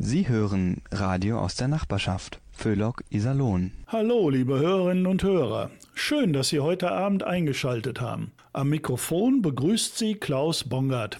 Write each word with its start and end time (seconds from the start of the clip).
Sie 0.00 0.28
hören 0.28 0.80
Radio 0.92 1.40
aus 1.40 1.56
der 1.56 1.66
Nachbarschaft. 1.66 2.38
Föhlock 2.52 3.02
Iserlohn. 3.10 3.72
Hallo, 3.88 4.30
liebe 4.30 4.56
Hörerinnen 4.56 5.08
und 5.08 5.24
Hörer. 5.24 5.72
Schön, 5.92 6.32
dass 6.32 6.50
Sie 6.50 6.60
heute 6.60 6.92
Abend 6.92 7.24
eingeschaltet 7.24 8.00
haben. 8.00 8.30
Am 8.52 8.68
Mikrofon 8.68 9.42
begrüßt 9.42 9.98
Sie 9.98 10.14
Klaus 10.14 10.62
Bongard. 10.62 11.18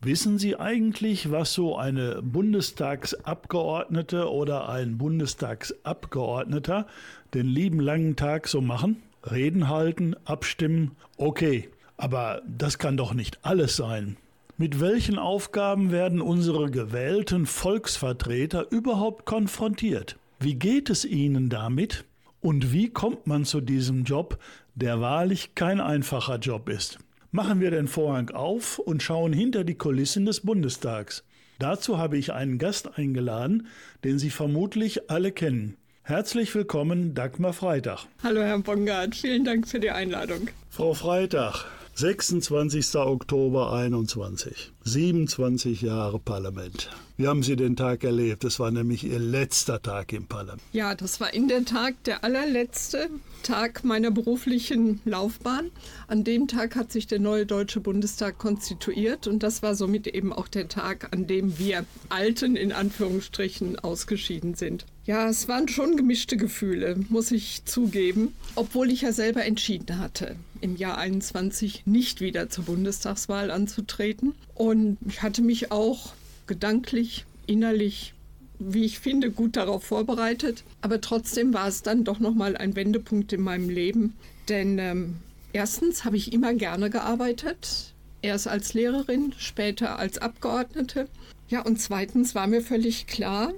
Wissen 0.00 0.38
Sie 0.38 0.54
eigentlich, 0.54 1.32
was 1.32 1.52
so 1.52 1.76
eine 1.76 2.22
Bundestagsabgeordnete 2.22 4.30
oder 4.30 4.68
ein 4.68 4.98
Bundestagsabgeordneter 4.98 6.86
den 7.34 7.46
lieben 7.46 7.80
langen 7.80 8.14
Tag 8.14 8.46
so 8.46 8.60
machen? 8.60 9.02
Reden 9.28 9.68
halten, 9.68 10.14
abstimmen, 10.26 10.92
okay. 11.16 11.68
Aber 11.96 12.40
das 12.46 12.78
kann 12.78 12.96
doch 12.96 13.14
nicht 13.14 13.40
alles 13.42 13.74
sein. 13.74 14.16
Mit 14.62 14.80
welchen 14.80 15.18
Aufgaben 15.18 15.90
werden 15.90 16.20
unsere 16.20 16.70
gewählten 16.70 17.46
Volksvertreter 17.46 18.70
überhaupt 18.70 19.26
konfrontiert? 19.26 20.16
Wie 20.38 20.54
geht 20.54 20.88
es 20.88 21.04
ihnen 21.04 21.48
damit? 21.48 22.04
Und 22.40 22.72
wie 22.72 22.88
kommt 22.88 23.26
man 23.26 23.44
zu 23.44 23.60
diesem 23.60 24.04
Job, 24.04 24.38
der 24.76 25.00
wahrlich 25.00 25.56
kein 25.56 25.80
einfacher 25.80 26.38
Job 26.38 26.68
ist? 26.68 27.00
Machen 27.32 27.58
wir 27.58 27.72
den 27.72 27.88
Vorhang 27.88 28.30
auf 28.30 28.78
und 28.78 29.02
schauen 29.02 29.32
hinter 29.32 29.64
die 29.64 29.74
Kulissen 29.74 30.26
des 30.26 30.42
Bundestags. 30.42 31.24
Dazu 31.58 31.98
habe 31.98 32.16
ich 32.16 32.32
einen 32.32 32.58
Gast 32.58 32.96
eingeladen, 32.96 33.66
den 34.04 34.20
Sie 34.20 34.30
vermutlich 34.30 35.10
alle 35.10 35.32
kennen. 35.32 35.76
Herzlich 36.04 36.54
willkommen, 36.54 37.14
Dagmar 37.14 37.52
Freitag. 37.52 38.06
Hallo, 38.22 38.42
Herr 38.42 38.60
Bongard, 38.60 39.16
vielen 39.16 39.42
Dank 39.42 39.66
für 39.66 39.80
die 39.80 39.90
Einladung. 39.90 40.50
Frau 40.70 40.94
Freitag, 40.94 41.66
26. 41.94 42.96
Oktober 42.96 43.70
21. 43.70 44.72
27 44.84 45.74
Jahre 45.74 46.18
Parlament. 46.18 46.88
Wie 47.18 47.28
haben 47.28 47.42
Sie 47.42 47.56
den 47.56 47.76
Tag 47.76 48.04
erlebt? 48.04 48.42
Das 48.42 48.58
war 48.58 48.70
nämlich 48.70 49.04
Ihr 49.04 49.18
letzter 49.18 49.82
Tag 49.82 50.12
im 50.12 50.26
Parlament. 50.26 50.62
Ja, 50.72 50.94
das 50.94 51.20
war 51.20 51.34
in 51.34 51.46
der 51.46 51.64
Tat 51.64 51.94
der 52.06 52.24
allerletzte 52.24 53.10
Tag 53.42 53.84
meiner 53.84 54.10
beruflichen 54.10 55.00
Laufbahn. 55.04 55.70
An 56.06 56.24
dem 56.24 56.48
Tag 56.48 56.74
hat 56.74 56.90
sich 56.90 57.06
der 57.06 57.18
neue 57.18 57.44
Deutsche 57.44 57.80
Bundestag 57.80 58.38
konstituiert 58.38 59.26
und 59.26 59.42
das 59.42 59.62
war 59.62 59.74
somit 59.74 60.06
eben 60.06 60.32
auch 60.32 60.48
der 60.48 60.68
Tag, 60.68 61.08
an 61.12 61.26
dem 61.26 61.58
wir 61.58 61.84
Alten 62.08 62.56
in 62.56 62.72
Anführungsstrichen 62.72 63.78
ausgeschieden 63.78 64.54
sind. 64.54 64.86
Ja, 65.04 65.28
es 65.28 65.48
waren 65.48 65.68
schon 65.68 65.96
gemischte 65.96 66.36
Gefühle, 66.36 66.96
muss 67.08 67.30
ich 67.32 67.64
zugeben, 67.64 68.32
obwohl 68.54 68.90
ich 68.90 69.02
ja 69.02 69.12
selber 69.12 69.44
entschieden 69.44 69.98
hatte, 69.98 70.36
im 70.60 70.76
Jahr 70.76 70.96
21 70.96 71.82
nicht 71.86 72.20
wieder 72.20 72.48
zur 72.48 72.64
Bundestagswahl 72.64 73.50
anzutreten. 73.50 74.34
Und 74.54 74.98
ich 75.06 75.22
hatte 75.22 75.42
mich 75.42 75.72
auch 75.72 76.14
gedanklich, 76.52 77.24
innerlich, 77.46 78.12
wie 78.58 78.84
ich 78.84 78.98
finde, 78.98 79.30
gut 79.30 79.56
darauf 79.56 79.84
vorbereitet. 79.84 80.64
Aber 80.82 81.00
trotzdem 81.00 81.54
war 81.54 81.66
es 81.66 81.82
dann 81.82 82.04
doch 82.04 82.18
nochmal 82.18 82.58
ein 82.58 82.76
Wendepunkt 82.76 83.32
in 83.32 83.40
meinem 83.40 83.70
Leben. 83.70 84.12
Denn 84.50 84.78
ähm, 84.78 85.16
erstens 85.54 86.04
habe 86.04 86.18
ich 86.18 86.34
immer 86.34 86.52
gerne 86.52 86.90
gearbeitet. 86.90 87.94
Erst 88.20 88.48
als 88.48 88.74
Lehrerin, 88.74 89.32
später 89.38 89.98
als 89.98 90.18
Abgeordnete. 90.18 91.08
Ja, 91.48 91.62
und 91.62 91.80
zweitens 91.80 92.34
war 92.34 92.46
mir 92.46 92.60
völlig 92.60 93.06
klar, 93.06 93.54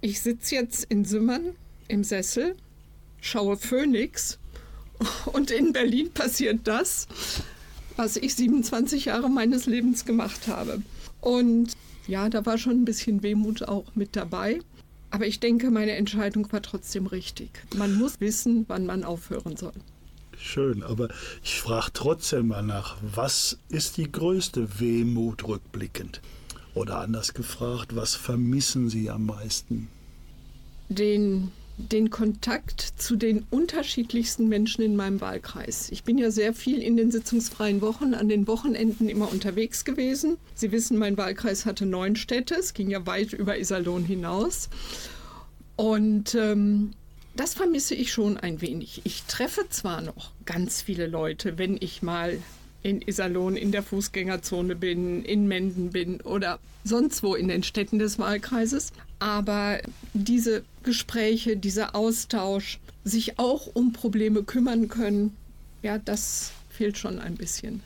ich 0.00 0.22
sitze 0.22 0.54
jetzt 0.54 0.84
in 0.88 1.04
Simmern 1.04 1.54
im 1.88 2.04
Sessel, 2.04 2.56
schaue 3.20 3.58
Phoenix 3.58 4.38
und 5.26 5.50
in 5.50 5.74
Berlin 5.74 6.10
passiert 6.10 6.60
das, 6.64 7.06
was 7.96 8.16
ich 8.16 8.34
27 8.34 9.04
Jahre 9.04 9.28
meines 9.28 9.66
Lebens 9.66 10.06
gemacht 10.06 10.48
habe. 10.48 10.80
Und 11.22 11.72
ja, 12.06 12.28
da 12.28 12.44
war 12.44 12.58
schon 12.58 12.82
ein 12.82 12.84
bisschen 12.84 13.22
Wehmut 13.22 13.62
auch 13.62 13.94
mit 13.94 14.16
dabei. 14.16 14.60
Aber 15.10 15.26
ich 15.26 15.40
denke, 15.40 15.70
meine 15.70 15.92
Entscheidung 15.92 16.50
war 16.52 16.62
trotzdem 16.62 17.06
richtig. 17.06 17.50
Man 17.76 17.94
muss 17.94 18.20
wissen, 18.20 18.64
wann 18.68 18.86
man 18.86 19.04
aufhören 19.04 19.56
soll. 19.56 19.72
Schön, 20.36 20.82
aber 20.82 21.08
ich 21.44 21.60
frage 21.60 21.90
trotzdem 21.92 22.48
mal 22.48 22.62
nach, 22.62 22.96
was 23.02 23.58
ist 23.68 23.96
die 23.98 24.10
größte 24.10 24.80
Wehmut 24.80 25.46
rückblickend? 25.46 26.20
Oder 26.74 26.98
anders 26.98 27.34
gefragt, 27.34 27.94
was 27.94 28.14
vermissen 28.14 28.88
Sie 28.88 29.08
am 29.10 29.26
meisten? 29.26 29.88
Den 30.88 31.52
den 31.76 32.10
Kontakt 32.10 32.80
zu 32.80 33.16
den 33.16 33.46
unterschiedlichsten 33.50 34.48
Menschen 34.48 34.82
in 34.82 34.94
meinem 34.94 35.20
Wahlkreis. 35.20 35.90
Ich 35.90 36.04
bin 36.04 36.18
ja 36.18 36.30
sehr 36.30 36.54
viel 36.54 36.80
in 36.82 36.96
den 36.96 37.10
sitzungsfreien 37.10 37.80
Wochen, 37.80 38.14
an 38.14 38.28
den 38.28 38.46
Wochenenden 38.46 39.08
immer 39.08 39.30
unterwegs 39.30 39.84
gewesen. 39.84 40.36
Sie 40.54 40.72
wissen, 40.72 40.98
mein 40.98 41.16
Wahlkreis 41.16 41.66
hatte 41.66 41.86
neun 41.86 42.16
Städte, 42.16 42.54
es 42.54 42.74
ging 42.74 42.90
ja 42.90 43.06
weit 43.06 43.32
über 43.32 43.58
Iserlohn 43.58 44.04
hinaus. 44.04 44.68
Und 45.76 46.34
ähm, 46.34 46.92
das 47.34 47.54
vermisse 47.54 47.94
ich 47.94 48.12
schon 48.12 48.36
ein 48.36 48.60
wenig. 48.60 49.00
Ich 49.04 49.22
treffe 49.24 49.68
zwar 49.68 50.02
noch 50.02 50.32
ganz 50.44 50.82
viele 50.82 51.06
Leute, 51.06 51.58
wenn 51.58 51.78
ich 51.80 52.02
mal 52.02 52.38
in 52.82 53.00
Iserlohn 53.00 53.56
in 53.56 53.72
der 53.72 53.82
Fußgängerzone 53.82 54.74
bin, 54.76 55.24
in 55.24 55.46
Menden 55.46 55.90
bin 55.90 56.20
oder 56.20 56.58
sonst 56.84 57.22
wo 57.22 57.34
in 57.34 57.48
den 57.48 57.62
Städten 57.62 57.98
des 57.98 58.18
Wahlkreises. 58.18 58.92
Aber 59.22 59.78
diese 60.14 60.64
Gespräche, 60.82 61.56
dieser 61.56 61.94
Austausch, 61.94 62.80
sich 63.04 63.38
auch 63.38 63.68
um 63.72 63.92
Probleme 63.92 64.42
kümmern 64.42 64.88
können, 64.88 65.36
ja, 65.80 65.98
das 65.98 66.50
fehlt 66.70 66.98
schon 66.98 67.20
ein 67.20 67.36
bisschen. 67.36 67.82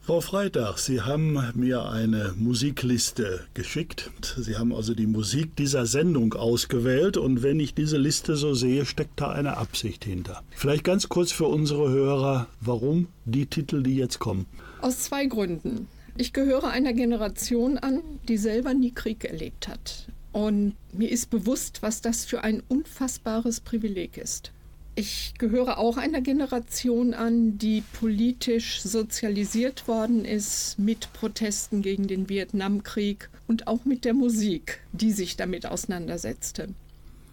Frau 0.00 0.20
Freitag, 0.20 0.78
Sie 0.78 1.00
haben 1.00 1.38
mir 1.54 1.88
eine 1.88 2.34
Musikliste 2.36 3.46
geschickt. 3.54 4.10
Sie 4.36 4.56
haben 4.56 4.74
also 4.74 4.92
die 4.92 5.06
Musik 5.06 5.54
dieser 5.54 5.86
Sendung 5.86 6.34
ausgewählt 6.34 7.16
und 7.16 7.44
wenn 7.44 7.60
ich 7.60 7.72
diese 7.72 7.96
Liste 7.96 8.34
so 8.34 8.54
sehe, 8.54 8.84
steckt 8.84 9.20
da 9.20 9.30
eine 9.30 9.58
Absicht 9.58 10.04
hinter. 10.04 10.42
Vielleicht 10.56 10.82
ganz 10.82 11.08
kurz 11.08 11.30
für 11.30 11.46
unsere 11.46 11.88
Hörer, 11.88 12.48
warum 12.60 13.06
die 13.26 13.46
Titel, 13.46 13.84
die 13.84 13.94
jetzt 13.94 14.18
kommen? 14.18 14.46
Aus 14.80 15.04
zwei 15.04 15.26
Gründen. 15.26 15.86
Ich 16.16 16.32
gehöre 16.32 16.68
einer 16.70 16.94
Generation 16.94 17.78
an, 17.78 18.00
die 18.26 18.38
selber 18.38 18.74
nie 18.74 18.90
Krieg 18.90 19.24
erlebt 19.24 19.68
hat. 19.68 20.08
Und 20.32 20.74
mir 20.92 21.10
ist 21.10 21.30
bewusst, 21.30 21.82
was 21.82 22.00
das 22.00 22.24
für 22.24 22.44
ein 22.44 22.62
unfassbares 22.68 23.60
Privileg 23.60 24.16
ist. 24.16 24.52
Ich 24.96 25.34
gehöre 25.38 25.78
auch 25.78 25.96
einer 25.96 26.20
Generation 26.20 27.14
an, 27.14 27.58
die 27.58 27.82
politisch 27.98 28.82
sozialisiert 28.82 29.88
worden 29.88 30.24
ist 30.24 30.78
mit 30.78 31.12
Protesten 31.12 31.80
gegen 31.80 32.06
den 32.06 32.28
Vietnamkrieg 32.28 33.30
und 33.46 33.66
auch 33.66 33.84
mit 33.84 34.04
der 34.04 34.14
Musik, 34.14 34.80
die 34.92 35.12
sich 35.12 35.36
damit 35.36 35.64
auseinandersetzte. 35.64 36.68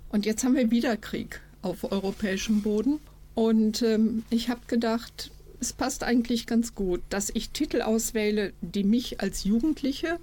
Und 0.10 0.26
jetzt 0.26 0.44
haben 0.44 0.56
wir 0.56 0.72
wieder 0.72 0.98
Krieg 0.98 1.42
auf 1.62 1.92
europäischem 1.92 2.62
Boden. 2.62 3.00
Und 3.36 3.82
ähm, 3.82 4.24
ich 4.30 4.50
habe 4.50 4.62
gedacht, 4.68 5.32
es 5.60 5.74
passt 5.74 6.04
eigentlich 6.04 6.46
ganz 6.48 6.76
gut, 6.76 7.02
dass 7.10 7.30
ich 7.34 7.50
Titel 7.50 7.82
auswähle, 7.82 8.54
die 8.62 8.84
mich 8.84 9.20
als 9.20 9.44
Jugendliche 9.44 10.20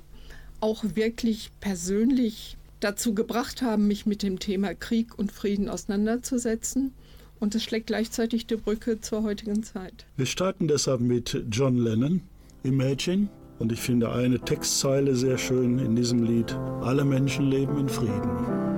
auch 0.61 0.85
wirklich 0.95 1.51
persönlich 1.61 2.57
dazu 2.85 3.15
gebracht 3.15 3.63
haben, 3.63 3.89
mich 3.89 4.07
mit 4.07 4.23
dem 4.23 4.39
Thema 4.39 4.75
Krieg 4.75 5.19
und 5.19 5.33
Frieden 5.33 5.69
auseinanderzusetzen. 5.69 6.93
Und 7.41 7.55
es 7.55 7.65
schlägt 7.65 7.89
gleichzeitig 7.89 8.47
die 8.47 8.57
Brücke 8.57 9.01
zur 9.01 9.23
heutigen 9.23 9.63
Zeit. 9.63 10.07
Wir 10.17 10.27
starten 10.27 10.69
deshalb 10.69 11.01
mit 11.01 11.45
John 11.51 11.77
Lennon, 11.77 12.23
Imagine. 12.63 13.29
Und 13.59 13.73
ich 13.73 13.81
finde 13.81 14.13
eine 14.13 14.41
Textzeile 14.41 15.15
sehr 15.15 15.39
schön 15.39 15.79
in 15.79 15.97
diesem 15.97 16.23
Lied. 16.25 16.53
Alle 16.83 17.05
Menschen 17.05 17.51
leben 17.51 17.79
in 17.79 17.89
Frieden. 17.89 18.74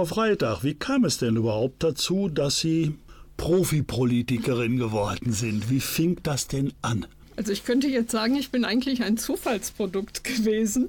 Frau 0.00 0.06
Freitag, 0.06 0.64
wie 0.64 0.72
kam 0.72 1.04
es 1.04 1.18
denn 1.18 1.36
überhaupt 1.36 1.82
dazu, 1.82 2.30
dass 2.30 2.58
Sie 2.60 2.94
Profipolitikerin 3.36 4.78
geworden 4.78 5.34
sind? 5.34 5.68
Wie 5.68 5.80
fing 5.80 6.16
das 6.22 6.48
denn 6.48 6.72
an? 6.80 7.04
Also 7.36 7.52
ich 7.52 7.64
könnte 7.64 7.86
jetzt 7.86 8.10
sagen, 8.10 8.34
ich 8.34 8.50
bin 8.50 8.64
eigentlich 8.64 9.02
ein 9.02 9.18
Zufallsprodukt 9.18 10.24
gewesen. 10.24 10.88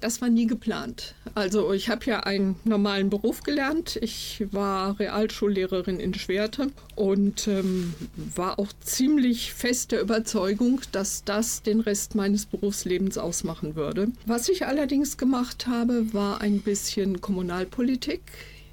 Das 0.00 0.20
war 0.20 0.28
nie 0.28 0.46
geplant. 0.46 1.14
Also 1.34 1.72
ich 1.72 1.88
habe 1.88 2.04
ja 2.06 2.20
einen 2.20 2.54
normalen 2.64 3.10
Beruf 3.10 3.42
gelernt. 3.42 3.98
Ich 4.00 4.44
war 4.52 4.98
Realschullehrerin 5.00 5.98
in 5.98 6.14
Schwerte 6.14 6.68
und 6.94 7.48
ähm, 7.48 7.94
war 8.36 8.60
auch 8.60 8.72
ziemlich 8.80 9.52
fest 9.52 9.90
der 9.90 10.00
Überzeugung, 10.00 10.80
dass 10.92 11.24
das 11.24 11.62
den 11.62 11.80
Rest 11.80 12.14
meines 12.14 12.46
Berufslebens 12.46 13.18
ausmachen 13.18 13.74
würde. 13.74 14.08
Was 14.24 14.48
ich 14.48 14.66
allerdings 14.66 15.16
gemacht 15.16 15.66
habe, 15.66 16.12
war 16.14 16.40
ein 16.40 16.60
bisschen 16.60 17.20
Kommunalpolitik 17.20 18.22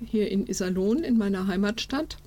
hier 0.06 0.30
in 0.30 0.46
Iserlohn 0.46 1.04
in 1.04 1.18
meiner 1.18 1.48
Heimatstadt. 1.48 2.18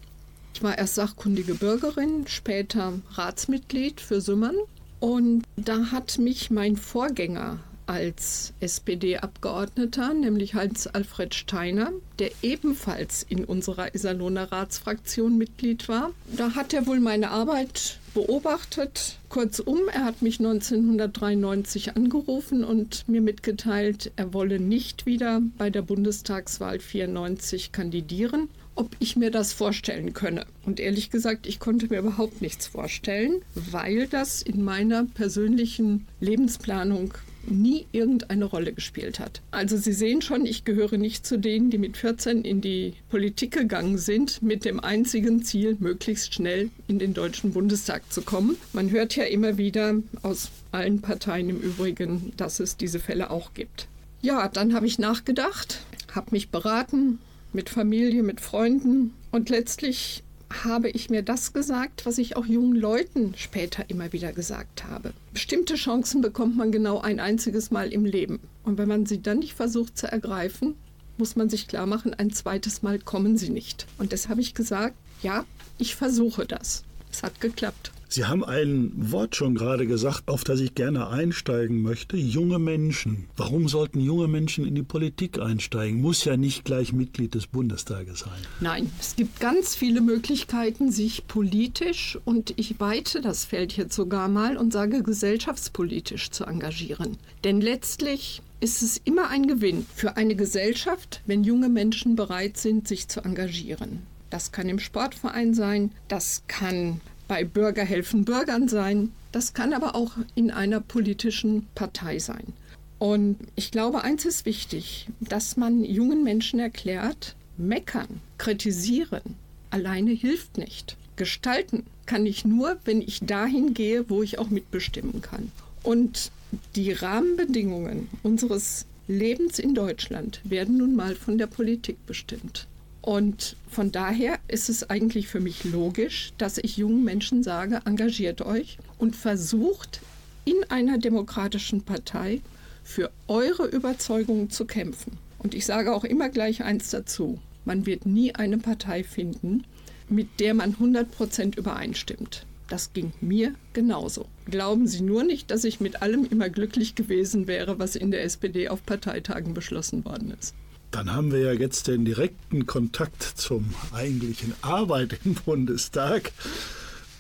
Ich 0.55 0.63
war 0.65 0.77
erst 0.77 0.97
sachkundige 0.97 1.55
Bürgerin, 1.55 2.27
später 2.27 2.95
Ratsmitglied 3.13 4.01
für 4.01 4.21
Sümmern. 4.21 4.57
Und 4.99 5.45
da 5.55 5.93
hat 5.93 6.19
mich 6.19 6.51
mein 6.51 6.77
Vorgänger 6.77 7.61
als 7.89 8.53
SPD-Abgeordneter, 8.61 10.13
nämlich 10.13 10.55
Heinz-Alfred 10.55 11.35
Steiner, 11.35 11.93
der 12.19 12.31
ebenfalls 12.43 13.23
in 13.23 13.45
unserer 13.45 13.95
Iserlohner 13.95 14.53
Ratsfraktion 14.53 15.39
Mitglied 15.39 15.89
war. 15.89 16.13
Da 16.37 16.55
hat 16.55 16.75
er 16.75 16.87
wohl 16.87 17.01
meine 17.01 17.31
Arbeit 17.31 17.99
beobachtet. 18.13 19.19
Kurzum, 19.29 19.89
er 19.93 20.05
hat 20.05 20.23
mich 20.23 20.39
1993 20.39 21.97
angerufen 21.97 22.63
und 22.65 23.09
mir 23.09 23.23
mitgeteilt, 23.23 24.13
er 24.17 24.35
wolle 24.35 24.61
nicht 24.61 25.07
wieder 25.07 25.41
bei 25.57 25.71
der 25.71 25.83
Bundestagswahl 25.83 26.81
94 26.81 27.73
kandidieren 27.73 28.49
ob 28.79 28.95
ich 29.01 29.17
mir 29.17 29.33
das 29.33 29.53
vorstellen 29.53 30.13
könne. 30.13 30.47
Und 30.65 30.79
ehrlich 30.79 31.11
gesagt, 31.11 31.49
ich 31.49 31.59
konnte 31.59 31.89
mir 31.89 31.99
überhaupt 31.99 32.41
nichts 32.41 32.69
vorstellen, 32.69 33.43
weil 33.55 34.07
das 34.07 34.41
in 34.41 34.63
meiner 34.63 35.05
persönlichen 35.05 36.07
Lebensplanung 36.21 37.15
nie 37.51 37.87
irgendeine 37.93 38.45
Rolle 38.45 38.73
gespielt 38.73 39.19
hat. 39.19 39.41
Also 39.51 39.77
Sie 39.77 39.93
sehen 39.93 40.23
schon, 40.23 40.47
ich 40.47 40.65
gehöre 40.65 40.97
nicht 40.97 41.27
zu 41.27 41.39
denen, 41.39 41.71
die 41.71 41.79
mit 41.79 41.97
14 41.97 42.43
in 42.43 42.61
die 42.61 42.95
Politik 43.11 43.53
gegangen 43.53 43.99
sind, 43.99 44.43
mit 44.43 44.65
dem 44.65 44.81
einzigen 44.81 45.43
Ziel, 45.43 45.77
möglichst 45.81 46.35
schnell 46.35 46.71
in 46.87 46.99
den 46.99 47.15
Deutschen 47.15 47.53
Bundestag 47.53 48.13
zu 48.13 48.23
kommen. 48.23 48.57
Man 48.73 48.91
hört 48.91 49.17
ja 49.17 49.25
immer 49.25 49.59
wieder 49.59 49.95
aus 50.23 50.51
allen 50.73 51.01
Parteien 51.01 51.51
im 51.51 51.61
Übrigen, 51.61 52.33
dass 52.37 52.61
es 52.61 52.77
diese 52.77 52.99
Fälle 52.99 53.31
auch 53.31 53.55
gibt. 53.55 53.89
Ja, 54.21 54.49
dann 54.49 54.75
habe 54.75 54.87
ich 54.87 54.99
nachgedacht, 54.99 55.81
habe 56.15 56.29
mich 56.33 56.51
beraten 56.51 57.19
mit 57.53 57.71
Familie, 57.71 58.23
mit 58.23 58.41
Freunden 58.41 59.15
und 59.31 59.49
letztlich 59.49 60.23
habe 60.51 60.89
ich 60.91 61.11
mir 61.11 61.23
das 61.23 61.53
gesagt, 61.53 62.07
was 62.07 62.19
ich 62.19 62.37
auch 62.37 62.47
jungen 62.47 62.75
Leuten 62.75 63.35
später 63.37 63.89
immer 63.89 64.13
wieder 64.13 64.33
gesagt 64.33 64.85
habe. 64.85 65.13
Bestimmte 65.33 65.75
Chancen 65.75 66.21
bekommt 66.21 66.57
man 66.57 66.73
genau 66.73 67.01
ein 67.01 67.21
einziges 67.21 67.71
Mal 67.71 67.93
im 67.93 68.05
Leben. 68.05 68.41
Und 68.65 68.79
wenn 68.79 68.89
man 68.89 69.07
sie 69.07 69.23
dann 69.23 69.41
nicht 69.41 69.55
versucht 69.55 69.99
zu 69.99 70.11
ergreifen, 70.11 70.75
muss 71.19 71.37
man 71.37 71.51
sich 71.51 71.69
klar 71.69 71.87
machen, 71.87 72.15
ein 72.15 72.31
zweites 72.33 72.83
Mal 72.83 72.99
kommen 72.99 73.37
sie 73.37 73.51
nicht. 73.51 73.87
Und 73.99 74.13
das 74.13 74.29
habe 74.29 74.41
ich 74.41 74.55
gesagt, 74.55 74.95
ja, 75.23 75.45
ich 75.79 75.97
versuche 75.97 76.47
das. 76.47 76.85
Es 77.11 77.23
hat 77.23 77.41
geklappt. 77.41 77.93
Sie 78.11 78.25
haben 78.25 78.43
ein 78.43 78.91
Wort 78.97 79.37
schon 79.37 79.55
gerade 79.55 79.87
gesagt, 79.87 80.29
auf 80.29 80.43
das 80.43 80.61
ich 80.61 80.75
gerne 80.75 81.09
einsteigen 81.09 81.83
möchte. 81.83 82.17
Junge 82.17 82.59
Menschen. 82.59 83.27
Warum 83.37 83.69
sollten 83.69 84.01
junge 84.01 84.29
Menschen 84.29 84.67
in 84.67 84.75
die 84.75 84.83
Politik 84.83 85.39
einsteigen? 85.39 86.01
Muss 86.01 86.25
ja 86.25 86.39
nicht 86.39 86.65
gleich 86.65 86.95
Mitglied 86.95 87.35
des 87.35 87.47
Bundestages 87.47 88.21
sein. 88.21 88.39
Nein, 88.61 88.91
es 88.99 89.15
gibt 89.15 89.41
ganz 89.41 89.75
viele 89.75 90.01
Möglichkeiten, 90.01 90.91
sich 90.91 91.27
politisch 91.27 92.19
und 92.25 92.55
ich 92.57 92.81
weite 92.81 93.21
das 93.21 93.45
Feld 93.45 93.77
jetzt 93.77 93.95
sogar 93.95 94.29
mal 94.29 94.57
und 94.57 94.73
sage 94.73 95.03
gesellschaftspolitisch 95.03 96.31
zu 96.31 96.47
engagieren. 96.47 97.19
Denn 97.45 97.61
letztlich 97.61 98.41
ist 98.61 98.81
es 98.81 98.97
immer 99.05 99.29
ein 99.29 99.47
Gewinn 99.47 99.85
für 99.95 100.17
eine 100.17 100.35
Gesellschaft, 100.35 101.21
wenn 101.27 101.45
junge 101.45 101.69
Menschen 101.69 102.17
bereit 102.17 102.57
sind, 102.57 102.89
sich 102.89 103.09
zu 103.09 103.21
engagieren. 103.21 104.01
Das 104.31 104.51
kann 104.51 104.71
im 104.71 104.79
Sportverein 104.79 105.53
sein, 105.53 105.91
das 106.09 106.43
kann 106.49 107.03
bei 107.29 107.45
Bürger 107.45 107.85
helfen 107.85 108.25
Bürgern 108.25 108.69
sein. 108.69 109.13
Das 109.31 109.55
kann 109.55 109.73
aber 109.73 109.95
auch 109.95 110.13
in 110.35 110.51
einer 110.51 110.81
politischen 110.81 111.67
Partei 111.75 112.19
sein. 112.19 112.53
Und 112.99 113.37
ich 113.55 113.71
glaube, 113.71 114.03
eins 114.03 114.25
ist 114.25 114.45
wichtig, 114.47 115.09
dass 115.21 115.57
man 115.57 115.85
jungen 115.85 116.25
Menschen 116.25 116.59
erklärt, 116.59 117.37
meckern, 117.57 118.21
kritisieren 118.39 119.37
alleine 119.71 120.13
hilft 120.13 120.59
nicht. 120.59 120.97
Gestalten 121.17 121.85
kann 122.07 122.27
ich 122.27 122.45
nur, 122.45 122.79
wenn 122.85 123.03
ich 123.03 123.21
dahin 123.21 123.75
gehe, 123.75 124.09
wo 124.09 124.23
ich 124.23 124.39
auch 124.39 124.51
mitbestimmen 124.51 125.21
kann. 125.21 125.51
Und 125.83 126.31
die 126.77 126.93
Rahmenbedingungen 126.93 128.09
unseres 128.23 128.87
Lebens 129.07 129.59
in 129.59 129.75
Deutschland 129.75 130.41
werden 130.45 130.77
nun 130.77 130.95
mal 130.97 131.15
von 131.15 131.39
der 131.39 131.47
Politik 131.47 131.97
bestimmt. 132.07 132.67
Und 133.03 133.57
von 133.71 133.93
daher 133.93 134.39
ist 134.49 134.69
es 134.69 134.91
eigentlich 134.91 135.29
für 135.29 135.41
mich 135.41 135.65
logisch, 135.65 136.33
dass 136.39 136.59
ich 136.59 136.77
jungen 136.77 137.05
Menschen 137.05 137.43
sage, 137.43 137.81
engagiert 137.85 138.43
euch 138.43 138.79
und 138.99 139.17
versucht 139.17 140.01
in 140.45 140.57
einer 140.69 140.99
demokratischen 140.99 141.83
Partei 141.83 142.41
für 142.83 143.11
eure 143.29 143.67
Überzeugungen 143.67 144.51
zu 144.51 144.65
kämpfen. 144.65 145.19
Und 145.39 145.55
ich 145.55 145.67
sage 145.67 145.95
auch 145.95 146.05
immer 146.05 146.29
gleich 146.29 146.65
eins 146.65 146.91
dazu. 146.91 147.39
Man 147.65 147.87
wird 147.87 148.07
nie 148.07 148.35
eine 148.35 148.59
Partei 148.59 149.05
finden, 149.05 149.65
mit 150.09 150.41
der 150.41 150.55
man 150.55 150.71
100 150.71 151.11
Prozent 151.11 151.57
übereinstimmt. 151.57 152.47
Das 152.69 152.93
ging 152.93 153.13
mir 153.21 153.55
genauso. 153.73 154.27
Glauben 154.47 154.87
Sie 154.87 155.03
nur 155.03 155.25
nicht, 155.25 155.51
dass 155.51 155.65
ich 155.65 155.81
mit 155.81 156.03
allem 156.03 156.27
immer 156.31 156.51
glücklich 156.51 156.95
gewesen 156.95 157.47
wäre, 157.47 157.79
was 157.79 157.97
in 157.97 158.11
der 158.11 158.25
SPD 158.25 158.69
auf 158.69 158.85
Parteitagen 158.85 159.55
beschlossen 159.55 160.05
worden 160.05 160.35
ist. 160.39 160.55
Dann 160.91 161.13
haben 161.13 161.33
wir 161.33 161.41
ja 161.41 161.53
jetzt 161.53 161.87
den 161.87 162.05
direkten 162.05 162.67
Kontakt 162.67 163.23
zum 163.23 163.75
eigentlichen 163.93 164.55
Arbeit 164.63 165.21
im 165.25 165.35
Bundestag. 165.35 166.33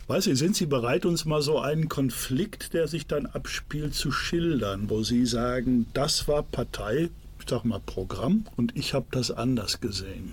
Weiß 0.07 0.27
ich, 0.27 0.39
sind 0.39 0.57
Sie 0.57 0.65
bereit, 0.65 1.05
uns 1.05 1.27
mal 1.27 1.43
so 1.43 1.59
einen 1.59 1.91
Konflikt, 1.91 2.73
der 2.73 2.89
sich 2.89 3.07
dann 3.07 3.27
abspielt, 3.27 3.95
zu 3.95 4.11
schildern, 4.11 4.89
wo 4.89 5.03
Sie 5.03 5.27
sagen, 5.27 5.87
das 5.93 6.27
war 6.27 6.43
Partei, 6.43 7.11
ich 7.39 7.47
sag 7.49 7.65
mal 7.65 7.81
Programm, 7.85 8.47
und 8.57 8.75
ich 8.75 8.95
habe 8.95 9.07
das 9.11 9.31
anders 9.31 9.81
gesehen? 9.81 10.33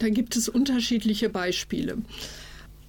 Da 0.00 0.08
gibt 0.08 0.34
es 0.34 0.48
unterschiedliche 0.48 1.28
Beispiele. 1.28 1.98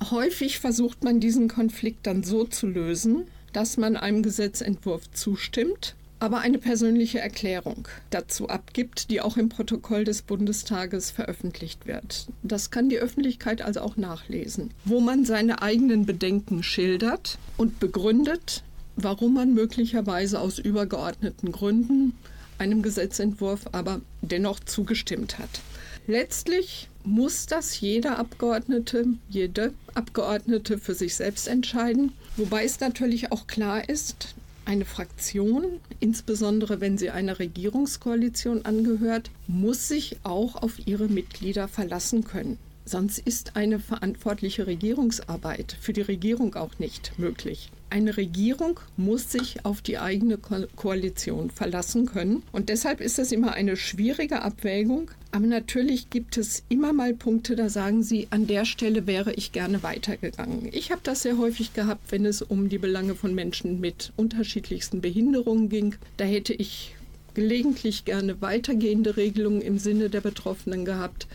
Häufig 0.09 0.59
versucht 0.59 1.03
man 1.03 1.19
diesen 1.19 1.47
Konflikt 1.47 2.07
dann 2.07 2.23
so 2.23 2.45
zu 2.45 2.65
lösen, 2.65 3.27
dass 3.53 3.77
man 3.77 3.95
einem 3.97 4.23
Gesetzentwurf 4.23 5.11
zustimmt 5.11 5.95
aber 6.25 6.39
eine 6.39 6.57
persönliche 6.57 7.19
Erklärung 7.19 7.87
dazu 8.09 8.49
abgibt, 8.49 9.11
die 9.11 9.21
auch 9.21 9.37
im 9.37 9.47
Protokoll 9.47 10.05
des 10.05 10.23
Bundestages 10.23 11.11
veröffentlicht 11.11 11.85
wird. 11.85 12.25
Das 12.41 12.71
kann 12.71 12.89
die 12.89 12.97
Öffentlichkeit 12.97 13.61
also 13.61 13.81
auch 13.81 13.95
nachlesen, 13.95 14.71
wo 14.85 14.99
man 14.99 15.23
seine 15.23 15.61
eigenen 15.61 16.07
Bedenken 16.07 16.63
schildert 16.63 17.37
und 17.57 17.79
begründet, 17.79 18.63
warum 18.95 19.35
man 19.35 19.53
möglicherweise 19.53 20.39
aus 20.39 20.57
übergeordneten 20.57 21.51
Gründen 21.51 22.13
einem 22.57 22.81
Gesetzentwurf 22.81 23.67
aber 23.71 24.01
dennoch 24.23 24.59
zugestimmt 24.59 25.37
hat. 25.37 25.61
Letztlich 26.07 26.89
muss 27.03 27.45
das 27.45 27.79
jeder 27.79 28.17
Abgeordnete, 28.17 29.05
jede 29.29 29.75
Abgeordnete 29.93 30.79
für 30.79 30.95
sich 30.95 31.13
selbst 31.13 31.47
entscheiden, 31.47 32.13
wobei 32.35 32.63
es 32.63 32.79
natürlich 32.79 33.31
auch 33.31 33.45
klar 33.45 33.87
ist, 33.87 34.33
eine 34.65 34.85
Fraktion, 34.85 35.79
insbesondere 35.99 36.81
wenn 36.81 36.97
sie 36.97 37.09
einer 37.09 37.39
Regierungskoalition 37.39 38.65
angehört, 38.65 39.31
muss 39.47 39.87
sich 39.87 40.17
auch 40.23 40.55
auf 40.55 40.85
ihre 40.85 41.07
Mitglieder 41.07 41.67
verlassen 41.67 42.23
können. 42.23 42.57
Sonst 42.85 43.17
ist 43.19 43.55
eine 43.55 43.79
verantwortliche 43.79 44.67
Regierungsarbeit 44.67 45.75
für 45.79 45.93
die 45.93 46.01
Regierung 46.01 46.55
auch 46.55 46.77
nicht 46.77 47.17
möglich. 47.17 47.71
Eine 47.89 48.17
Regierung 48.17 48.79
muss 48.97 49.31
sich 49.31 49.63
auf 49.63 49.81
die 49.81 49.97
eigene 49.99 50.37
Ko 50.37 50.65
Koalition 50.75 51.49
verlassen 51.49 52.05
können. 52.05 52.43
Und 52.51 52.69
deshalb 52.69 52.99
ist 52.99 53.17
das 53.17 53.31
immer 53.31 53.53
eine 53.53 53.77
schwierige 53.77 54.41
Abwägung. 54.41 55.11
Aber 55.31 55.45
natürlich 55.45 56.09
gibt 56.09 56.37
es 56.37 56.63
immer 56.69 56.93
mal 56.93 57.13
Punkte, 57.13 57.55
da 57.55 57.69
sagen 57.69 58.03
Sie, 58.03 58.27
an 58.31 58.47
der 58.47 58.65
Stelle 58.65 59.05
wäre 59.05 59.33
ich 59.33 59.51
gerne 59.51 59.83
weitergegangen. 59.83 60.69
Ich 60.71 60.91
habe 60.91 61.01
das 61.03 61.21
sehr 61.21 61.37
häufig 61.37 61.73
gehabt, 61.73 62.11
wenn 62.11 62.25
es 62.25 62.41
um 62.41 62.69
die 62.69 62.77
Belange 62.77 63.15
von 63.15 63.35
Menschen 63.35 63.79
mit 63.79 64.13
unterschiedlichsten 64.15 65.01
Behinderungen 65.01 65.69
ging. 65.69 65.95
Da 66.17 66.25
hätte 66.25 66.53
ich 66.53 66.95
gelegentlich 67.33 68.05
gerne 68.05 68.41
weitergehende 68.41 69.17
Regelungen 69.17 69.61
im 69.61 69.77
Sinne 69.77 70.09
der 70.09 70.21
Betroffenen 70.21 70.85
gehabt 70.85 71.27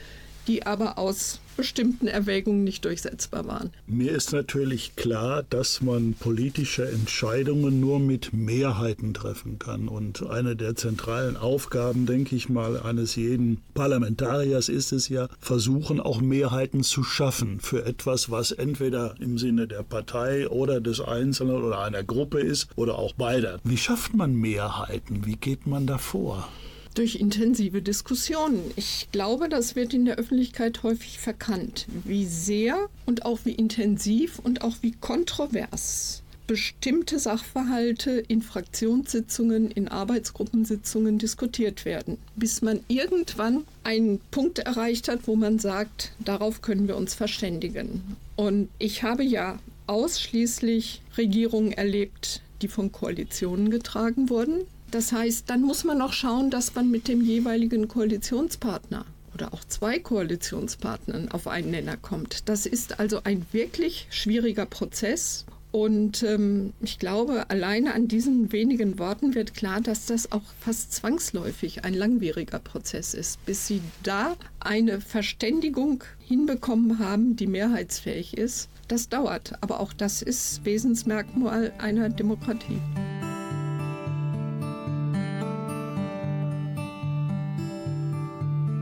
die 0.50 0.66
aber 0.66 0.98
aus 0.98 1.38
bestimmten 1.56 2.08
Erwägungen 2.08 2.64
nicht 2.64 2.84
durchsetzbar 2.84 3.46
waren. 3.46 3.70
Mir 3.86 4.10
ist 4.10 4.32
natürlich 4.32 4.96
klar, 4.96 5.44
dass 5.48 5.80
man 5.80 6.14
politische 6.14 6.88
Entscheidungen 6.88 7.78
nur 7.78 8.00
mit 8.00 8.32
Mehrheiten 8.32 9.14
treffen 9.14 9.60
kann. 9.60 9.86
Und 9.86 10.28
eine 10.28 10.56
der 10.56 10.74
zentralen 10.74 11.36
Aufgaben, 11.36 12.06
denke 12.06 12.34
ich 12.34 12.48
mal, 12.48 12.80
eines 12.80 13.14
jeden 13.14 13.60
Parlamentariers 13.74 14.68
ist 14.68 14.90
es 14.90 15.08
ja, 15.08 15.28
versuchen 15.38 16.00
auch 16.00 16.20
Mehrheiten 16.20 16.82
zu 16.82 17.04
schaffen 17.04 17.60
für 17.60 17.84
etwas, 17.84 18.30
was 18.30 18.50
entweder 18.50 19.14
im 19.20 19.38
Sinne 19.38 19.68
der 19.68 19.84
Partei 19.84 20.48
oder 20.48 20.80
des 20.80 21.00
Einzelnen 21.00 21.62
oder 21.62 21.80
einer 21.80 22.02
Gruppe 22.02 22.40
ist 22.40 22.70
oder 22.74 22.98
auch 22.98 23.12
beider. 23.12 23.60
Wie 23.62 23.76
schafft 23.76 24.14
man 24.14 24.34
Mehrheiten? 24.34 25.26
Wie 25.26 25.36
geht 25.36 25.68
man 25.68 25.86
da 25.86 25.98
vor? 25.98 26.48
Durch 26.94 27.16
intensive 27.16 27.82
Diskussionen. 27.82 28.70
Ich 28.76 29.08
glaube, 29.12 29.48
das 29.48 29.76
wird 29.76 29.94
in 29.94 30.04
der 30.04 30.16
Öffentlichkeit 30.16 30.82
häufig 30.82 31.18
verkannt, 31.18 31.86
wie 32.04 32.26
sehr 32.26 32.88
und 33.06 33.24
auch 33.24 33.40
wie 33.44 33.52
intensiv 33.52 34.38
und 34.38 34.62
auch 34.62 34.76
wie 34.82 34.92
kontrovers 34.92 36.22
bestimmte 36.50 37.20
Sachverhalte 37.20 38.10
in 38.26 38.42
Fraktionssitzungen, 38.42 39.70
in 39.70 39.86
Arbeitsgruppensitzungen 39.86 41.16
diskutiert 41.16 41.84
werden, 41.84 42.18
bis 42.34 42.60
man 42.60 42.80
irgendwann 42.88 43.62
einen 43.84 44.18
Punkt 44.32 44.58
erreicht 44.58 45.06
hat, 45.06 45.28
wo 45.28 45.36
man 45.36 45.60
sagt, 45.60 46.10
darauf 46.18 46.60
können 46.60 46.88
wir 46.88 46.96
uns 46.96 47.14
verständigen. 47.14 48.16
Und 48.34 48.68
ich 48.80 49.04
habe 49.04 49.22
ja 49.22 49.60
ausschließlich 49.86 51.02
Regierungen 51.16 51.70
erlebt, 51.70 52.42
die 52.62 52.68
von 52.68 52.90
Koalitionen 52.90 53.70
getragen 53.70 54.28
wurden, 54.28 54.62
das 54.90 55.12
heißt, 55.12 55.48
dann 55.48 55.62
muss 55.62 55.84
man 55.84 56.00
auch 56.02 56.12
schauen, 56.12 56.50
dass 56.50 56.74
man 56.74 56.90
mit 56.90 57.08
dem 57.08 57.20
jeweiligen 57.20 57.88
Koalitionspartner 57.88 59.04
oder 59.34 59.54
auch 59.54 59.64
zwei 59.64 59.98
Koalitionspartnern 59.98 61.30
auf 61.30 61.46
einen 61.46 61.70
Nenner 61.70 61.96
kommt. 61.96 62.48
Das 62.48 62.66
ist 62.66 62.98
also 63.00 63.20
ein 63.24 63.46
wirklich 63.52 64.06
schwieriger 64.10 64.66
Prozess. 64.66 65.46
Und 65.72 66.24
ähm, 66.24 66.72
ich 66.80 66.98
glaube, 66.98 67.48
alleine 67.48 67.94
an 67.94 68.08
diesen 68.08 68.50
wenigen 68.50 68.98
Worten 68.98 69.36
wird 69.36 69.54
klar, 69.54 69.80
dass 69.80 70.06
das 70.06 70.32
auch 70.32 70.42
fast 70.58 70.92
zwangsläufig 70.92 71.84
ein 71.84 71.94
langwieriger 71.94 72.58
Prozess 72.58 73.14
ist, 73.14 73.44
bis 73.46 73.68
Sie 73.68 73.80
da 74.02 74.36
eine 74.58 75.00
Verständigung 75.00 76.02
hinbekommen 76.18 76.98
haben, 76.98 77.36
die 77.36 77.46
mehrheitsfähig 77.46 78.36
ist. 78.36 78.68
Das 78.88 79.08
dauert, 79.08 79.52
aber 79.60 79.78
auch 79.78 79.92
das 79.92 80.22
ist 80.22 80.64
Wesensmerkmal 80.64 81.72
einer 81.78 82.08
Demokratie. 82.08 82.80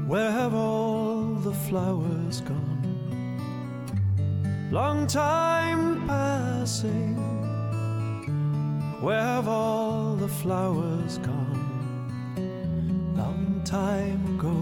Where 0.09 0.31
have 0.31 0.55
all 0.55 1.35
the 1.35 1.53
flowers 1.53 2.41
gone? 2.41 3.37
Long 4.73 5.07
time 5.07 6.07
passing. 6.09 7.15
Where 9.03 9.21
have 9.21 9.49
all 9.49 10.15
the 10.17 10.29
flowers 10.29 11.19
gone? 11.19 13.13
Long 13.19 13.61
time 13.67 14.25
ago. 14.39 14.57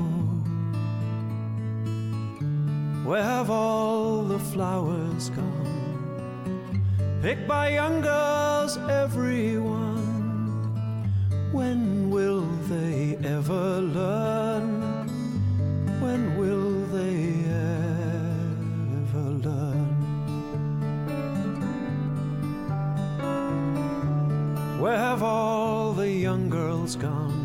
Where 3.09 3.23
have 3.23 3.49
all 3.49 4.23
the 4.23 4.41
flowers 4.41 5.31
gone? 5.31 6.91
Picked 7.23 7.47
by 7.47 7.69
young 7.69 8.01
girls, 8.01 8.79
everyone. 8.91 10.03
When 11.53 12.11
will 12.11 12.45
they 12.69 13.17
ever 13.23 13.81
learn? 13.81 14.96
When 16.07 16.39
will 16.39 16.87
they 16.97 17.17
ever 19.03 19.27
learn? 19.47 19.89
Where 24.81 24.97
have 24.97 25.23
all 25.25 25.93
the 25.93 26.09
young 26.09 26.49
girls 26.49 26.95
gone? 26.95 27.45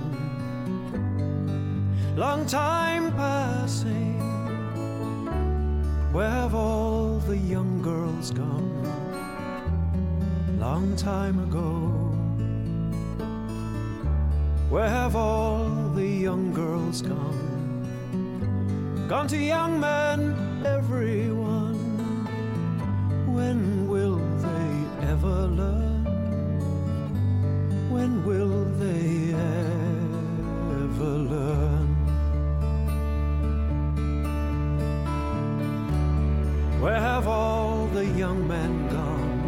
Long 2.15 2.45
time 2.45 3.11
passing. 3.23 4.19
Where 6.13 6.29
have 6.29 6.53
all 6.53 7.17
the 7.31 7.37
young 7.37 7.81
girls 7.81 8.29
gone? 8.29 8.83
Long 10.59 10.95
time 10.95 11.37
ago. 11.47 11.69
Where 14.69 14.89
have 14.89 15.15
all 15.15 15.65
the 15.95 16.07
young 16.27 16.53
girls 16.53 17.01
gone? 17.01 17.50
Gone 19.11 19.27
to 19.27 19.37
young 19.37 19.77
men, 19.77 20.19
everyone. 20.65 21.75
When 23.27 23.85
will 23.89 24.15
they 24.15 24.85
ever 25.11 25.47
learn? 25.47 26.05
When 27.91 28.23
will 28.23 28.63
they 28.79 29.33
ever 30.79 31.17
learn? 31.33 31.87
Where 36.79 37.01
have 37.01 37.27
all 37.27 37.87
the 37.87 38.05
young 38.05 38.47
men 38.47 38.87
gone? 38.87 39.41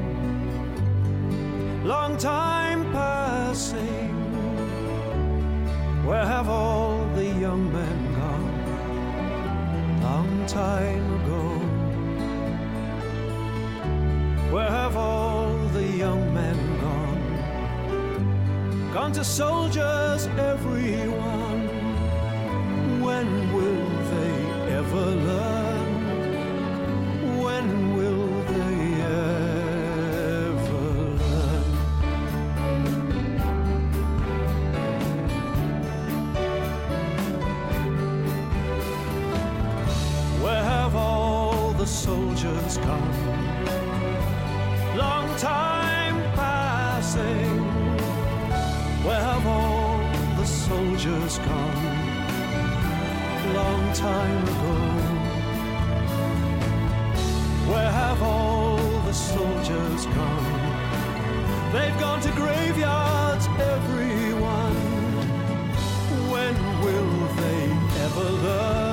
Long 1.86 2.18
time 2.18 2.84
passing. 2.92 4.12
Where 6.06 6.26
have 6.26 6.50
all 6.50 7.06
the 7.16 7.28
young 7.28 7.72
men 7.72 8.03
time 10.48 11.06
ago. 11.22 11.44
Where 14.54 14.70
have 14.70 14.96
all 14.98 15.58
the 15.70 15.88
young 16.04 16.34
men 16.34 16.58
gone? 16.82 17.24
Gone 18.94 19.12
to 19.14 19.24
soldiers, 19.24 20.28
everyone. 20.38 21.68
When 23.02 23.54
will 23.56 23.90
they 24.14 24.36
ever 24.80 25.06
learn? 25.28 25.63
Soldiers 50.94 51.40
gone? 51.40 51.84
Long 53.56 53.94
time 53.94 54.44
ago. 54.44 54.76
Where 57.72 57.92
have 57.92 58.22
all 58.22 58.78
the 58.78 59.14
soldiers 59.14 60.06
gone? 60.06 61.72
They've 61.74 62.00
gone 62.00 62.22
to 62.22 62.32
graveyards, 62.32 63.48
everyone. 63.60 64.76
When 66.32 66.56
will 66.84 67.28
they 67.42 68.04
ever 68.04 68.30
learn? 68.44 68.93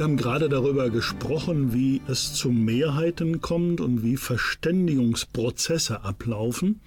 Wir 0.00 0.04
haben 0.04 0.16
gerade 0.16 0.48
darüber 0.48 0.88
gesprochen, 0.88 1.74
wie 1.74 2.00
es 2.08 2.32
zu 2.32 2.48
Mehrheiten 2.48 3.42
kommt 3.42 3.82
und 3.82 4.02
wie 4.02 4.16
Verständigungsprozesse 4.16 6.04
ablaufen. 6.04 6.80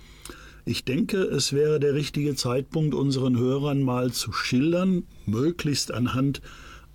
Ich 0.65 0.83
denke, 0.83 1.17
es 1.17 1.53
wäre 1.53 1.79
der 1.79 1.93
richtige 1.93 2.33
Zeitpunkt, 2.33 2.95
unseren 2.95 3.37
Hörern 3.37 3.83
mal 3.83 4.11
zu 4.11 4.31
schildern, 4.33 5.03
möglichst 5.27 5.91
anhand 5.91 6.41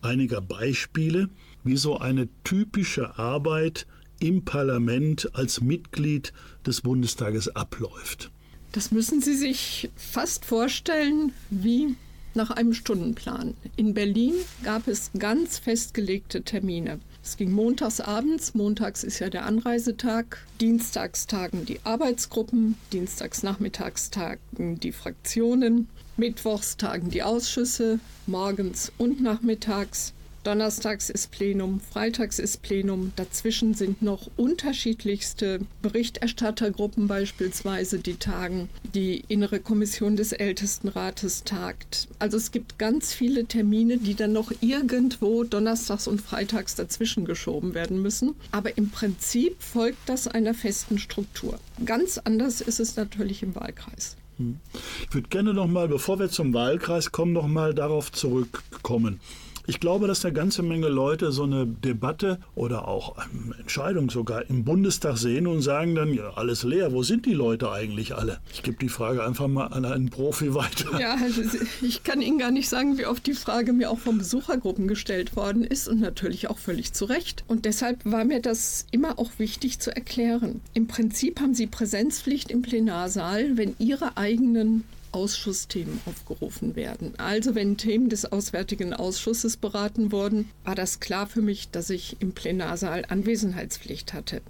einiger 0.03 0.41
Beispiele, 0.41 1.29
wie 1.63 1.77
so 1.77 1.99
eine 1.99 2.29
typische 2.43 3.17
Arbeit 3.17 3.87
im 4.19 4.45
Parlament 4.45 5.37
als 5.37 5.61
Mitglied 5.61 6.33
des 6.67 6.81
Bundestages 6.81 7.55
abläuft. 7.55 8.33
Das 8.73 8.91
müssen 8.91 9.21
Sie 9.21 9.37
sich 9.37 9.89
fast 9.95 10.45
vorstellen 10.45 11.31
wie 11.51 11.95
nach 12.38 12.50
einem 12.50 12.73
Stundenplan. 12.73 13.54
In 13.76 13.92
Berlin 13.92 14.33
gab 14.62 14.88
es 14.88 15.11
ganz 15.18 15.59
festgelegte 15.59 16.42
Termine. 16.42 17.00
Es 17.23 17.37
ging 17.37 17.50
montags 17.52 18.00
abends, 18.00 18.54
montags 18.54 19.04
ist 19.04 19.18
ja 19.18 19.28
der 19.28 19.45
Anreisetag, 19.45 20.47
dienstags 20.61 21.26
tagen 21.26 21.66
die 21.66 21.80
Arbeitsgruppen, 21.85 22.76
dienstags 22.92 23.42
nachmittags 23.42 24.09
tagen 24.11 24.80
die 24.80 24.92
Fraktionen, 24.92 25.88
mittwochs 26.16 26.76
tagen 26.76 27.11
die 27.11 27.23
Ausschüsse, 27.23 27.99
morgens 28.26 28.92
und 28.97 29.21
nachmittags. 29.21 30.14
Donnerstags 30.45 31.11
ist 31.11 31.30
Plenum, 31.30 31.80
freitags 31.80 32.38
ist 32.38 32.62
Plenum. 32.62 33.12
Dazwischen 33.16 33.75
sind 33.75 34.02
noch 34.02 34.30
unterschiedlichste 34.37 35.61
Berichterstattergruppen 35.83 37.07
beispielsweise, 37.09 37.99
die 37.99 38.16
tagen. 38.16 38.68
Die 38.95 39.25
innere 39.28 39.61
Kommission 39.61 40.16
des 40.16 40.33
Ältestenrates 40.33 41.45
tagt. 41.45 42.09
Also 42.18 42.37
es 42.37 42.50
gibt 42.50 42.78
ganz 42.78 43.12
viele 43.12 43.47
Termine, 43.47 43.99
die 43.99 44.14
dann 44.14 44.33
noch 44.33 44.52
irgendwo 44.61 45.45
donnerstags 45.45 46.07
und 46.07 46.21
freitags 46.21 46.75
dazwischen 46.75 47.25
geschoben 47.25 47.75
werden 47.75 48.00
müssen. 48.00 48.35
Aber 48.52 48.76
im 48.78 48.90
Prinzip 48.90 49.62
folgt 49.62 50.09
das 50.09 50.28
einer 50.28 50.54
festen 50.54 50.99
Struktur. 50.99 51.59
Ganz 51.85 52.18
anders 52.18 52.61
ist 52.61 52.80
es 52.80 52.97
natürlich 52.97 53.42
im 53.42 53.54
Wahlkreis. 53.54 54.16
Hm. 54.38 54.61
Ich 55.09 55.14
würde 55.14 55.28
gerne 55.28 55.52
noch 55.52 55.66
mal, 55.66 55.88
bevor 55.88 56.18
wir 56.18 56.30
zum 56.30 56.54
Wahlkreis 56.54 57.12
kommen, 57.12 57.33
noch 57.33 57.49
mal 57.49 57.75
darauf 57.75 58.12
zurückkommen. 58.12 59.21
Ich 59.69 59.81
glaube, 59.81 60.07
dass 60.07 60.25
eine 60.25 60.33
ganze 60.33 60.63
Menge 60.63 60.89
Leute 60.89 61.31
so 61.31 61.43
eine 61.43 61.67
Debatte 61.67 62.39
oder 62.55 62.89
auch 62.89 63.19
eine 63.19 63.55
Entscheidung 63.59 64.09
sogar 64.09 64.49
im 64.49 64.65
Bundestag 64.65 65.19
sehen 65.19 65.47
und 65.47 65.61
sagen 65.61 65.95
dann, 65.95 66.15
ja, 66.15 66.31
alles 66.37 66.63
leer, 66.63 66.95
wo 66.95 67.03
sind 67.03 67.27
die 67.27 67.35
Leute 67.35 67.71
eigentlich 67.71 68.15
alle? 68.15 68.39
Ich 68.51 68.63
gebe 68.63 68.79
die 68.79 68.89
Frage 68.89 69.23
einfach 69.23 69.47
mal 69.47 69.67
an 69.67 69.85
einen 69.85 70.09
Profi 70.09 70.55
weiter. 70.55 70.99
Ja, 70.99 71.19
also 71.23 71.43
ich 71.83 72.03
kann 72.03 72.23
Ihnen 72.23 72.39
gar 72.39 72.51
nicht 72.51 72.71
sagen, 72.71 72.97
wie 72.97 73.05
oft 73.05 73.27
die 73.27 73.35
Frage 73.35 73.75
mir 73.75 73.91
auch 73.91 73.99
von 73.99 74.17
Besuchergruppen 74.17 74.89
gestellt 74.89 75.37
worden 75.37 75.65
ist 75.65 75.87
und 75.87 76.01
natürlich 76.01 76.49
auch 76.49 76.57
völlig 76.57 76.95
zu 76.95 77.05
Recht. 77.05 77.45
Und 77.47 77.67
deshalb 77.67 78.07
war 78.07 78.25
mir 78.25 78.41
das 78.41 78.87
immer 78.91 79.19
auch 79.19 79.33
wichtig 79.37 79.81
zu 79.81 79.95
erklären. 79.95 80.63
Im 80.73 80.87
Prinzip 80.87 81.41
haben 81.41 81.53
Sie 81.53 81.67
Präsenzpflicht 81.67 82.51
im 82.51 82.63
Plenarsaal, 82.63 83.59
wenn 83.59 83.77
Ihre 83.79 84.17
eigenen 84.17 84.85
Ausschussthemen 85.12 86.00
aufgerufen 86.07 86.77
werden. 86.77 87.15
Also 87.19 87.54
wenn 87.54 87.76
Themen 87.76 88.09
des 88.09 88.30
Auswärtigen 88.30 88.93
Ausschusses 88.93 89.56
beraten 89.56 90.13
wurden, 90.13 90.50
war 90.65 90.75
das 90.75 91.00
klar 91.00 91.26
für 91.26 91.43
mich, 91.43 91.71
dass 91.71 91.91
ich 91.91 92.17
im 92.21 92.32
Plenarsaal 92.32 93.04
Anwesenheitspflicht 93.09 94.13
hatte. 94.13 94.43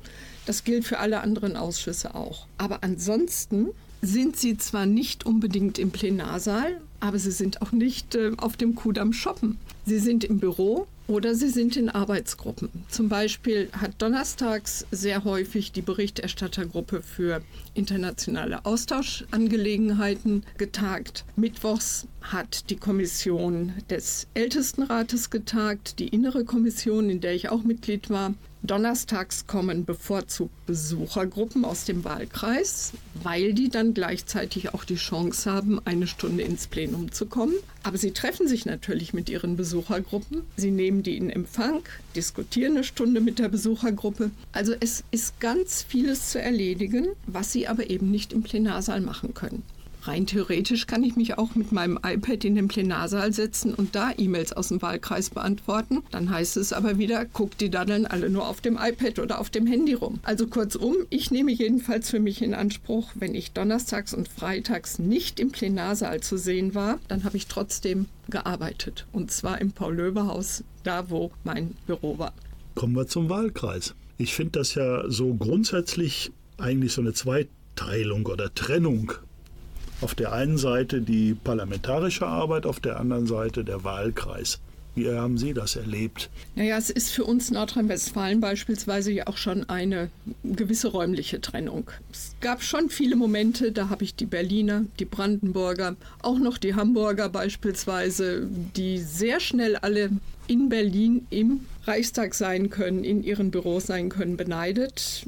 Das 0.47 0.65
gilt 0.65 0.85
für 0.85 0.99
alle 0.99 1.21
anderen 1.21 1.57
Ausschüsse 1.57 2.15
auch. 2.15 2.47
Aber 2.57 2.83
ansonsten 2.83 3.69
sind 4.01 4.37
sie 4.37 4.57
zwar 4.57 4.87
nicht 4.87 5.27
unbedingt 5.27 5.79
im 5.79 5.91
Plenarsaal, 5.91 6.81
aber 7.01 7.19
sie 7.19 7.33
sind 7.33 7.63
auch 7.63 7.73
nicht 7.73 8.15
äh, 8.15 8.33
auf 8.37 8.57
dem 8.57 8.75
Kudamm 8.75 9.13
shoppen. 9.13 9.59
Sie 9.87 9.99
sind 9.99 10.25
im 10.25 10.39
Büro 10.39 10.87
oder 11.09 11.35
sie 11.35 11.49
sind 11.49 11.77
in 11.77 11.89
Arbeitsgruppen. 11.89 12.71
Zum 12.89 13.09
Beispiel 13.09 13.71
hat 13.73 14.01
donnerstags 14.01 14.87
sehr 14.91 15.25
häufig 15.25 15.73
die 15.73 15.83
Berichterstattergruppe 15.83 17.03
für 17.03 17.43
internationale 17.75 18.65
Austauschangelegenheiten 18.65 20.45
getagt. 20.59 21.25
Mittwochs 21.35 22.07
hat 22.21 22.71
die 22.71 22.77
Kommission 22.77 23.73
des 23.91 24.29
Ältestenrates 24.35 25.31
getagt, 25.31 25.99
die 25.99 26.09
innere 26.09 26.45
Kommission, 26.45 27.09
in 27.09 27.21
der 27.21 27.35
ich 27.35 27.49
auch 27.49 27.63
Mitglied 27.65 28.11
war. 28.11 28.35
Donnerstags 28.69 29.47
kommen 29.47 29.87
bevorzugt 29.87 30.67
Besuchergruppen 30.67 31.65
aus 31.65 31.87
dem 31.87 32.05
Wahlkreis, 32.05 32.93
weil 33.23 33.55
die 33.55 33.71
dann 33.71 33.95
gleichzeitig 33.95 34.75
auch 34.75 34.85
die 34.85 34.97
Chance 34.97 35.51
haben, 35.51 35.81
eine 35.87 36.07
Stunde 36.07 36.43
ins 36.43 36.67
Plenum 36.67 37.11
zu 37.11 37.25
kommen. 37.27 37.55
Aber 37.83 37.97
sie 37.97 38.11
treffen 38.11 38.47
sich 38.47 38.67
natürlich 38.67 39.15
mit 39.15 39.31
ihren 39.31 39.57
Besuchergruppen. 39.57 40.43
Sie 40.57 40.71
nehmen 40.71 41.03
die 41.03 41.17
in 41.17 41.31
Empfang, 41.31 41.81
diskutieren 42.15 42.73
eine 42.73 42.85
Stunde 42.85 43.23
mit 43.23 43.39
der 43.39 43.49
Besuchergruppe. 43.49 44.31
Also 44.53 44.75
es 44.79 45.03
ist 45.11 45.41
ganz 45.41 45.83
vieles 45.89 46.31
zu 46.31 46.41
erledigen, 46.41 47.07
was 47.27 47.51
sie 47.51 47.69
aber 47.69 47.89
eben 47.89 48.11
nicht 48.11 48.35
im 48.35 48.43
Plenarsaal 48.43 49.01
machen 49.01 49.33
können. 49.33 49.63
Rein 50.09 50.27
theoretisch 50.27 50.87
kann 50.87 51.05
ich 51.05 51.17
mich 51.17 51.37
auch 51.37 51.55
mit 51.55 51.71
meinem 51.71 51.99
iPad 52.03 52.43
in 52.47 52.55
den 52.55 52.67
Plenarsaal 52.67 53.35
setzen 53.35 53.75
und 53.75 53.95
da 53.95 54.11
E-Mails 54.17 54.55
aus 54.55 54.69
dem 54.69 54.81
Wahlkreis 54.81 55.29
beantworten. 55.29 56.03
Dann 56.11 56.31
heißt 56.31 56.57
es 56.57 56.73
aber 56.73 56.97
wieder, 56.97 57.27
guckt 57.27 57.61
die 57.61 57.69
Daddeln 57.69 58.07
alle 58.07 58.31
nur 58.31 58.49
auf 58.49 58.63
dem 58.63 58.79
iPad 58.81 59.19
oder 59.19 59.39
auf 59.39 59.51
dem 59.51 59.67
Handy 59.67 59.93
rum. 59.93 60.19
Also 60.23 60.47
kurzum, 60.47 60.97
ich 61.11 61.31
nehme 61.31 61.53
jedenfalls 61.53 62.09
für 62.09 62.21
mich 62.21 62.41
in 62.41 62.55
Anspruch, 62.55 63.11
wenn 63.17 63.35
ich 63.35 63.53
donnerstags 63.53 64.15
und 64.15 64.29
freitags 64.29 64.99
nicht 64.99 65.41
im 65.41 65.51
Plenarsaal 65.51 66.21
zu 66.21 66.39
sehen 66.39 66.75
war, 66.75 67.01
dann 67.09 67.25
habe 67.25 67.37
ich 67.37 67.47
trotzdem 67.47 68.07
gearbeitet. 68.31 69.07
Und 69.13 69.31
zwar 69.31 69.61
im 69.61 69.73
Paul-Löbe-Haus, 69.73 70.65
da 70.85 71.11
wo 71.11 71.33
mein 71.45 71.75
Büro 71.87 72.17
war. 72.17 72.33
Kommen 72.77 72.97
wir 72.97 73.09
zum 73.09 73.29
Wahlkreis. 73.29 73.95
Ich 74.17 74.35
finde 74.35 74.53
das 74.53 74.75
ja 74.75 75.05
so 75.11 75.35
grundsätzlich 75.35 76.33
eigentlich 76.57 76.93
so 76.95 77.03
eine 77.03 77.13
Zweiteilung 77.13 78.25
oder 78.25 78.55
Trennung 78.55 79.13
auf 80.01 80.15
der 80.15 80.33
einen 80.33 80.59
Seite 80.59 81.01
die 81.01 81.35
parlamentarische 81.35 82.27
Arbeit, 82.27 82.67
auf 82.67 82.81
der 82.81 82.99
anderen 82.99 83.27
Seite 83.27 83.65
der 83.65 83.85
Wahlkreis. 83.85 84.61
Wie 84.99 85.09
haben 85.13 85.39
Sie 85.39 85.55
das 85.55 85.77
erlebt? 85.77 86.29
Naja, 86.57 86.77
es 86.77 86.91
ist 86.91 87.11
für 87.11 87.23
uns 87.23 87.53
Nordrhein-Westfalen 87.53 88.41
beispielsweise 88.41 89.13
ja 89.13 89.29
auch 89.29 89.37
schon 89.37 89.69
eine 89.69 90.11
gewisse 90.43 90.89
räumliche 90.89 91.41
Trennung. 91.41 91.89
Es 92.11 92.35
gab 92.41 92.65
schon 92.65 92.91
viele 92.91 93.15
Momente, 93.15 93.71
da 93.71 93.91
habe 93.91 94.03
ich 94.03 94.17
die 94.17 94.27
Berliner, 94.27 94.87
die 94.99 95.05
Brandenburger, 95.05 95.95
auch 96.21 96.41
noch 96.41 96.59
die 96.59 96.75
Hamburger 96.75 97.29
beispielsweise, 97.29 98.49
die 98.75 98.99
sehr 98.99 99.39
schnell 99.39 99.77
alle 99.77 100.11
in 100.49 100.69
Berlin 100.69 101.27
im 101.31 101.61
Reichstag 101.85 102.35
sein 102.35 102.69
können, 102.69 103.05
in 103.05 103.23
ihren 103.23 103.53
Büros 103.53 103.87
sein 103.87 104.09
können, 104.09 104.37
beneidet. 104.37 105.27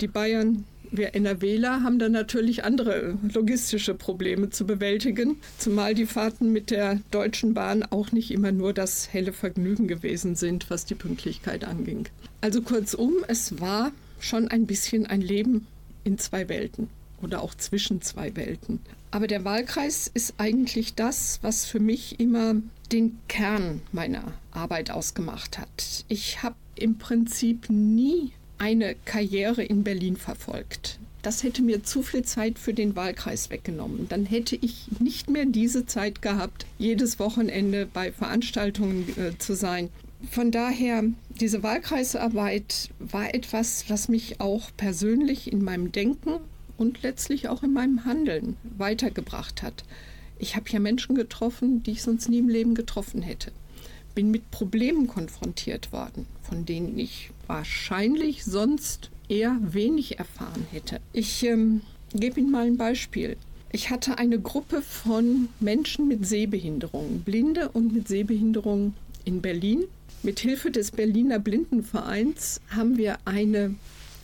Die 0.00 0.08
Bayern 0.08 0.64
wir 0.92 1.14
NRWler 1.14 1.82
haben 1.82 1.98
dann 1.98 2.12
natürlich 2.12 2.64
andere 2.64 3.18
logistische 3.32 3.94
Probleme 3.94 4.50
zu 4.50 4.66
bewältigen, 4.66 5.40
zumal 5.58 5.94
die 5.94 6.06
Fahrten 6.06 6.52
mit 6.52 6.70
der 6.70 7.00
Deutschen 7.10 7.54
Bahn 7.54 7.82
auch 7.82 8.12
nicht 8.12 8.30
immer 8.30 8.52
nur 8.52 8.72
das 8.72 9.12
helle 9.12 9.32
Vergnügen 9.32 9.88
gewesen 9.88 10.36
sind, 10.36 10.68
was 10.70 10.84
die 10.84 10.94
Pünktlichkeit 10.94 11.64
anging. 11.64 12.08
Also 12.42 12.60
kurzum, 12.60 13.24
es 13.26 13.60
war 13.60 13.92
schon 14.20 14.48
ein 14.48 14.66
bisschen 14.66 15.06
ein 15.06 15.22
Leben 15.22 15.66
in 16.04 16.18
zwei 16.18 16.48
Welten 16.48 16.88
oder 17.22 17.42
auch 17.42 17.54
zwischen 17.54 18.02
zwei 18.02 18.36
Welten. 18.36 18.80
Aber 19.10 19.26
der 19.26 19.44
Wahlkreis 19.44 20.10
ist 20.12 20.34
eigentlich 20.38 20.94
das, 20.94 21.38
was 21.42 21.64
für 21.64 21.80
mich 21.80 22.20
immer 22.20 22.54
den 22.90 23.18
Kern 23.28 23.80
meiner 23.92 24.32
Arbeit 24.50 24.90
ausgemacht 24.90 25.58
hat. 25.58 26.04
Ich 26.08 26.42
habe 26.42 26.56
im 26.74 26.98
Prinzip 26.98 27.68
nie 27.68 28.32
eine 28.62 28.94
Karriere 29.04 29.64
in 29.64 29.82
Berlin 29.82 30.16
verfolgt. 30.16 31.00
Das 31.22 31.42
hätte 31.42 31.62
mir 31.62 31.82
zu 31.82 32.00
viel 32.00 32.22
Zeit 32.22 32.60
für 32.60 32.72
den 32.72 32.94
Wahlkreis 32.94 33.50
weggenommen. 33.50 34.08
Dann 34.08 34.24
hätte 34.24 34.54
ich 34.54 34.86
nicht 35.00 35.28
mehr 35.28 35.46
diese 35.46 35.84
Zeit 35.84 36.22
gehabt, 36.22 36.64
jedes 36.78 37.18
Wochenende 37.18 37.86
bei 37.86 38.12
Veranstaltungen 38.12 39.08
äh, 39.18 39.36
zu 39.36 39.54
sein. 39.54 39.88
Von 40.30 40.52
daher, 40.52 41.02
diese 41.40 41.64
Wahlkreisarbeit 41.64 42.90
war 43.00 43.34
etwas, 43.34 43.84
was 43.88 44.08
mich 44.08 44.40
auch 44.40 44.70
persönlich 44.76 45.52
in 45.52 45.64
meinem 45.64 45.90
Denken 45.90 46.34
und 46.76 47.02
letztlich 47.02 47.48
auch 47.48 47.64
in 47.64 47.72
meinem 47.72 48.04
Handeln 48.04 48.56
weitergebracht 48.78 49.62
hat. 49.62 49.82
Ich 50.38 50.54
habe 50.54 50.70
ja 50.70 50.78
Menschen 50.78 51.16
getroffen, 51.16 51.82
die 51.82 51.92
ich 51.92 52.02
sonst 52.02 52.28
nie 52.28 52.38
im 52.38 52.48
Leben 52.48 52.76
getroffen 52.76 53.22
hätte 53.22 53.50
bin 54.14 54.30
mit 54.30 54.50
Problemen 54.50 55.06
konfrontiert 55.06 55.92
worden, 55.92 56.26
von 56.42 56.64
denen 56.64 56.98
ich 56.98 57.30
wahrscheinlich 57.46 58.44
sonst 58.44 59.10
eher 59.28 59.56
wenig 59.60 60.18
erfahren 60.18 60.66
hätte. 60.70 61.00
Ich 61.12 61.44
ähm, 61.44 61.82
gebe 62.14 62.40
Ihnen 62.40 62.50
mal 62.50 62.66
ein 62.66 62.76
Beispiel. 62.76 63.36
Ich 63.70 63.88
hatte 63.88 64.18
eine 64.18 64.38
Gruppe 64.38 64.82
von 64.82 65.48
Menschen 65.58 66.06
mit 66.06 66.26
Sehbehinderungen, 66.26 67.20
Blinde 67.22 67.70
und 67.70 67.94
mit 67.94 68.06
Sehbehinderungen 68.06 68.94
in 69.24 69.40
Berlin. 69.40 69.84
Mit 70.22 70.40
Hilfe 70.40 70.70
des 70.70 70.90
Berliner 70.90 71.38
Blindenvereins 71.38 72.60
haben 72.68 72.98
wir 72.98 73.18
eine 73.24 73.74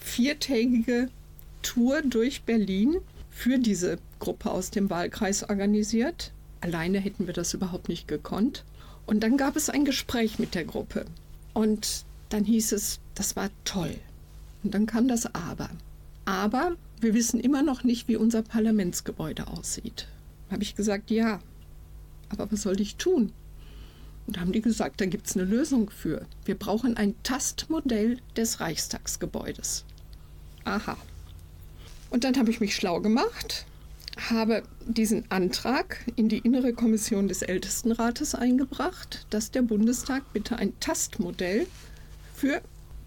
viertägige 0.00 1.08
Tour 1.62 2.02
durch 2.02 2.42
Berlin 2.42 2.98
für 3.30 3.58
diese 3.58 3.98
Gruppe 4.18 4.50
aus 4.50 4.70
dem 4.70 4.90
Wahlkreis 4.90 5.48
organisiert. 5.48 6.32
Alleine 6.60 6.98
hätten 6.98 7.26
wir 7.26 7.34
das 7.34 7.54
überhaupt 7.54 7.88
nicht 7.88 8.06
gekonnt. 8.06 8.64
Und 9.08 9.20
dann 9.20 9.38
gab 9.38 9.56
es 9.56 9.70
ein 9.70 9.86
Gespräch 9.86 10.38
mit 10.38 10.54
der 10.54 10.66
Gruppe. 10.66 11.06
Und 11.54 12.04
dann 12.28 12.44
hieß 12.44 12.72
es, 12.72 13.00
das 13.14 13.36
war 13.36 13.48
toll. 13.64 13.96
Und 14.62 14.74
dann 14.74 14.84
kam 14.84 15.08
das 15.08 15.34
Aber. 15.34 15.70
Aber 16.26 16.76
wir 17.00 17.14
wissen 17.14 17.40
immer 17.40 17.62
noch 17.62 17.84
nicht, 17.84 18.06
wie 18.06 18.16
unser 18.16 18.42
Parlamentsgebäude 18.42 19.46
aussieht. 19.46 20.08
Habe 20.50 20.62
ich 20.62 20.76
gesagt, 20.76 21.10
ja. 21.10 21.40
Aber 22.28 22.52
was 22.52 22.60
soll 22.60 22.82
ich 22.82 22.96
tun? 22.96 23.32
Und 24.26 24.36
da 24.36 24.40
haben 24.40 24.52
die 24.52 24.60
gesagt, 24.60 25.00
da 25.00 25.06
gibt 25.06 25.26
es 25.26 25.38
eine 25.38 25.46
Lösung 25.46 25.88
für. 25.88 26.26
Wir 26.44 26.56
brauchen 26.56 26.98
ein 26.98 27.14
Tastmodell 27.22 28.18
des 28.36 28.60
Reichstagsgebäudes. 28.60 29.86
Aha. 30.64 30.98
Und 32.10 32.24
dann 32.24 32.36
habe 32.36 32.50
ich 32.50 32.60
mich 32.60 32.76
schlau 32.76 33.00
gemacht 33.00 33.64
habe 34.18 34.62
diesen 34.86 35.30
Antrag 35.30 36.04
in 36.16 36.28
die 36.28 36.38
innere 36.38 36.72
Kommission 36.72 37.28
des 37.28 37.42
Ältestenrates 37.42 38.34
eingebracht, 38.34 39.26
dass 39.30 39.50
der 39.50 39.62
Bundestag 39.62 40.32
bitte 40.32 40.56
ein 40.56 40.78
Tastmodell 40.80 41.66
für 42.34 42.60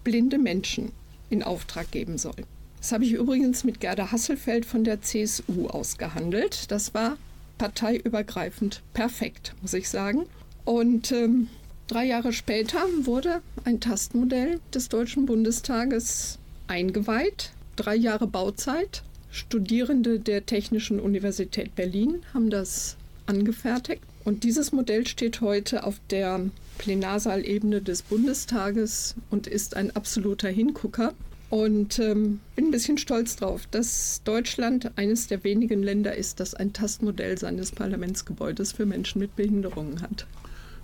blinde 0.04 0.38
Menschen 0.38 0.92
in 1.30 1.42
Auftrag 1.42 1.90
geben 1.90 2.18
soll. 2.18 2.34
Das 2.78 2.92
habe 2.92 3.04
ich 3.04 3.12
übrigens 3.12 3.64
mit 3.64 3.80
Gerda 3.80 4.10
Hasselfeld 4.10 4.66
von 4.66 4.84
der 4.84 5.02
CSU 5.02 5.68
ausgehandelt. 5.68 6.70
Das 6.70 6.94
war 6.94 7.16
parteiübergreifend 7.58 8.82
perfekt, 8.92 9.54
muss 9.62 9.74
ich 9.74 9.88
sagen. 9.88 10.26
Und 10.64 11.12
ähm, 11.12 11.48
Drei 11.92 12.06
Jahre 12.06 12.32
später 12.32 12.78
wurde 13.02 13.42
ein 13.64 13.78
Tastmodell 13.78 14.60
des 14.72 14.88
Deutschen 14.88 15.26
Bundestages 15.26 16.38
eingeweiht. 16.66 17.52
Drei 17.76 17.96
Jahre 17.96 18.26
Bauzeit. 18.26 19.02
Studierende 19.32 20.20
der 20.20 20.44
Technischen 20.44 21.00
Universität 21.00 21.74
Berlin 21.74 22.22
haben 22.34 22.50
das 22.50 22.98
angefertigt. 23.24 24.02
Und 24.24 24.44
dieses 24.44 24.72
Modell 24.72 25.06
steht 25.06 25.40
heute 25.40 25.84
auf 25.84 25.96
der 26.10 26.50
Plenarsaalebene 26.76 27.80
des 27.80 28.02
Bundestages 28.02 29.14
und 29.30 29.46
ist 29.46 29.74
ein 29.74 29.96
absoluter 29.96 30.48
Hingucker. 30.48 31.14
Und 31.48 31.98
ähm, 31.98 32.40
bin 32.56 32.66
ein 32.66 32.70
bisschen 32.70 32.98
stolz 32.98 33.36
drauf, 33.36 33.66
dass 33.70 34.20
Deutschland 34.24 34.90
eines 34.96 35.28
der 35.28 35.44
wenigen 35.44 35.82
Länder 35.82 36.14
ist, 36.14 36.38
das 36.38 36.54
ein 36.54 36.74
Tastmodell 36.74 37.38
seines 37.38 37.72
Parlamentsgebäudes 37.72 38.72
für 38.72 38.84
Menschen 38.84 39.18
mit 39.18 39.34
Behinderungen 39.34 40.02
hat. 40.02 40.26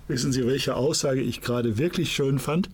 Wissen 0.08 0.32
Sie, 0.32 0.46
welche 0.46 0.74
Aussage 0.74 1.20
ich 1.20 1.42
gerade 1.42 1.76
wirklich 1.76 2.12
schön 2.12 2.38
fand? 2.38 2.70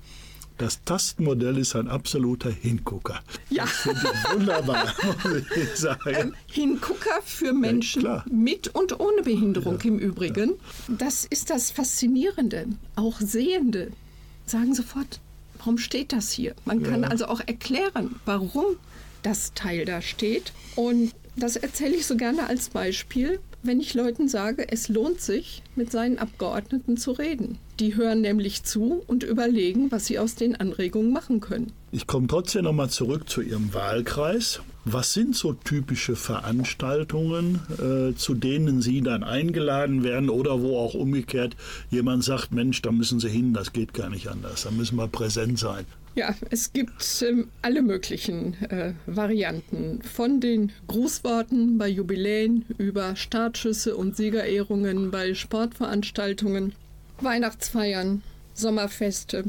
Das 0.59 0.83
Tastenmodell 0.85 1.59
ist 1.59 1.75
ein 1.75 1.88
absoluter 1.88 2.51
Hingucker. 2.51 3.21
Ja. 3.51 3.64
Das 3.64 3.73
finde 3.73 4.01
ich 4.12 4.33
wunderbar, 4.38 4.95
muss 5.25 5.43
ich 5.57 5.77
sagen. 5.77 6.01
Ähm, 6.14 6.35
Hingucker 6.47 7.21
für 7.25 7.53
Menschen 7.53 8.03
klar. 8.03 8.25
mit 8.31 8.69
und 8.69 9.01
ohne 9.01 9.23
Behinderung 9.23 9.81
im 9.81 9.99
Übrigen. 9.99 10.53
Das 10.87 11.25
ist 11.25 11.51
das 11.51 11.71
Faszinierende. 11.73 12.67
Auch 12.95 13.21
Sehende 13.21 13.90
sagen 14.47 14.75
sofort, 14.75 15.21
warum 15.59 15.79
steht 15.79 16.12
das 16.12 16.31
hier? 16.31 16.55
Man 16.64 16.83
kann 16.85 17.03
Ja. 17.03 17.09
also 17.09 17.27
auch 17.27 17.40
erklären, 17.40 18.14
warum 18.25 18.77
das 19.23 19.55
Teil 19.55 19.85
da 19.87 20.03
steht. 20.03 20.53
Und 20.77 21.12
das 21.35 21.57
erzähle 21.57 21.97
ich 21.97 22.07
so 22.07 22.17
gerne 22.17 22.47
als 22.47 22.69
Beispiel, 22.69 23.40
wenn 23.64 23.81
ich 23.81 23.94
Leuten 23.94 24.29
sage, 24.29 24.66
es 24.70 24.88
lohnt 24.88 25.20
sich, 25.20 25.62
mit 25.74 25.90
seinen 25.90 26.18
Abgeordneten 26.18 26.96
zu 26.96 27.12
reden. 27.12 27.59
Die 27.81 27.96
hören 27.96 28.20
nämlich 28.20 28.62
zu 28.62 29.03
und 29.07 29.24
überlegen, 29.24 29.90
was 29.90 30.07
sie 30.07 30.18
aus 30.18 30.37
den 30.37 30.55
Anregungen 30.55 31.12
machen 31.12 31.40
können. 31.40 31.72
Ich 31.90 32.07
komme 32.07 32.27
trotzdem 32.27 32.64
nochmal 32.64 32.90
zurück 32.90 33.29
zu 33.29 33.40
Ihrem 33.40 33.74
Wahlkreis. 33.74 34.61
Was 34.85 35.14
sind 35.14 35.35
so 35.35 35.55
typische 35.55 36.14
Veranstaltungen, 36.14 37.61
äh, 37.79 38.14
zu 38.14 38.35
denen 38.35 38.83
Sie 38.83 39.00
dann 39.00 39.24
eingeladen 39.24 40.05
werden 40.05 40.29
oder 40.29 40.61
wo 40.61 40.79
auch 40.79 40.94
umgekehrt 40.94 41.57
jemand 41.90 42.22
sagt, 42.22 42.53
Mensch, 42.53 42.83
da 42.83 42.92
müssen 42.92 43.18
Sie 43.18 43.31
hin, 43.31 43.55
das 43.55 43.72
geht 43.72 43.94
gar 43.94 44.11
nicht 44.11 44.29
anders, 44.29 44.64
da 44.64 44.70
müssen 44.70 44.96
wir 44.96 45.09
präsent 45.09 45.59
sein. 45.59 45.87
Ja, 46.16 46.33
es 46.50 46.72
gibt 46.72 47.24
ähm, 47.29 47.48
alle 47.61 47.83
möglichen 47.83 48.55
äh, 48.70 48.92
Varianten. 49.07 50.00
Von 50.03 50.40
den 50.40 50.70
Grußworten 50.87 51.77
bei 51.77 51.88
Jubiläen 51.88 52.64
über 52.79 53.16
Startschüsse 53.16 53.96
und 53.96 54.16
Siegerehrungen 54.16 55.11
bei 55.11 55.35
Sportveranstaltungen, 55.35 56.72
Weihnachtsfeiern, 57.20 58.22
Sommerfeste, 58.55 59.44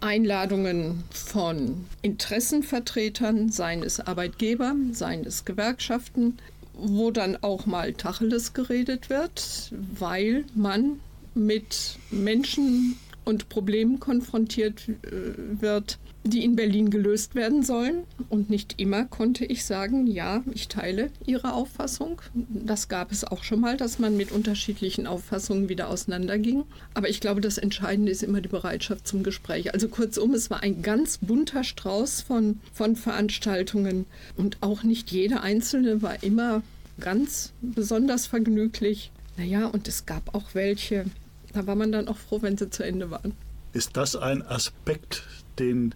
Einladungen 0.00 1.04
von 1.10 1.86
Interessenvertretern, 2.02 3.48
seien 3.48 3.82
es 3.82 3.98
Arbeitgeber, 3.98 4.74
seien 4.92 5.24
es 5.24 5.46
Gewerkschaften, 5.46 6.36
wo 6.74 7.10
dann 7.12 7.38
auch 7.42 7.64
mal 7.64 7.94
Tacheles 7.94 8.52
geredet 8.52 9.08
wird, 9.08 9.72
weil 9.98 10.44
man 10.54 11.00
mit 11.34 11.96
Menschen 12.10 12.96
und 13.24 13.48
Problemen 13.48 14.00
konfrontiert 14.00 14.88
äh, 14.88 15.60
wird, 15.60 15.98
die 16.24 16.42
in 16.42 16.56
Berlin 16.56 16.90
gelöst 16.90 17.34
werden 17.34 17.62
sollen. 17.62 18.04
Und 18.30 18.48
nicht 18.48 18.80
immer 18.80 19.04
konnte 19.04 19.44
ich 19.44 19.64
sagen, 19.64 20.06
ja, 20.06 20.42
ich 20.52 20.68
teile 20.68 21.10
Ihre 21.26 21.52
Auffassung. 21.52 22.22
Das 22.34 22.88
gab 22.88 23.12
es 23.12 23.24
auch 23.24 23.44
schon 23.44 23.60
mal, 23.60 23.76
dass 23.76 23.98
man 23.98 24.16
mit 24.16 24.32
unterschiedlichen 24.32 25.06
Auffassungen 25.06 25.68
wieder 25.68 25.88
auseinanderging. 25.88 26.64
Aber 26.94 27.08
ich 27.08 27.20
glaube, 27.20 27.40
das 27.40 27.58
Entscheidende 27.58 28.10
ist 28.10 28.22
immer 28.22 28.40
die 28.40 28.48
Bereitschaft 28.48 29.06
zum 29.06 29.22
Gespräch. 29.22 29.74
Also 29.74 29.88
kurzum, 29.88 30.32
es 30.32 30.50
war 30.50 30.62
ein 30.62 30.82
ganz 30.82 31.18
bunter 31.18 31.62
Strauß 31.62 32.22
von, 32.22 32.60
von 32.72 32.96
Veranstaltungen. 32.96 34.06
Und 34.36 34.58
auch 34.62 34.82
nicht 34.82 35.10
jede 35.10 35.42
einzelne 35.42 36.00
war 36.00 36.22
immer 36.22 36.62
ganz 37.00 37.52
besonders 37.60 38.26
vergnüglich. 38.26 39.10
Naja, 39.36 39.66
und 39.66 39.88
es 39.88 40.06
gab 40.06 40.34
auch 40.34 40.54
welche, 40.54 41.06
da 41.54 41.66
war 41.66 41.76
man 41.76 41.92
dann 41.92 42.08
auch 42.08 42.18
froh, 42.18 42.42
wenn 42.42 42.56
sie 42.58 42.70
zu 42.70 42.84
Ende 42.84 43.10
waren. 43.10 43.32
Ist 43.72 43.96
das 43.96 44.16
ein 44.16 44.42
Aspekt, 44.42 45.24
den 45.58 45.94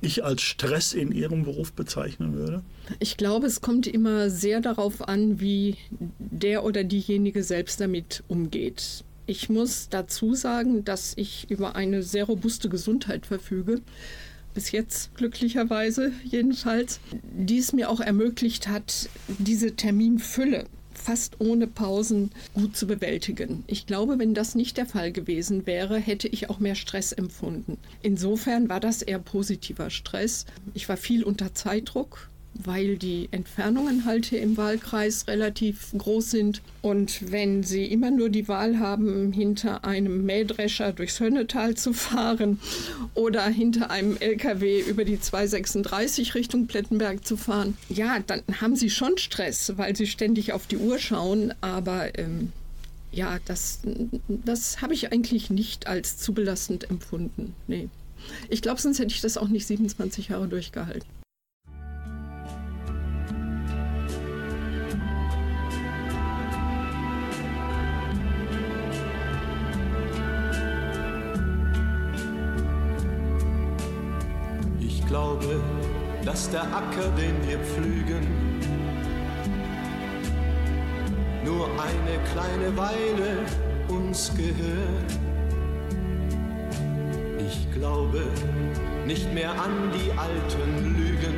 ich 0.00 0.24
als 0.24 0.42
Stress 0.42 0.92
in 0.92 1.12
Ihrem 1.12 1.44
Beruf 1.44 1.72
bezeichnen 1.72 2.34
würde? 2.34 2.62
Ich 2.98 3.16
glaube, 3.16 3.46
es 3.46 3.60
kommt 3.60 3.86
immer 3.86 4.30
sehr 4.30 4.60
darauf 4.60 5.08
an, 5.08 5.40
wie 5.40 5.76
der 6.18 6.64
oder 6.64 6.84
diejenige 6.84 7.42
selbst 7.42 7.80
damit 7.80 8.24
umgeht. 8.28 9.04
Ich 9.26 9.48
muss 9.48 9.88
dazu 9.88 10.34
sagen, 10.34 10.84
dass 10.84 11.12
ich 11.16 11.50
über 11.50 11.76
eine 11.76 12.02
sehr 12.02 12.24
robuste 12.24 12.68
Gesundheit 12.68 13.26
verfüge. 13.26 13.80
Bis 14.54 14.72
jetzt 14.72 15.14
glücklicherweise 15.14 16.12
jedenfalls, 16.24 17.00
die 17.32 17.58
es 17.58 17.72
mir 17.72 17.88
auch 17.88 18.00
ermöglicht 18.00 18.68
hat, 18.68 19.08
diese 19.38 19.76
Terminfülle 19.76 20.66
fast 21.02 21.40
ohne 21.40 21.66
Pausen 21.66 22.30
gut 22.54 22.76
zu 22.76 22.86
bewältigen. 22.86 23.64
Ich 23.66 23.86
glaube, 23.86 24.18
wenn 24.18 24.34
das 24.34 24.54
nicht 24.54 24.76
der 24.76 24.86
Fall 24.86 25.12
gewesen 25.12 25.66
wäre, 25.66 25.98
hätte 25.98 26.28
ich 26.28 26.48
auch 26.48 26.60
mehr 26.60 26.74
Stress 26.74 27.12
empfunden. 27.12 27.78
Insofern 28.02 28.68
war 28.68 28.80
das 28.80 29.02
eher 29.02 29.18
positiver 29.18 29.90
Stress. 29.90 30.46
Ich 30.74 30.88
war 30.88 30.96
viel 30.96 31.24
unter 31.24 31.54
Zeitdruck, 31.54 32.28
weil 32.54 32.96
die 32.96 33.28
Entfernungen 33.30 34.04
halt 34.04 34.26
hier 34.26 34.40
im 34.40 34.56
Wahlkreis 34.56 35.26
relativ 35.28 35.92
groß 35.96 36.30
sind. 36.30 36.62
Und 36.80 37.30
wenn 37.30 37.62
Sie 37.62 37.86
immer 37.86 38.10
nur 38.10 38.28
die 38.28 38.48
Wahl 38.48 38.78
haben, 38.78 39.32
hinter 39.32 39.84
einem 39.84 40.24
Mähdrescher 40.24 40.92
durchs 40.92 41.20
Hönnetal 41.20 41.74
zu 41.74 41.92
fahren 41.92 42.60
oder 43.14 43.46
hinter 43.46 43.90
einem 43.90 44.16
LKW 44.16 44.80
über 44.80 45.04
die 45.04 45.20
236 45.20 46.34
Richtung 46.34 46.66
Plettenberg 46.66 47.24
zu 47.24 47.36
fahren, 47.36 47.76
ja, 47.88 48.18
dann 48.20 48.42
haben 48.60 48.76
Sie 48.76 48.90
schon 48.90 49.18
Stress, 49.18 49.72
weil 49.76 49.96
Sie 49.96 50.06
ständig 50.06 50.52
auf 50.52 50.66
die 50.66 50.76
Uhr 50.76 50.98
schauen. 50.98 51.54
Aber 51.60 52.18
ähm, 52.18 52.52
ja, 53.12 53.38
das, 53.44 53.80
das 54.28 54.82
habe 54.82 54.94
ich 54.94 55.12
eigentlich 55.12 55.50
nicht 55.50 55.86
als 55.86 56.18
zu 56.18 56.32
belastend 56.32 56.90
empfunden. 56.90 57.54
Nee. 57.66 57.88
Ich 58.48 58.62
glaube, 58.62 58.80
sonst 58.80 58.98
hätte 58.98 59.12
ich 59.12 59.20
das 59.20 59.36
auch 59.36 59.48
nicht 59.48 59.66
27 59.66 60.28
Jahre 60.28 60.46
durchgehalten. 60.48 61.21
Dass 76.32 76.48
der 76.48 76.62
Acker, 76.62 77.10
den 77.18 77.46
wir 77.46 77.58
pflügen, 77.58 78.26
nur 81.44 81.66
eine 81.66 82.16
kleine 82.32 82.74
Weile 82.74 83.44
uns 83.88 84.32
gehört. 84.34 85.12
Ich 87.38 87.70
glaube 87.74 88.22
nicht 89.06 89.30
mehr 89.34 89.50
an 89.50 89.92
die 89.92 90.10
alten 90.18 90.96
Lügen. 90.96 91.36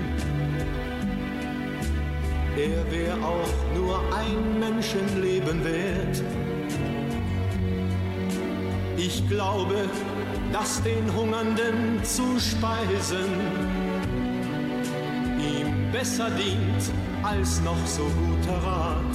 Er 2.57 2.93
wäre 2.93 3.17
auch 3.27 3.75
nur 3.75 3.99
ein 4.15 4.61
Menschenleben 4.61 5.65
wert. 5.65 6.23
Ich 8.97 9.29
glaube, 9.29 9.89
dass 10.53 10.81
den 10.85 11.13
Hungernden 11.17 12.05
zu 12.05 12.39
speisen 12.39 13.64
besser 15.95 16.29
dient 16.31 16.85
als 17.23 17.61
noch 17.61 17.87
so 17.87 18.03
guter 18.03 18.59
Rat. 18.67 19.15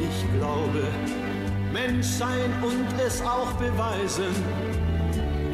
Ich 0.00 0.38
glaube, 0.38 0.82
Mensch 1.72 2.06
sein 2.06 2.50
und 2.64 3.00
es 3.06 3.22
auch 3.22 3.52
beweisen, 3.52 4.34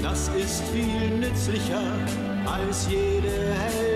das 0.03 0.29
ist 0.29 0.63
viel 0.73 1.19
nützlicher 1.19 1.83
als 2.47 2.89
jede 2.91 3.29
Heldentat. 3.29 3.88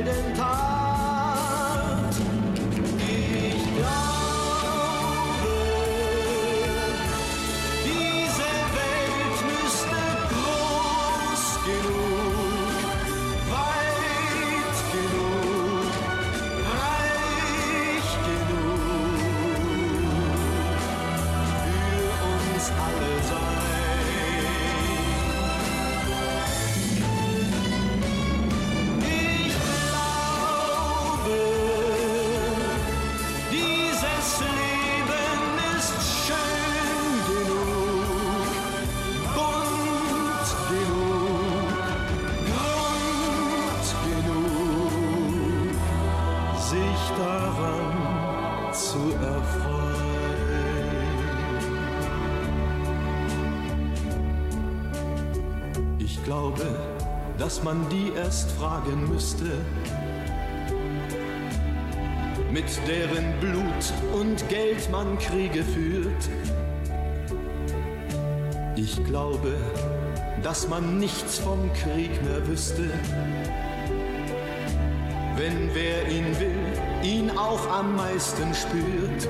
Dass 57.62 57.75
man 57.75 57.88
die 57.90 58.11
erst 58.16 58.51
fragen 58.53 59.09
müsste, 59.09 59.44
mit 62.51 62.64
deren 62.88 63.38
Blut 63.38 64.20
und 64.20 64.48
Geld 64.48 64.90
man 64.90 65.16
Kriege 65.18 65.62
führt. 65.62 66.29
Ich 68.75 69.05
glaube, 69.05 69.55
dass 70.42 70.68
man 70.68 70.98
nichts 70.98 71.38
vom 71.38 71.72
Krieg 71.75 72.11
mehr 72.25 72.44
wüsste, 72.48 72.90
wenn 75.37 75.70
wer 75.72 76.09
ihn 76.09 76.37
will, 76.40 77.09
ihn 77.09 77.31
auch 77.31 77.70
am 77.70 77.94
meisten 77.94 78.53
spürt. 78.55 79.29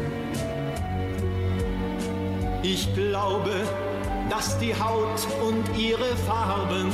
Ich 2.62 2.94
glaube, 2.94 3.52
dass 4.30 4.58
die 4.58 4.74
Haut 4.74 5.26
und 5.46 5.78
ihre 5.78 6.16
Farben 6.26 6.90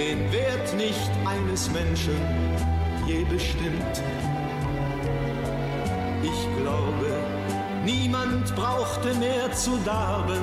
den 0.00 0.32
Wert 0.32 0.74
nicht 0.76 1.10
eines 1.26 1.70
Menschen 1.70 2.16
je 3.06 3.22
bestimmt. 3.24 3.94
Ich 6.22 6.62
glaube, 6.62 7.08
niemand 7.84 8.54
brauchte 8.56 9.12
mehr 9.14 9.52
zu 9.52 9.76
darben, 9.84 10.42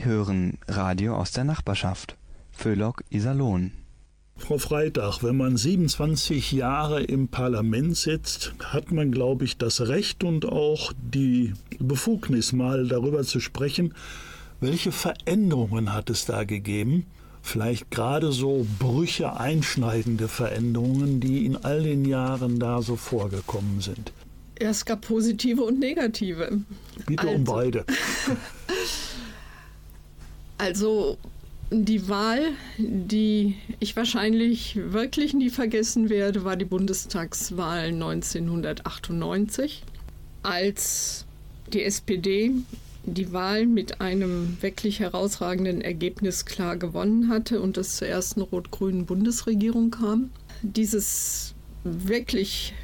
Sie 0.00 0.06
hören 0.06 0.56
Radio 0.66 1.14
aus 1.16 1.32
der 1.32 1.44
Nachbarschaft. 1.44 2.16
Föhlock 2.52 3.02
Iserlohn. 3.10 3.72
Frau 4.38 4.56
Freitag, 4.56 5.22
wenn 5.22 5.36
man 5.36 5.58
27 5.58 6.52
Jahre 6.52 7.02
im 7.02 7.28
Parlament 7.28 7.98
sitzt, 7.98 8.54
hat 8.64 8.92
man, 8.92 9.12
glaube 9.12 9.44
ich, 9.44 9.58
das 9.58 9.82
Recht 9.88 10.24
und 10.24 10.46
auch 10.46 10.94
die 11.02 11.52
Befugnis, 11.78 12.54
mal 12.54 12.88
darüber 12.88 13.24
zu 13.24 13.40
sprechen, 13.40 13.92
welche 14.60 14.90
Veränderungen 14.90 15.92
hat 15.92 16.08
es 16.08 16.24
da 16.24 16.44
gegeben? 16.44 17.04
Vielleicht 17.42 17.90
gerade 17.90 18.32
so 18.32 18.66
Brüche, 18.78 19.38
einschneidende 19.38 20.28
Veränderungen, 20.28 21.20
die 21.20 21.44
in 21.44 21.56
all 21.56 21.82
den 21.82 22.06
Jahren 22.06 22.58
da 22.58 22.80
so 22.80 22.96
vorgekommen 22.96 23.82
sind. 23.82 24.12
Es 24.54 24.86
gab 24.86 25.02
positive 25.02 25.62
und 25.62 25.78
negative. 25.78 26.60
Bitte 27.04 27.26
um 27.26 27.40
Also- 27.40 27.52
beide. 27.52 27.84
Also 30.60 31.16
die 31.70 32.06
Wahl, 32.10 32.52
die 32.76 33.56
ich 33.78 33.96
wahrscheinlich 33.96 34.76
wirklich 34.76 35.32
nie 35.32 35.48
vergessen 35.48 36.10
werde, 36.10 36.44
war 36.44 36.56
die 36.56 36.66
Bundestagswahl 36.66 37.86
1998, 37.86 39.82
als 40.42 41.24
die 41.72 41.82
SPD 41.82 42.50
die 43.04 43.32
Wahl 43.32 43.64
mit 43.64 44.02
einem 44.02 44.58
wirklich 44.60 45.00
herausragenden 45.00 45.80
Ergebnis 45.80 46.44
klar 46.44 46.76
gewonnen 46.76 47.30
hatte 47.30 47.62
und 47.62 47.78
es 47.78 47.96
zur 47.96 48.08
ersten 48.08 48.42
rot-grünen 48.42 49.06
Bundesregierung 49.06 49.90
kam. 49.90 50.28
Dieses 50.60 51.54
wirklich 51.84 52.74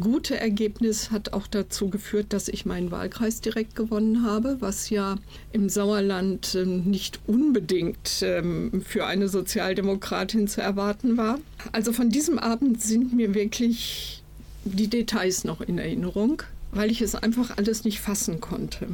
gute 0.00 0.38
Ergebnis 0.38 1.10
hat 1.10 1.32
auch 1.32 1.46
dazu 1.46 1.88
geführt, 1.88 2.32
dass 2.32 2.48
ich 2.48 2.66
meinen 2.66 2.90
Wahlkreis 2.90 3.40
direkt 3.40 3.76
gewonnen 3.76 4.24
habe, 4.24 4.56
was 4.60 4.90
ja 4.90 5.16
im 5.52 5.68
Sauerland 5.68 6.54
ähm, 6.54 6.84
nicht 6.84 7.20
unbedingt 7.26 8.22
ähm, 8.22 8.82
für 8.86 9.06
eine 9.06 9.28
Sozialdemokratin 9.28 10.48
zu 10.48 10.60
erwarten 10.60 11.16
war. 11.16 11.38
Also 11.72 11.92
von 11.92 12.10
diesem 12.10 12.38
Abend 12.38 12.82
sind 12.82 13.14
mir 13.14 13.34
wirklich 13.34 14.22
die 14.64 14.88
Details 14.88 15.44
noch 15.44 15.60
in 15.60 15.78
Erinnerung, 15.78 16.42
weil 16.72 16.90
ich 16.90 17.00
es 17.00 17.14
einfach 17.14 17.56
alles 17.56 17.84
nicht 17.84 18.00
fassen 18.00 18.40
konnte. 18.40 18.88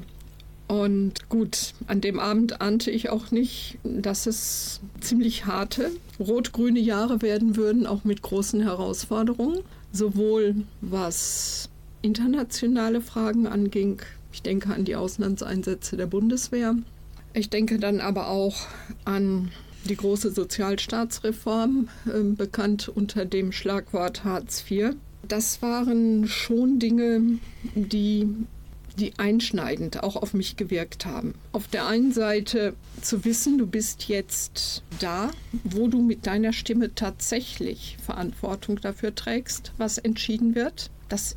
Und 0.71 1.29
gut, 1.29 1.75
an 1.89 2.01
dem 2.01 2.21
Abend 2.21 2.61
ahnte 2.61 2.93
ich 2.93 3.11
auch 3.11 3.33
nicht, 3.33 3.79
dass 3.83 4.29
es 4.29 4.81
ziemlich 5.01 5.47
harte 5.47 5.91
rot-grüne 6.21 6.79
Jahre 6.79 7.23
werden 7.23 7.57
würden, 7.57 7.89
auch 7.89 8.05
mit 8.05 8.23
großen 8.23 8.61
Herausforderungen, 8.61 9.63
sowohl 9.91 10.55
was 10.81 11.69
internationale 12.03 13.01
Fragen 13.01 13.49
anging. 13.49 14.01
Ich 14.33 14.43
denke 14.43 14.73
an 14.73 14.85
die 14.85 14.95
Auslandseinsätze 14.95 15.97
der 15.97 16.07
Bundeswehr. 16.07 16.77
Ich 17.35 17.51
denke 17.51 17.81
dann 17.81 17.99
aber 17.99 18.29
auch 18.29 18.69
an 19.05 19.51
die 19.89 19.97
große 19.97 20.31
Sozialstaatsreform, 20.31 21.89
äh, 22.07 22.23
bekannt 22.23 22.89
unter 22.89 23.25
dem 23.25 23.51
Schlagwort 23.51 24.23
Hartz 24.23 24.65
IV. 24.71 24.95
Das 25.27 25.63
waren 25.63 26.29
schon 26.29 26.79
Dinge, 26.79 27.41
die 27.75 28.29
die 28.99 29.19
einschneidend 29.19 30.03
auch 30.03 30.17
auf 30.17 30.35
mich 30.35 30.57
gewirkt 30.57 31.07
haben. 31.07 31.35
Auf 31.53 31.69
der 31.69 31.87
einen 31.87 32.13
Seite 32.13 32.75
zu 33.01 33.25
wissen, 33.25 33.59
du 33.59 33.67
bist 33.67 34.09
jetzt 34.09 34.83
da, 34.99 35.31
wo 35.65 35.89
du 35.89 36.03
mit 36.03 36.27
deiner 36.27 36.53
Stimme 36.53 36.95
tatsächlich 36.95 37.97
Verantwortung 38.05 38.81
dafür 38.81 39.15
trägst, 39.15 39.73
was 39.79 39.99
entschieden 39.99 40.55
wird. 40.55 40.91
Das 41.09 41.37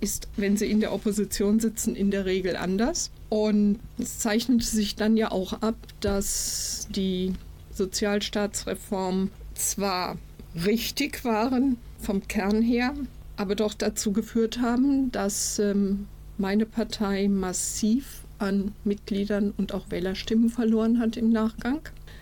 ist, 0.00 0.28
wenn 0.36 0.56
sie 0.56 0.70
in 0.70 0.80
der 0.80 0.92
Opposition 0.92 1.60
sitzen, 1.60 1.96
in 1.96 2.10
der 2.10 2.24
Regel 2.24 2.56
anders. 2.56 3.10
Und 3.28 3.78
es 3.98 4.18
zeichnete 4.18 4.64
sich 4.64 4.96
dann 4.96 5.16
ja 5.16 5.30
auch 5.30 5.54
ab, 5.54 5.76
dass 6.00 6.88
die 6.90 7.34
Sozialstaatsreform 7.72 9.30
zwar 9.54 10.16
richtig 10.54 11.24
waren 11.24 11.76
vom 12.00 12.26
Kern 12.26 12.62
her, 12.62 12.94
aber 13.36 13.54
doch 13.54 13.74
dazu 13.74 14.12
geführt 14.12 14.60
haben, 14.60 15.12
dass 15.12 15.58
ähm, 15.58 16.06
meine 16.38 16.66
Partei 16.66 17.28
massiv 17.28 18.22
an 18.38 18.72
Mitgliedern 18.84 19.52
und 19.56 19.74
auch 19.74 19.90
Wählerstimmen 19.90 20.50
verloren 20.50 21.00
hat 21.00 21.16
im 21.16 21.30
Nachgang. 21.30 21.80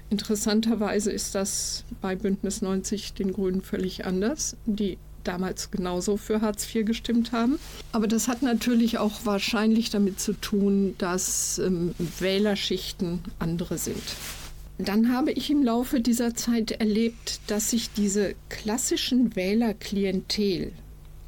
Interessanterweise 0.09 1.11
ist 1.11 1.35
das 1.35 1.85
bei 2.00 2.14
Bündnis 2.14 2.62
90 2.62 3.14
den 3.14 3.33
Grünen 3.33 3.61
völlig 3.61 4.07
anders, 4.07 4.57
die 4.64 4.98
damals 5.24 5.70
genauso 5.70 6.16
für 6.16 6.40
Hartz 6.40 6.72
IV 6.72 6.87
gestimmt 6.87 7.33
haben. 7.33 7.59
Aber 7.92 8.07
das 8.07 8.29
hat 8.29 8.42
natürlich 8.42 8.98
auch 8.98 9.24
wahrscheinlich 9.24 9.90
damit 9.90 10.20
zu 10.20 10.33
tun, 10.33 10.94
dass 10.98 11.59
ähm, 11.59 11.94
Wählerschichten 12.20 13.20
andere 13.38 13.79
sind. 13.79 14.02
Dann 14.79 15.12
habe 15.12 15.33
ich 15.33 15.50
im 15.50 15.62
Laufe 15.62 16.00
dieser 16.00 16.35
Zeit 16.35 16.70
erlebt, 16.70 17.40
dass 17.46 17.70
sich 17.70 17.90
diese 17.92 18.35
klassischen 18.50 19.35
Wählerklientel, 19.35 20.72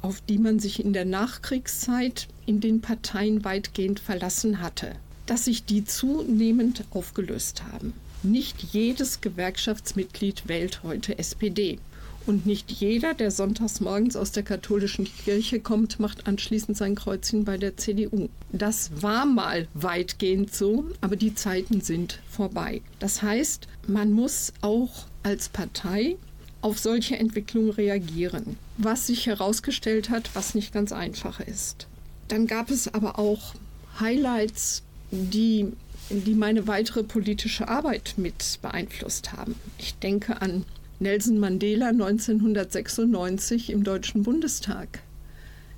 auf 0.01 0.21
die 0.21 0.37
man 0.37 0.59
sich 0.59 0.83
in 0.83 0.93
der 0.93 1.05
Nachkriegszeit 1.05 2.27
in 2.45 2.61
den 2.61 2.81
Parteien 2.81 3.43
weitgehend 3.43 3.99
verlassen 3.99 4.61
hatte, 4.61 4.93
dass 5.25 5.45
sich 5.45 5.65
die 5.65 5.85
zunehmend 5.85 6.85
aufgelöst 6.91 7.63
haben. 7.71 7.93
Nicht 8.23 8.61
jedes 8.73 9.21
Gewerkschaftsmitglied 9.21 10.47
wählt 10.47 10.83
heute 10.83 11.17
SPD. 11.17 11.79
Und 12.25 12.45
nicht 12.45 12.69
jeder, 12.69 13.13
der 13.13 13.31
sonntags 13.31 13.79
morgens 13.79 14.15
aus 14.15 14.31
der 14.31 14.43
katholischen 14.43 15.05
Kirche 15.05 15.59
kommt, 15.59 15.99
macht 15.99 16.27
anschließend 16.27 16.77
sein 16.77 16.95
Kreuzchen 16.95 17.45
bei 17.45 17.57
der 17.57 17.77
CDU. 17.77 18.29
Das 18.51 18.91
war 19.01 19.25
mal 19.25 19.67
weitgehend 19.73 20.53
so, 20.53 20.85
aber 21.01 21.15
die 21.15 21.33
Zeiten 21.33 21.81
sind 21.81 22.19
vorbei. 22.29 22.81
Das 22.99 23.21
heißt, 23.21 23.67
man 23.87 24.11
muss 24.11 24.53
auch 24.61 25.07
als 25.23 25.49
Partei 25.49 26.17
auf 26.61 26.79
solche 26.79 27.17
Entwicklungen 27.17 27.71
reagieren, 27.71 28.57
was 28.77 29.07
sich 29.07 29.27
herausgestellt 29.27 30.09
hat, 30.09 30.29
was 30.33 30.55
nicht 30.55 30.73
ganz 30.73 30.91
einfach 30.91 31.39
ist. 31.39 31.87
Dann 32.27 32.47
gab 32.47 32.69
es 32.69 32.93
aber 32.93 33.17
auch 33.17 33.53
Highlights, 33.99 34.83
die, 35.11 35.71
die 36.09 36.35
meine 36.35 36.67
weitere 36.67 37.03
politische 37.03 37.67
Arbeit 37.67 38.15
mit 38.17 38.59
beeinflusst 38.61 39.33
haben. 39.33 39.55
Ich 39.77 39.95
denke 39.95 40.41
an 40.41 40.65
Nelson 40.99 41.39
Mandela 41.39 41.89
1996 41.89 43.69
im 43.71 43.83
Deutschen 43.83 44.23
Bundestag. 44.23 44.99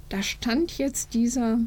Da 0.10 0.24
stand 0.24 0.78
jetzt 0.78 1.14
dieser 1.14 1.60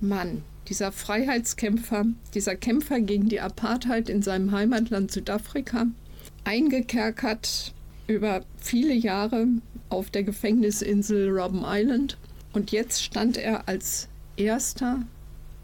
Mann, 0.00 0.42
dieser 0.68 0.92
Freiheitskämpfer, 0.92 2.06
dieser 2.34 2.54
Kämpfer 2.54 3.00
gegen 3.00 3.28
die 3.28 3.40
Apartheid 3.40 4.08
in 4.08 4.22
seinem 4.22 4.52
Heimatland 4.52 5.10
Südafrika 5.10 5.86
eingekerkert 6.44 7.74
über 8.06 8.42
viele 8.58 8.94
Jahre 8.94 9.46
auf 9.88 10.10
der 10.10 10.22
Gefängnisinsel 10.22 11.28
Robben 11.28 11.62
Island. 11.64 12.16
Und 12.52 12.72
jetzt 12.72 13.02
stand 13.02 13.36
er 13.36 13.68
als 13.68 14.08
erster 14.36 15.02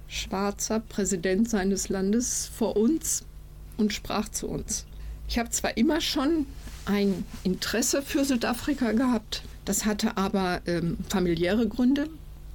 schwarzer 0.09 0.81
Präsident 0.81 1.51
seines 1.51 1.89
Landes 1.89 2.51
vor 2.55 2.77
uns 2.77 3.25
und 3.77 3.93
sprach 3.93 4.29
zu 4.29 4.49
uns. 4.49 4.87
Ich 5.29 5.39
habe 5.39 5.51
zwar 5.51 5.77
immer 5.77 6.01
schon 6.01 6.47
ein 6.87 7.25
Interesse 7.45 8.03
für 8.03 8.25
Südafrika 8.25 8.93
gehabt, 8.93 9.43
das 9.67 9.85
hatte 9.85 10.17
aber 10.17 10.63
ähm, 10.67 10.97
familiäre 11.11 11.69
Gründe. 11.69 12.09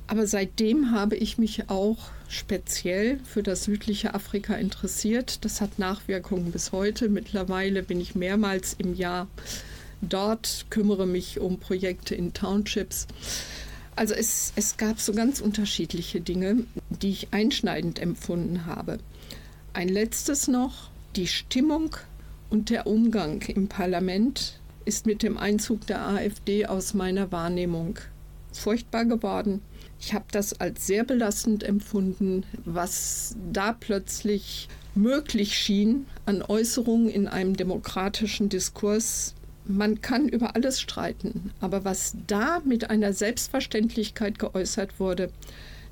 Aber 0.07 0.27
seitdem 0.27 0.91
habe 0.91 1.15
ich 1.15 1.37
mich 1.37 1.69
auch 1.69 1.97
speziell 2.27 3.19
für 3.23 3.43
das 3.43 3.63
südliche 3.63 4.13
Afrika 4.15 4.55
interessiert. 4.55 5.45
Das 5.45 5.61
hat 5.61 5.79
Nachwirkungen 5.79 6.51
bis 6.51 6.71
heute. 6.71 7.07
Mittlerweile 7.07 7.83
bin 7.83 8.01
ich 8.01 8.15
mehrmals 8.15 8.75
im 8.77 8.95
Jahr 8.95 9.27
dort, 10.09 10.65
kümmere 10.69 11.05
mich 11.05 11.39
um 11.39 11.59
Projekte 11.59 12.15
in 12.15 12.33
Townships. 12.33 13.07
Also 13.95 14.13
es, 14.13 14.53
es 14.55 14.77
gab 14.77 14.99
so 14.99 15.13
ganz 15.13 15.39
unterschiedliche 15.39 16.21
Dinge, 16.21 16.65
die 16.89 17.09
ich 17.09 17.27
einschneidend 17.31 17.99
empfunden 17.99 18.65
habe. 18.65 18.99
Ein 19.73 19.89
letztes 19.89 20.47
noch, 20.47 20.89
die 21.15 21.27
Stimmung 21.27 21.95
und 22.49 22.69
der 22.69 22.87
Umgang 22.87 23.41
im 23.43 23.67
Parlament 23.67 24.59
ist 24.85 25.05
mit 25.05 25.23
dem 25.23 25.37
Einzug 25.37 25.87
der 25.87 26.05
AfD 26.07 26.65
aus 26.65 26.93
meiner 26.93 27.31
Wahrnehmung 27.31 27.99
furchtbar 28.51 29.05
geworden. 29.05 29.61
Ich 29.99 30.13
habe 30.13 30.25
das 30.31 30.59
als 30.59 30.85
sehr 30.85 31.03
belastend 31.03 31.63
empfunden, 31.63 32.43
was 32.65 33.35
da 33.51 33.73
plötzlich 33.73 34.67
möglich 34.95 35.57
schien 35.57 36.05
an 36.25 36.41
Äußerungen 36.41 37.09
in 37.09 37.27
einem 37.27 37.55
demokratischen 37.55 38.49
Diskurs. 38.49 39.33
Man 39.65 40.01
kann 40.01 40.27
über 40.27 40.55
alles 40.55 40.81
streiten, 40.81 41.51
aber 41.61 41.85
was 41.85 42.15
da 42.27 42.61
mit 42.65 42.89
einer 42.89 43.13
Selbstverständlichkeit 43.13 44.39
geäußert 44.39 44.99
wurde, 44.99 45.29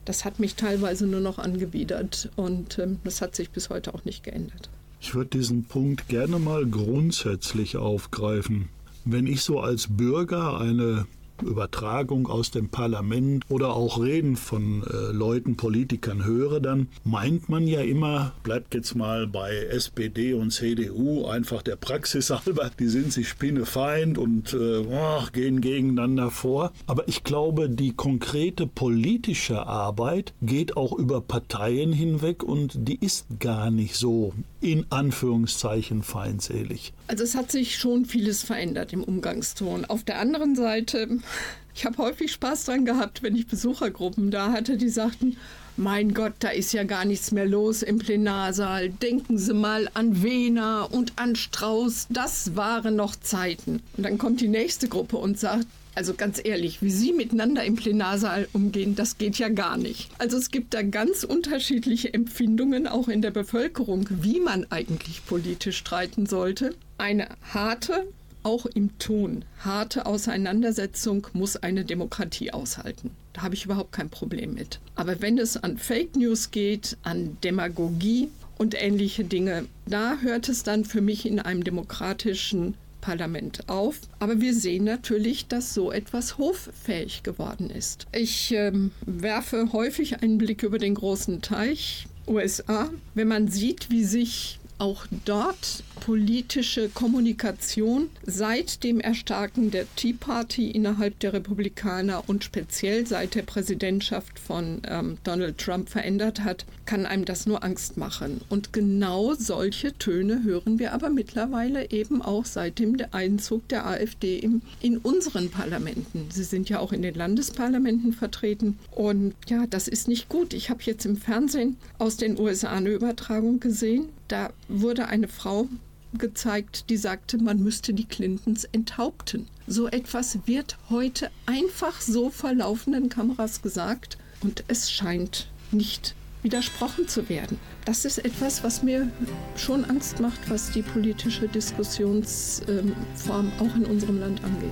das 0.06 0.26
hat 0.26 0.40
mich 0.40 0.56
teilweise 0.56 1.08
nur 1.08 1.22
noch 1.22 1.38
angewidert 1.38 2.30
und 2.36 2.80
äh, 2.80 2.88
das 3.04 3.22
hat 3.22 3.36
sich 3.36 3.52
bis 3.52 3.70
heute 3.70 3.94
auch 3.94 4.04
nicht 4.04 4.24
geändert. 4.24 4.70
Ich 5.00 5.16
würde 5.16 5.38
diesen 5.38 5.66
Punkt 5.66 6.08
gerne 6.10 6.38
mal 6.38 6.66
grundsätzlich 6.66 7.78
aufgreifen. 7.78 8.70
Wenn 9.06 9.26
ich 9.26 9.42
so 9.42 9.60
als 9.60 9.88
Bürger 9.90 10.60
eine 10.60 11.08
Übertragung 11.44 12.28
aus 12.28 12.52
dem 12.52 12.70
Parlament 12.70 13.46
oder 13.50 13.76
auch 13.76 14.02
Reden 14.02 14.36
von 14.36 14.84
äh, 14.84 15.12
Leuten, 15.12 15.58
Politikern 15.58 16.26
höre, 16.26 16.60
dann 16.60 16.88
meint 17.04 17.50
man 17.50 17.68
ja 17.68 17.82
immer, 17.82 18.34
bleibt 18.44 18.74
jetzt 18.74 18.96
mal 18.96 19.28
bei 19.28 19.56
SPD 19.56 20.34
und 20.34 20.52
CDU 20.52 21.26
einfach 21.26 21.62
der 21.62 21.76
Praxis 21.76 22.30
halber, 22.46 22.72
die 22.80 22.88
sind 22.88 23.14
sich 23.14 23.30
spinnefeind 23.30 24.18
und 24.18 24.54
äh, 24.54 24.86
gehen 25.34 25.62
gegeneinander 25.62 26.32
vor. 26.32 26.72
Aber 26.88 27.08
ich 27.08 27.24
glaube, 27.24 27.70
die 27.70 27.94
konkrete 27.94 28.68
politische 28.68 29.66
Arbeit 29.66 30.34
geht 30.42 30.78
auch 30.78 30.94
über 30.94 31.22
Parteien 31.22 31.94
hinweg 31.94 32.44
und 32.44 32.74
die 32.76 33.00
ist 33.00 33.26
gar 33.40 33.72
nicht 33.72 33.96
so 33.96 34.34
in 34.62 34.86
Anführungszeichen 34.92 36.04
feindselig. 36.04 36.94
Also 37.08 37.24
es 37.24 37.36
hat 37.36 37.52
sich 37.52 37.78
schon 37.78 38.06
vieles 38.06 38.44
verändert 38.44 38.94
im 38.94 39.04
Umgangston. 39.04 39.86
Auf 39.86 40.04
der 40.04 40.20
anderen 40.20 40.56
Seite, 40.56 41.20
ich 41.76 41.86
habe 41.86 41.98
häufig 41.98 42.32
Spaß 42.32 42.66
dran 42.66 42.86
gehabt, 42.86 43.24
wenn 43.24 43.36
ich 43.36 43.48
Besuchergruppen 43.48 44.32
da 44.32 44.52
hatte, 44.52 44.78
die 44.78 44.90
sagten, 44.90 45.38
mein 45.78 46.14
Gott, 46.14 46.34
da 46.40 46.50
ist 46.50 46.74
ja 46.74 46.84
gar 46.84 47.06
nichts 47.06 47.32
mehr 47.32 47.48
los 47.48 47.82
im 47.82 47.98
Plenarsaal. 47.98 48.90
Denken 48.90 49.38
Sie 49.38 49.54
mal 49.54 49.90
an 49.94 50.22
Wehner 50.22 50.90
und 50.92 51.14
an 51.16 51.36
Strauß. 51.36 52.08
Das 52.10 52.56
waren 52.56 52.98
noch 52.98 53.16
Zeiten. 53.16 53.82
Und 53.98 54.04
dann 54.04 54.18
kommt 54.18 54.42
die 54.42 54.48
nächste 54.48 54.90
Gruppe 54.90 55.18
und 55.18 55.40
sagt, 55.40 55.66
also 55.96 56.14
ganz 56.14 56.40
ehrlich, 56.44 56.82
wie 56.82 56.92
Sie 56.92 57.12
miteinander 57.12 57.64
im 57.64 57.76
Plenarsaal 57.76 58.48
umgehen, 58.54 58.96
das 58.96 59.18
geht 59.18 59.38
ja 59.38 59.50
gar 59.50 59.78
nicht. 59.78 60.10
Also 60.18 60.38
es 60.38 60.52
gibt 60.52 60.74
da 60.74 60.82
ganz 60.84 61.24
unterschiedliche 61.24 62.14
Empfindungen 62.14 62.88
auch 62.88 63.08
in 63.08 63.22
der 63.22 63.32
Bevölkerung, 63.32 64.08
wie 64.10 64.40
man 64.40 64.66
eigentlich 64.70 65.26
politisch 65.26 65.78
streiten 65.78 66.26
sollte. 66.26 66.76
Eine 66.98 67.28
harte, 67.54 68.08
auch 68.44 68.66
im 68.66 68.98
Ton, 68.98 69.46
harte 69.60 70.06
Auseinandersetzung 70.06 71.28
muss 71.34 71.58
eine 71.58 71.86
Demokratie 71.86 72.52
aushalten. 72.52 73.12
Da 73.34 73.44
habe 73.44 73.56
ich 73.56 73.66
überhaupt 73.66 73.92
kein 73.92 74.10
Problem 74.10 74.54
mit. 74.54 74.80
Aber 74.96 75.22
wenn 75.22 75.38
es 75.38 75.58
an 75.58 75.78
Fake 75.78 76.16
News 76.16 76.52
geht, 76.52 76.98
an 77.04 77.38
Demagogie 77.44 78.30
und 78.58 78.76
ähnliche 78.82 79.24
Dinge, 79.24 79.66
da 79.86 80.18
hört 80.22 80.50
es 80.50 80.64
dann 80.64 80.86
für 80.86 81.02
mich 81.02 81.26
in 81.26 81.40
einem 81.40 81.64
demokratischen 81.64 82.76
Parlament 83.02 83.68
auf. 83.68 84.00
Aber 84.20 84.40
wir 84.40 84.54
sehen 84.54 84.86
natürlich, 84.86 85.48
dass 85.48 85.74
so 85.74 85.92
etwas 85.92 86.38
hoffähig 86.38 87.24
geworden 87.24 87.70
ist. 87.70 88.08
Ich 88.14 88.52
ähm, 88.54 88.92
werfe 89.06 89.74
häufig 89.74 90.22
einen 90.22 90.38
Blick 90.38 90.64
über 90.64 90.78
den 90.78 90.96
großen 90.96 91.42
Teich 91.42 92.08
USA. 92.28 92.90
Wenn 93.14 93.28
man 93.28 93.48
sieht, 93.48 93.90
wie 93.90 94.04
sich 94.04 94.60
auch 94.78 95.06
dort 95.26 95.84
politische 96.02 96.90
Kommunikation 96.90 98.10
seit 98.26 98.84
dem 98.84 99.00
Erstarken 99.00 99.70
der 99.72 99.86
Tea 99.96 100.14
Party 100.14 100.72
innerhalb 100.72 101.20
der 101.20 101.32
Republikaner 101.32 102.24
und 102.28 102.44
speziell 102.44 103.06
seit 103.06 103.36
der 103.36 103.44
Präsidentschaft 103.44 104.40
von 104.40 104.82
ähm, 104.88 105.20
Donald 105.24 105.60
Trump 105.60 105.90
verändert 105.90 106.44
hat, 106.44 106.66
kann 106.86 107.06
einem 107.06 107.24
das 107.24 107.46
nur 107.46 107.64
Angst 107.64 107.98
machen. 107.98 108.42
Und 108.50 108.74
genau 108.74 109.36
solche 109.36 109.98
Töne 109.98 110.44
hören 110.44 110.80
wir 110.80 110.92
aber 110.92 111.12
mittlerweile 111.12 111.92
eben 111.92 112.22
auch 112.22 112.46
seit 112.46 112.80
dem 112.80 112.98
Einzug 113.12 113.68
der 113.70 113.86
AfD 113.86 114.40
im, 114.40 114.64
in 114.82 114.98
unseren 114.98 115.52
Parlamenten. 115.52 116.28
Sie 116.32 116.44
sind 116.44 116.68
ja 116.68 116.80
auch 116.80 116.92
in 116.94 117.04
den 117.04 117.14
Landesparlamenten 117.14 118.12
vertreten. 118.12 118.80
Und 118.90 119.36
ja, 119.48 119.68
das 119.68 119.88
ist 119.88 120.08
nicht 120.08 120.30
gut. 120.30 120.54
Ich 120.54 120.72
habe 120.72 120.82
jetzt 120.84 121.06
im 121.06 121.16
Fernsehen 121.16 121.78
aus 122.00 122.18
den 122.18 122.40
USA 122.40 122.72
eine 122.72 122.90
Übertragung 122.90 123.60
gesehen. 123.60 124.10
Da 124.28 124.52
wurde 124.68 125.08
eine 125.08 125.28
Frau 125.28 125.68
gezeigt, 126.14 126.90
die 126.90 126.98
sagte, 126.98 127.38
man 127.38 127.62
müsste 127.62 127.94
die 127.94 128.06
Clintons 128.06 128.66
enthaupten. 128.66 129.48
So 129.68 129.88
etwas 129.88 130.40
wird 130.46 130.78
heute 130.90 131.30
einfach 131.46 132.02
so 132.02 132.30
vor 132.30 132.54
laufenden 132.54 133.10
Kameras 133.10 133.62
gesagt 133.62 134.18
und 134.42 134.64
es 134.68 134.92
scheint 134.92 135.48
nicht 135.72 136.16
widersprochen 136.44 137.08
zu 137.08 137.30
werden. 137.30 137.60
Das 137.86 138.06
ist 138.06 138.20
etwas, 138.20 138.64
was 138.64 138.84
mir 138.84 139.12
schon 139.56 139.86
Angst 139.86 140.20
macht, 140.20 140.50
was 140.50 140.72
die 140.72 140.82
politische 140.82 141.48
Diskussionsform 141.48 143.52
auch 143.60 143.76
in 143.76 143.86
unserem 143.86 144.20
Land 144.20 144.44
angeht. 144.44 144.72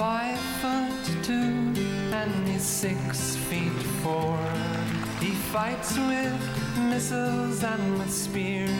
Five 0.00 0.40
foot 0.62 1.22
two 1.22 1.74
and 2.20 2.48
he's 2.48 2.62
six 2.62 3.36
feet 3.36 3.80
four. 4.02 4.38
He 5.20 5.32
fights 5.52 5.98
with 5.98 6.40
missiles 6.88 7.62
and 7.62 7.98
with 7.98 8.10
spears. 8.10 8.70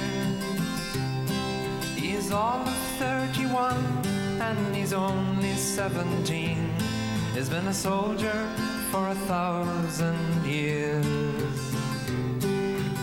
He's 1.94 2.32
all 2.32 2.62
of 2.62 2.74
31 2.98 3.76
and 4.40 4.74
he's 4.74 4.94
only 4.94 5.54
17. 5.56 6.74
He's 7.34 7.50
been 7.50 7.68
a 7.68 7.74
soldier 7.74 8.48
for 8.90 9.08
a 9.08 9.18
thousand 9.28 10.46
years. 10.46 11.04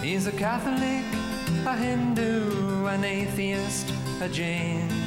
He's 0.01 0.25
a 0.25 0.31
Catholic, 0.31 1.05
a 1.67 1.75
Hindu, 1.75 2.87
an 2.87 3.03
atheist, 3.03 3.93
a 4.21 4.27
Jain 4.27 5.06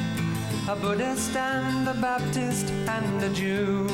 a 0.70 0.76
Buddhist 0.76 1.34
and 1.34 1.88
a 1.88 1.94
Baptist 1.94 2.70
and 2.86 3.22
a 3.24 3.28
Jew. 3.30 3.88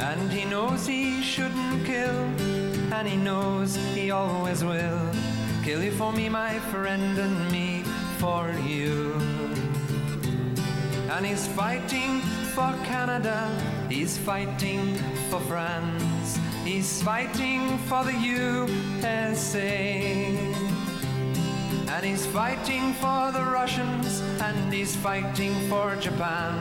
And 0.00 0.32
he 0.32 0.44
knows 0.44 0.84
he 0.84 1.22
shouldn't 1.22 1.86
kill, 1.86 2.18
and 2.92 3.06
he 3.06 3.16
knows 3.16 3.76
he 3.94 4.10
always 4.10 4.64
will. 4.64 5.08
Kill 5.62 5.80
you 5.84 5.92
for 5.92 6.12
me, 6.12 6.28
my 6.28 6.58
friend, 6.72 7.16
and 7.18 7.52
me 7.52 7.84
for 8.18 8.50
you. 8.66 9.12
And 11.12 11.24
he's 11.24 11.46
fighting 11.46 12.20
for 12.56 12.74
Canada, 12.84 13.48
he's 13.88 14.18
fighting 14.18 14.96
for 15.30 15.38
France, 15.42 16.36
he's 16.64 17.00
fighting 17.02 17.78
for 17.86 18.02
the 18.02 18.16
USA. 19.22 19.86
And 21.88 22.04
he's 22.04 22.26
fighting 22.26 22.92
for 22.94 23.32
the 23.32 23.42
Russians, 23.42 24.20
and 24.40 24.72
he's 24.72 24.94
fighting 24.96 25.54
for 25.68 25.96
Japan. 25.96 26.52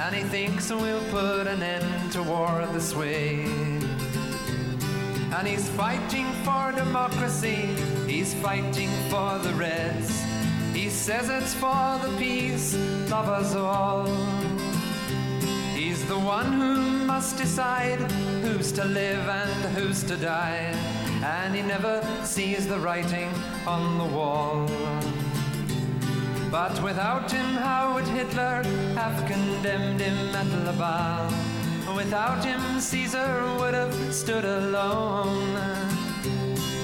And 0.00 0.14
he 0.14 0.22
thinks 0.22 0.70
we'll 0.70 1.04
put 1.10 1.46
an 1.46 1.62
end 1.62 2.12
to 2.12 2.22
war 2.22 2.66
this 2.72 2.94
way. 2.94 3.44
And 5.34 5.48
he's 5.48 5.68
fighting 5.70 6.26
for 6.44 6.72
democracy, 6.72 7.68
he's 8.06 8.34
fighting 8.34 8.90
for 9.10 9.38
the 9.38 9.52
Reds. 9.54 10.22
He 10.72 10.88
says 10.88 11.28
it's 11.28 11.54
for 11.54 11.98
the 12.02 12.14
peace 12.18 12.74
of 12.74 13.28
us 13.28 13.54
all. 13.54 14.06
He's 15.74 16.04
the 16.06 16.18
one 16.18 16.52
who 16.52 16.76
must 17.06 17.36
decide 17.36 18.00
who's 18.42 18.72
to 18.72 18.84
live 18.84 19.28
and 19.28 19.76
who's 19.76 20.02
to 20.04 20.16
die, 20.16 20.74
and 21.22 21.54
he 21.54 21.62
never 21.62 22.02
sees 22.24 22.66
the 22.66 22.78
writing 22.78 23.30
on 23.66 23.98
the 23.98 24.04
wall. 24.04 24.66
But 26.50 26.82
without 26.82 27.30
him, 27.30 27.54
how 27.54 27.94
would 27.94 28.06
Hitler 28.06 28.62
have 28.94 29.26
condemned 29.26 30.00
him 30.00 30.34
at 30.34 30.46
Laval? 30.66 31.32
Without 31.96 32.44
him, 32.44 32.80
Caesar 32.80 33.42
would 33.58 33.74
have 33.74 34.14
stood 34.14 34.44
alone. 34.44 35.56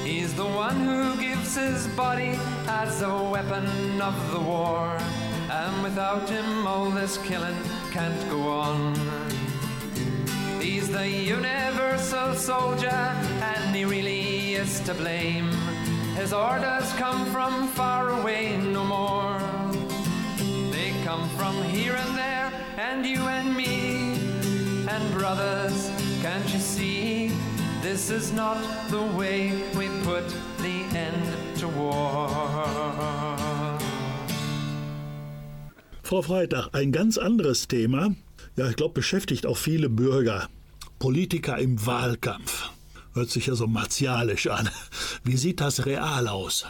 He's 0.04 0.34
the 0.34 0.46
one 0.46 0.76
who 0.76 1.20
gives 1.20 1.54
his 1.54 1.86
body 1.88 2.38
as 2.66 3.02
a 3.02 3.22
weapon 3.24 4.00
of 4.00 4.14
the 4.32 4.40
war. 4.40 4.96
And 5.50 5.82
without 5.82 6.28
him, 6.28 6.66
all 6.66 6.90
this 6.90 7.18
killing 7.18 7.56
can't 7.90 8.30
go 8.30 8.48
on. 8.48 8.94
He's 10.68 10.90
the 10.90 11.08
universal 11.08 12.34
soldier, 12.34 13.00
and 13.40 13.74
he 13.74 13.86
really 13.86 14.52
is 14.52 14.80
to 14.80 14.92
blame. 14.92 15.50
His 16.14 16.34
orders 16.34 16.92
come 16.98 17.24
from 17.32 17.68
far 17.68 18.10
away 18.10 18.58
no 18.58 18.84
more. 18.84 19.40
They 20.70 20.92
come 21.04 21.26
from 21.38 21.54
here 21.72 21.94
and 21.94 22.18
there, 22.18 22.52
and 22.76 23.06
you 23.06 23.20
and 23.22 23.56
me. 23.56 24.20
And 24.86 25.14
brothers, 25.14 25.90
can't 26.20 26.46
you 26.52 26.60
see? 26.60 27.32
This 27.80 28.10
is 28.10 28.30
not 28.34 28.58
the 28.90 29.04
way 29.16 29.52
we 29.74 29.88
put 30.04 30.28
the 30.58 30.84
end 30.94 31.56
to 31.60 31.68
war. 31.68 32.28
Frau 36.02 36.20
Freitag, 36.20 36.68
ein 36.74 36.92
ganz 36.92 37.16
anderes 37.16 37.68
Thema. 37.68 38.14
Ja, 38.56 38.68
ich 38.68 38.76
glaube, 38.76 38.92
beschäftigt 38.92 39.46
auch 39.46 39.56
viele 39.56 39.88
Bürger. 39.88 40.48
Politiker 40.98 41.58
im 41.58 41.86
Wahlkampf. 41.86 42.70
Hört 43.14 43.30
sich 43.30 43.46
ja 43.46 43.54
so 43.54 43.66
martialisch 43.66 44.48
an. 44.48 44.68
Wie 45.24 45.36
sieht 45.36 45.60
das 45.60 45.86
real 45.86 46.28
aus? 46.28 46.66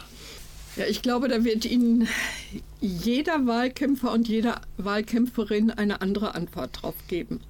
Ja, 0.75 0.85
ich 0.85 1.01
glaube, 1.01 1.27
da 1.27 1.43
wird 1.43 1.65
Ihnen 1.65 2.07
jeder 2.79 3.47
Wahlkämpfer 3.47 4.11
und 4.11 4.27
jede 4.27 4.55
Wahlkämpferin 4.77 5.71
eine 5.71 6.01
andere 6.01 6.35
Antwort 6.35 6.81
drauf 6.81 6.95
geben. 7.07 7.41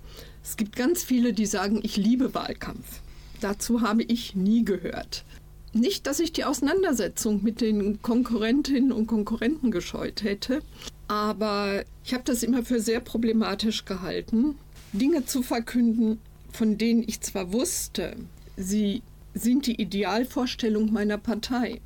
Es 0.43 0.57
gibt 0.57 0.75
ganz 0.75 1.03
viele, 1.03 1.33
die 1.33 1.45
sagen, 1.45 1.79
ich 1.83 1.97
liebe 1.97 2.33
Wahlkampf. 2.33 3.01
Dazu 3.41 3.81
habe 3.81 4.03
ich 4.03 4.35
nie 4.35 4.63
gehört. 4.63 5.25
Nicht, 5.73 6.07
dass 6.07 6.19
ich 6.19 6.33
die 6.33 6.45
Auseinandersetzung 6.45 7.43
mit 7.43 7.61
den 7.61 8.01
Konkurrentinnen 8.01 8.91
und 8.91 9.05
Konkurrenten 9.05 9.69
gescheut 9.69 10.23
hätte, 10.23 10.61
aber 11.07 11.83
ich 12.03 12.13
habe 12.13 12.23
das 12.23 12.41
immer 12.41 12.63
für 12.63 12.79
sehr 12.79 12.99
problematisch 12.99 13.85
gehalten, 13.85 14.55
Dinge 14.93 15.25
zu 15.25 15.43
verkünden, 15.43 16.19
von 16.51 16.77
denen 16.77 17.03
ich 17.05 17.21
zwar 17.21 17.53
wusste, 17.53 18.15
sie 18.57 19.01
sind 19.33 19.67
die 19.67 19.79
Idealvorstellung 19.81 20.91
meiner 20.91 21.17
Partei. 21.17 21.81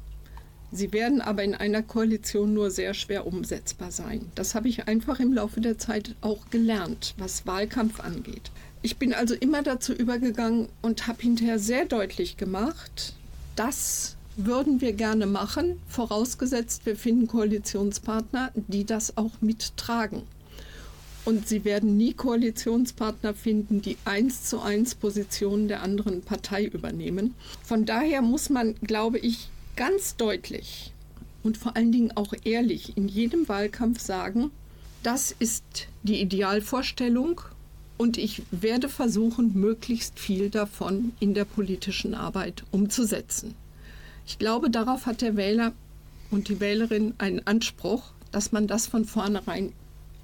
Sie 0.72 0.92
werden 0.92 1.22
aber 1.22 1.44
in 1.44 1.54
einer 1.54 1.84
Koalition 1.84 2.54
nur 2.54 2.72
sehr 2.72 2.96
schwer 2.96 3.28
umsetzbar 3.28 3.92
sein. 3.92 4.32
Das 4.34 4.56
habe 4.56 4.68
ich 4.68 4.88
einfach 4.88 5.20
im 5.20 5.34
Laufe 5.34 5.62
der 5.62 5.78
Zeit 5.78 6.16
auch 6.22 6.50
gelernt, 6.50 7.14
was 7.18 7.46
Wahlkampf 7.46 8.00
angeht. 8.00 8.52
Ich 8.82 8.98
bin 8.98 9.14
also 9.14 9.36
immer 9.36 9.62
dazu 9.62 9.94
übergegangen 9.94 10.68
und 10.82 11.08
habe 11.08 11.22
hinterher 11.22 11.60
sehr 11.60 11.86
deutlich 11.86 12.38
gemacht, 12.38 13.14
das 13.56 14.18
würden 14.36 14.82
wir 14.82 14.94
gerne 14.94 15.28
machen, 15.28 15.80
vorausgesetzt 15.88 16.86
wir 16.86 16.96
finden 16.96 17.28
Koalitionspartner, 17.28 18.52
die 18.56 18.84
das 18.84 19.16
auch 19.16 19.42
mittragen. 19.42 20.24
Und 21.26 21.48
Sie 21.48 21.64
werden 21.64 21.96
nie 21.96 22.14
Koalitionspartner 22.14 23.34
finden, 23.34 23.82
die 23.82 23.98
eins 24.04 24.44
zu 24.44 24.62
eins 24.62 24.94
Positionen 24.94 25.68
der 25.68 25.82
anderen 25.82 26.22
Partei 26.22 26.66
übernehmen. 26.66 27.34
Von 27.64 27.86
daher 27.86 28.22
muss 28.22 28.50
man, 28.50 28.76
glaube 28.82 29.20
ich, 29.20 29.50
ganz 29.76 30.18
deutlich 30.18 30.92
und 31.44 31.58
vor 31.58 31.76
allen 31.76 31.92
Dingen 31.92 32.12
auch 32.16 32.34
ehrlich 32.44 32.98
in 32.98 33.08
jedem 33.08 33.48
Wahlkampf 33.48 34.00
sagen, 34.00 34.52
das 35.04 35.36
ist 35.38 35.88
die 36.04 36.22
Idealvorstellung 36.22 37.42
und 37.98 38.18
ich 38.18 38.42
werde 38.52 38.90
versuchen, 38.90 39.54
möglichst 39.54 40.20
viel 40.20 40.50
davon 40.50 41.14
in 41.20 41.34
der 41.34 41.46
politischen 41.46 42.16
Arbeit 42.16 42.64
umzusetzen. 42.72 43.54
Ich 44.26 44.40
glaube, 44.40 44.70
darauf 44.70 45.06
hat 45.06 45.22
der 45.22 45.36
Wähler 45.36 45.74
und 46.32 46.48
die 46.48 46.60
Wählerin 46.60 47.14
einen 47.18 47.46
Anspruch, 47.46 48.12
dass 48.32 48.52
man 48.52 48.68
das 48.68 48.88
von 48.88 49.06
vornherein 49.06 49.74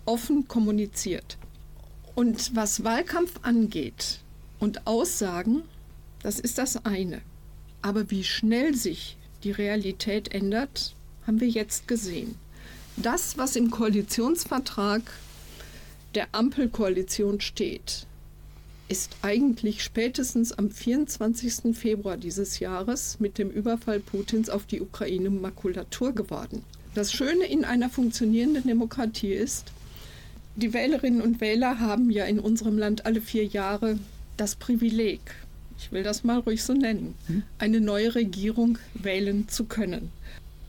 offen 0.10 0.48
kommuniziert. 0.48 1.38
Und 2.16 2.56
was 2.56 2.84
Wahlkampf 2.84 3.40
angeht 3.44 4.22
und 4.60 4.88
Aussagen, 4.88 5.62
das 6.24 6.40
ist 6.40 6.58
das 6.58 6.84
eine. 6.84 7.22
Aber 7.84 8.10
wie 8.10 8.24
schnell 8.24 8.74
sich 8.74 9.18
die 9.44 9.52
Realität 9.52 10.34
ändert, 10.34 10.96
haben 11.28 11.40
wir 11.40 11.48
jetzt 11.48 11.88
gesehen. 11.88 12.36
Das, 12.98 13.38
was 13.38 13.56
im 13.56 13.70
Koalitionsvertrag 13.70 15.04
der 16.16 16.28
Ampelkoalition 16.32 17.40
steht, 17.40 18.08
ist 18.88 19.16
eigentlich 19.22 19.84
spätestens 19.84 20.52
am 20.52 20.72
24. 20.72 21.78
Februar 21.78 22.18
dieses 22.18 22.58
Jahres 22.58 23.20
mit 23.20 23.38
dem 23.38 23.52
Überfall 23.52 24.00
Putins 24.00 24.50
auf 24.50 24.66
die 24.66 24.82
Ukraine 24.82 25.30
Makulatur 25.30 26.14
geworden. 26.14 26.64
Das 26.96 27.14
Schöne 27.14 27.46
in 27.46 27.64
einer 27.64 27.90
funktionierenden 27.90 28.64
Demokratie 28.64 29.34
ist, 29.34 29.72
die 30.60 30.74
Wählerinnen 30.74 31.22
und 31.22 31.42
Wähler 31.42 31.80
haben 31.80 32.10
ja 32.12 32.26
in 32.26 32.40
unserem 32.40 32.78
Land 32.78 33.06
alle 33.06 33.22
vier 33.22 33.46
Jahre 33.46 33.98
das 34.38 34.56
Privileg, 34.56 35.22
ich 35.78 35.92
will 35.92 36.04
das 36.04 36.24
mal 36.24 36.40
ruhig 36.40 36.64
so 36.64 36.74
nennen, 36.74 37.16
eine 37.58 37.82
neue 37.82 38.16
Regierung 38.16 38.78
wählen 38.94 39.48
zu 39.48 39.66
können. 39.66 40.12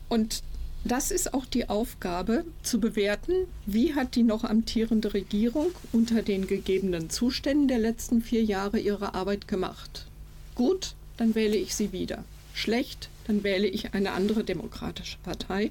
Und 0.08 0.42
das 0.84 1.10
ist 1.10 1.34
auch 1.34 1.44
die 1.44 1.68
Aufgabe, 1.68 2.44
zu 2.62 2.80
bewerten, 2.80 3.32
wie 3.66 3.94
hat 3.94 4.14
die 4.14 4.22
noch 4.22 4.44
amtierende 4.44 5.12
Regierung 5.12 5.66
unter 5.92 6.22
den 6.22 6.46
gegebenen 6.46 7.10
Zuständen 7.10 7.68
der 7.68 7.78
letzten 7.78 8.22
vier 8.22 8.42
Jahre 8.42 8.78
ihre 8.78 9.14
Arbeit 9.14 9.46
gemacht. 9.46 10.06
Gut, 10.54 10.94
dann 11.16 11.34
wähle 11.34 11.56
ich 11.56 11.74
sie 11.74 11.92
wieder. 11.92 12.24
Schlecht, 12.54 13.10
dann 13.26 13.44
wähle 13.44 13.66
ich 13.66 13.92
eine 13.94 14.12
andere 14.12 14.42
demokratische 14.42 15.18
Partei. 15.22 15.70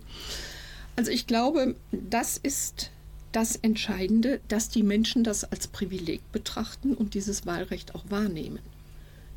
Also 0.96 1.12
ich 1.12 1.28
glaube, 1.28 1.76
das 1.92 2.38
ist 2.38 2.92
das 3.32 3.56
Entscheidende, 3.56 4.40
dass 4.48 4.70
die 4.70 4.84
Menschen 4.84 5.24
das 5.24 5.44
als 5.44 5.68
Privileg 5.68 6.22
betrachten 6.32 6.94
und 6.94 7.14
dieses 7.14 7.46
Wahlrecht 7.46 7.96
auch 7.96 8.04
wahrnehmen. 8.10 8.60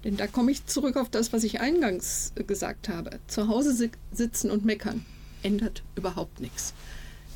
Denn 0.05 0.16
da 0.16 0.26
komme 0.26 0.51
ich 0.51 0.66
zurück 0.66 0.97
auf 0.97 1.11
das, 1.11 1.32
was 1.32 1.45
ich 1.45 1.61
eingangs 1.61 2.32
gesagt 2.47 2.88
habe. 2.88 3.20
Zu 3.28 3.49
Hause 3.49 3.90
sitzen 4.12 4.51
und 4.51 4.64
meckern 4.64 5.05
ändert 5.43 5.82
überhaupt 5.95 6.40
nichts. 6.40 6.74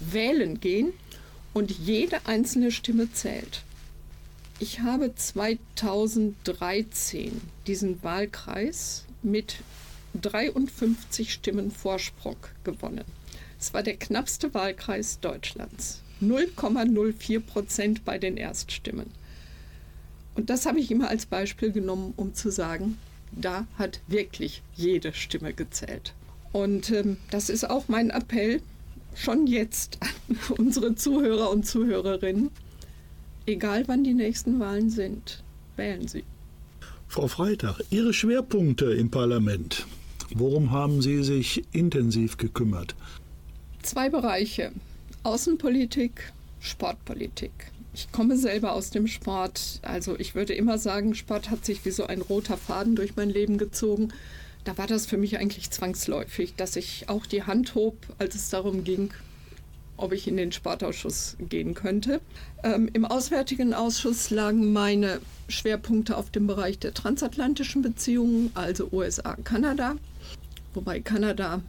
Wählen 0.01 0.61
gehen 0.61 0.93
und 1.55 1.71
jede 1.71 2.27
einzelne 2.27 2.71
Stimme 2.71 3.13
zählt. 3.13 3.63
Ich 4.59 4.81
habe 4.81 5.15
2013 5.15 7.41
diesen 7.67 8.03
Wahlkreis 8.03 9.05
mit 9.23 9.57
53 10.21 11.33
Stimmen 11.33 11.71
Vorsprung 11.71 12.37
gewonnen. 12.65 13.05
Es 13.61 13.75
war 13.75 13.83
der 13.83 13.97
knappste 13.97 14.55
Wahlkreis 14.55 15.21
Deutschlands. 15.21 16.01
0,04 16.23 17.41
Prozent 17.41 18.05
bei 18.05 18.19
den 18.19 18.37
Erststimmen. 18.37 19.07
Und 20.35 20.51
das 20.51 20.67
habe 20.67 20.81
ich 20.81 20.91
immer 20.91 21.09
als 21.09 21.27
Beispiel 21.27 21.73
genommen, 21.73 22.13
um 22.17 22.35
zu 22.35 22.51
sagen, 22.51 22.99
da 23.33 23.67
hat 23.79 24.01
wirklich 24.07 24.63
jede 24.75 25.13
Stimme 25.13 25.53
gezählt. 25.53 26.15
Und 26.53 26.91
ähm, 26.91 27.17
das 27.31 27.49
ist 27.49 27.69
auch 27.69 27.89
mein 27.89 28.11
Appell 28.11 28.61
schon 29.15 29.47
jetzt 29.47 29.99
an 30.01 30.39
unsere 30.59 30.95
Zuhörer 30.95 31.51
und 31.51 31.67
Zuhörerinnen. 31.67 32.51
Egal 33.47 33.85
wann 33.87 34.05
die 34.05 34.15
nächsten 34.15 34.59
Wahlen 34.61 34.91
sind, 34.91 35.43
wählen 35.77 36.09
Sie. 36.09 36.25
Frau 37.09 37.29
Freitag, 37.29 37.81
Ihre 37.91 38.13
Schwerpunkte 38.13 38.87
im 38.87 39.11
Parlament. 39.11 39.87
Worum 40.35 40.73
haben 40.73 41.03
Sie 41.03 41.23
sich 41.23 41.65
intensiv 41.73 42.37
gekümmert? 42.37 42.97
Zwei 43.83 44.09
Bereiche. 44.11 44.73
Außenpolitik, 45.27 46.33
Sportpolitik. 46.61 47.53
Ich 47.93 48.11
komme 48.13 48.37
selber 48.37 48.73
aus 48.73 48.91
dem 48.91 49.07
Sport. 49.07 49.81
Also 49.83 50.19
ich 50.19 50.35
würde 50.35 50.55
immer 50.55 50.79
sagen, 50.79 51.15
Sport 51.15 51.51
hat 51.51 51.65
sich 51.65 51.85
wie 51.85 51.91
so 51.91 52.07
ein 52.07 52.21
roter 52.23 52.57
Faden 52.57 52.97
durch 52.97 53.17
mein 53.17 53.31
Leben 53.31 53.59
gezogen 53.59 54.13
da 54.67 54.77
war 54.77 54.87
das 54.89 55.07
für 55.07 55.17
mich 55.17 55.39
eigentlich 55.39 55.71
zwangsläufig, 55.71 56.55
dass 56.57 56.77
ich 56.77 57.09
auch 57.09 57.25
die 57.25 57.45
Hand 57.45 57.75
hob, 57.77 57.97
als 58.19 58.35
es 58.35 58.51
darum 58.51 58.83
ging, 58.83 59.11
ob 59.97 60.13
ich 60.13 60.27
in 60.27 60.37
den 60.37 60.51
Sportausschuss 60.51 61.37
gehen 61.39 61.75
könnte. 61.75 62.21
Ähm, 62.65 62.91
Im 62.93 63.05
Auswärtigen 63.05 63.75
Ausschuss 63.75 64.31
lagen 64.31 64.73
meine 64.73 65.21
Schwerpunkte 65.49 66.17
auf 66.17 66.31
dem 66.31 66.49
Bereich 66.49 66.81
der 66.81 66.95
transatlantischen 66.95 67.81
Beziehungen, 67.81 68.51
also 68.55 68.89
USA-Kanada, 68.91 69.95
wobei 70.75 71.01
Kanada 71.01 71.63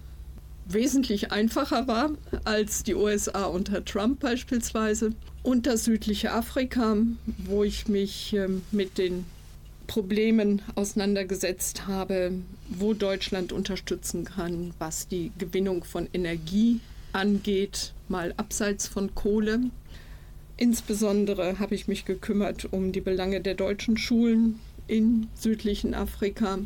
wesentlich 0.70 1.32
einfacher 1.32 1.88
war 1.88 2.12
als 2.44 2.84
die 2.84 2.96
USA 2.96 3.46
unter 3.46 3.84
Trump 3.84 4.20
beispielsweise. 4.20 5.12
Und 5.44 5.66
das 5.66 5.86
südliche 5.86 6.34
Afrika, 6.34 6.98
wo 7.38 7.64
ich 7.64 7.88
mich 7.88 8.34
ähm, 8.34 8.64
mit 8.72 8.98
den 8.98 9.26
Problemen 9.88 10.62
auseinandergesetzt 10.76 11.88
habe, 11.88 12.34
wo 12.70 12.94
Deutschland 12.94 13.54
unterstützen 13.54 14.26
kann, 14.26 14.74
was 14.80 15.08
die 15.08 15.32
Gewinnung 15.38 15.86
von 15.86 16.10
Energie 16.14 16.82
angeht, 17.14 17.94
mal 18.10 18.34
abseits 18.36 18.88
von 18.88 19.16
Kohle. 19.16 19.62
Insbesondere 20.58 21.60
habe 21.60 21.76
ich 21.76 21.88
mich 21.88 22.04
gekümmert 22.04 22.72
um 22.72 22.92
die 22.92 23.02
Belange 23.02 23.42
der 23.42 23.54
deutschen 23.54 23.98
Schulen 23.98 24.60
im 24.88 25.28
südlichen 25.36 25.94
Afrika. 25.94 26.60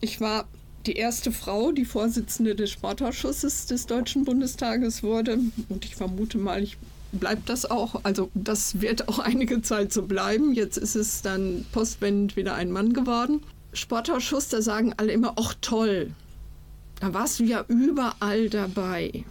Ich 0.00 0.20
war 0.20 0.48
die 0.86 0.94
erste 0.94 1.32
Frau, 1.32 1.72
die 1.72 1.84
Vorsitzende 1.84 2.54
des 2.54 2.70
Sportausschusses 2.70 3.66
des 3.66 3.86
Deutschen 3.86 4.24
Bundestages 4.24 5.02
wurde. 5.02 5.38
Und 5.68 5.84
ich 5.84 5.94
vermute 5.94 6.38
mal, 6.38 6.62
ich 6.62 6.78
bleibt 7.12 7.48
das 7.48 7.70
auch. 7.70 8.00
Also 8.04 8.30
das 8.34 8.80
wird 8.80 9.08
auch 9.08 9.18
einige 9.18 9.62
Zeit 9.62 9.92
so 9.92 10.02
bleiben. 10.02 10.52
Jetzt 10.52 10.76
ist 10.76 10.94
es 10.94 11.22
dann 11.22 11.66
postwendend 11.72 12.36
wieder 12.36 12.54
ein 12.54 12.70
Mann 12.70 12.92
geworden. 12.92 13.42
Sportausschuss, 13.72 14.48
da 14.48 14.62
sagen 14.62 14.94
alle 14.96 15.12
immer, 15.12 15.34
ach 15.36 15.54
toll, 15.60 16.10
da 17.00 17.14
warst 17.14 17.38
du 17.38 17.44
ja 17.44 17.64
überall 17.68 18.48
dabei. 18.48 19.24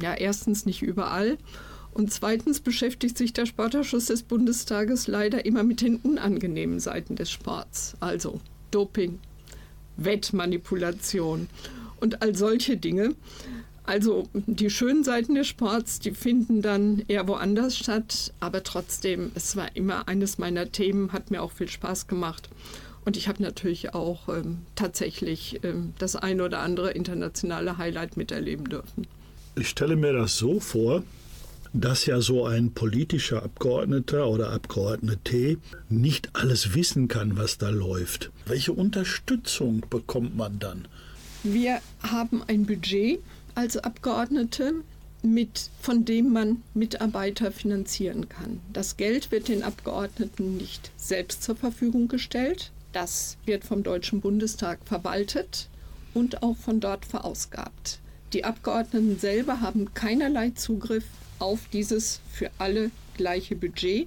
Ja, 0.00 0.14
erstens 0.14 0.66
nicht 0.66 0.82
überall. 0.82 1.38
Und 1.92 2.12
zweitens 2.12 2.60
beschäftigt 2.60 3.18
sich 3.18 3.32
der 3.32 3.46
Sportausschuss 3.46 4.06
des 4.06 4.22
Bundestages 4.22 5.08
leider 5.08 5.44
immer 5.44 5.64
mit 5.64 5.80
den 5.80 5.96
unangenehmen 5.96 6.80
Seiten 6.80 7.16
des 7.16 7.30
Sports. 7.30 7.96
Also 7.98 8.40
Doping, 8.70 9.18
Wettmanipulation 9.98 11.48
und 12.00 12.22
all 12.22 12.34
solche 12.34 12.76
Dinge. 12.76 13.14
Also 13.84 14.28
die 14.34 14.68
schönen 14.68 15.02
Seiten 15.02 15.34
des 15.34 15.46
Sports, 15.46 15.98
die 15.98 16.10
finden 16.10 16.60
dann 16.60 17.02
eher 17.08 17.26
woanders 17.26 17.76
statt, 17.76 18.34
aber 18.38 18.62
trotzdem, 18.62 19.32
es 19.34 19.56
war 19.56 19.74
immer 19.76 20.08
eines 20.08 20.36
meiner 20.36 20.70
Themen, 20.70 21.12
hat 21.12 21.30
mir 21.30 21.42
auch 21.42 21.52
viel 21.52 21.68
Spaß 21.68 22.06
gemacht. 22.06 22.50
Und 23.06 23.16
ich 23.16 23.28
habe 23.28 23.42
natürlich 23.42 23.94
auch 23.94 24.28
ähm, 24.28 24.58
tatsächlich 24.74 25.60
ähm, 25.62 25.94
das 25.98 26.16
ein 26.16 26.42
oder 26.42 26.58
andere 26.60 26.90
internationale 26.90 27.78
Highlight 27.78 28.18
miterleben 28.18 28.68
dürfen. 28.68 29.06
Ich 29.56 29.70
stelle 29.70 29.96
mir 29.96 30.12
das 30.12 30.36
so 30.36 30.60
vor, 30.60 31.02
dass 31.72 32.06
ja 32.06 32.20
so 32.20 32.44
ein 32.46 32.72
politischer 32.72 33.42
Abgeordneter 33.42 34.28
oder 34.28 34.50
Abgeordnete 34.50 35.58
nicht 35.88 36.30
alles 36.34 36.74
wissen 36.74 37.08
kann, 37.08 37.36
was 37.36 37.58
da 37.58 37.70
läuft. 37.70 38.30
Welche 38.46 38.72
Unterstützung 38.72 39.84
bekommt 39.90 40.36
man 40.36 40.58
dann? 40.58 40.88
Wir 41.42 41.80
haben 42.02 42.42
ein 42.46 42.66
Budget 42.66 43.20
als 43.54 43.76
Abgeordnete, 43.76 44.74
mit, 45.22 45.70
von 45.80 46.04
dem 46.04 46.32
man 46.32 46.62
Mitarbeiter 46.74 47.50
finanzieren 47.50 48.28
kann. 48.28 48.60
Das 48.72 48.96
Geld 48.96 49.30
wird 49.32 49.48
den 49.48 49.62
Abgeordneten 49.62 50.56
nicht 50.56 50.90
selbst 50.96 51.42
zur 51.42 51.56
Verfügung 51.56 52.08
gestellt. 52.08 52.70
Das 52.92 53.36
wird 53.44 53.64
vom 53.64 53.82
Deutschen 53.82 54.20
Bundestag 54.20 54.78
verwaltet 54.84 55.68
und 56.14 56.42
auch 56.42 56.56
von 56.56 56.80
dort 56.80 57.04
verausgabt. 57.04 57.98
Die 58.34 58.44
Abgeordneten 58.44 59.18
selber 59.18 59.60
haben 59.62 59.94
keinerlei 59.94 60.50
Zugriff 60.50 61.04
auf 61.38 61.60
dieses 61.72 62.20
für 62.30 62.50
alle 62.58 62.90
gleiche 63.16 63.56
Budget. 63.56 64.06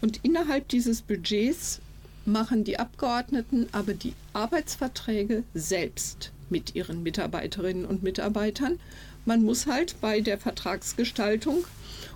Und 0.00 0.20
innerhalb 0.22 0.68
dieses 0.68 1.02
Budgets 1.02 1.80
machen 2.24 2.64
die 2.64 2.78
Abgeordneten 2.78 3.68
aber 3.72 3.94
die 3.94 4.12
Arbeitsverträge 4.32 5.42
selbst 5.54 6.32
mit 6.48 6.74
ihren 6.74 7.02
Mitarbeiterinnen 7.02 7.84
und 7.84 8.02
Mitarbeitern. 8.02 8.78
Man 9.24 9.42
muss 9.42 9.66
halt 9.66 10.00
bei 10.00 10.20
der 10.20 10.38
Vertragsgestaltung 10.38 11.64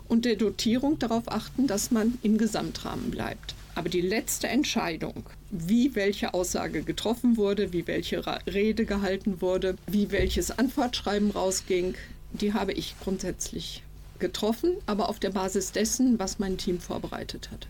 und 0.09 0.25
der 0.25 0.37
Dotierung 0.37 0.99
darauf 0.99 1.31
achten, 1.31 1.67
dass 1.67 1.91
man 1.91 2.19
im 2.23 2.39
Gesamtrahmen 2.39 3.11
bleibt. 3.11 3.55
Aber 3.75 3.89
die 3.89 4.01
letzte 4.01 4.49
Entscheidung, 4.49 5.25
wie 5.51 5.95
welche 5.95 6.35
Aussage 6.35 6.83
getroffen 6.83 7.37
wurde, 7.37 7.73
wie 7.73 7.87
welche 7.87 8.23
Rede 8.47 8.85
gehalten 8.85 9.41
wurde, 9.41 9.77
wie 9.87 10.11
welches 10.11 10.51
Antwortschreiben 10.51 11.31
rausging, 11.31 11.95
die 12.33 12.53
habe 12.53 12.73
ich 12.73 12.95
grundsätzlich 13.01 13.83
getroffen, 14.19 14.77
aber 14.87 15.09
auf 15.09 15.19
der 15.19 15.31
Basis 15.31 15.73
dessen, 15.73 16.19
was 16.19 16.39
mein 16.39 16.59
Team 16.59 16.79
vorbereitet 16.79 17.51
hatte. 17.51 17.69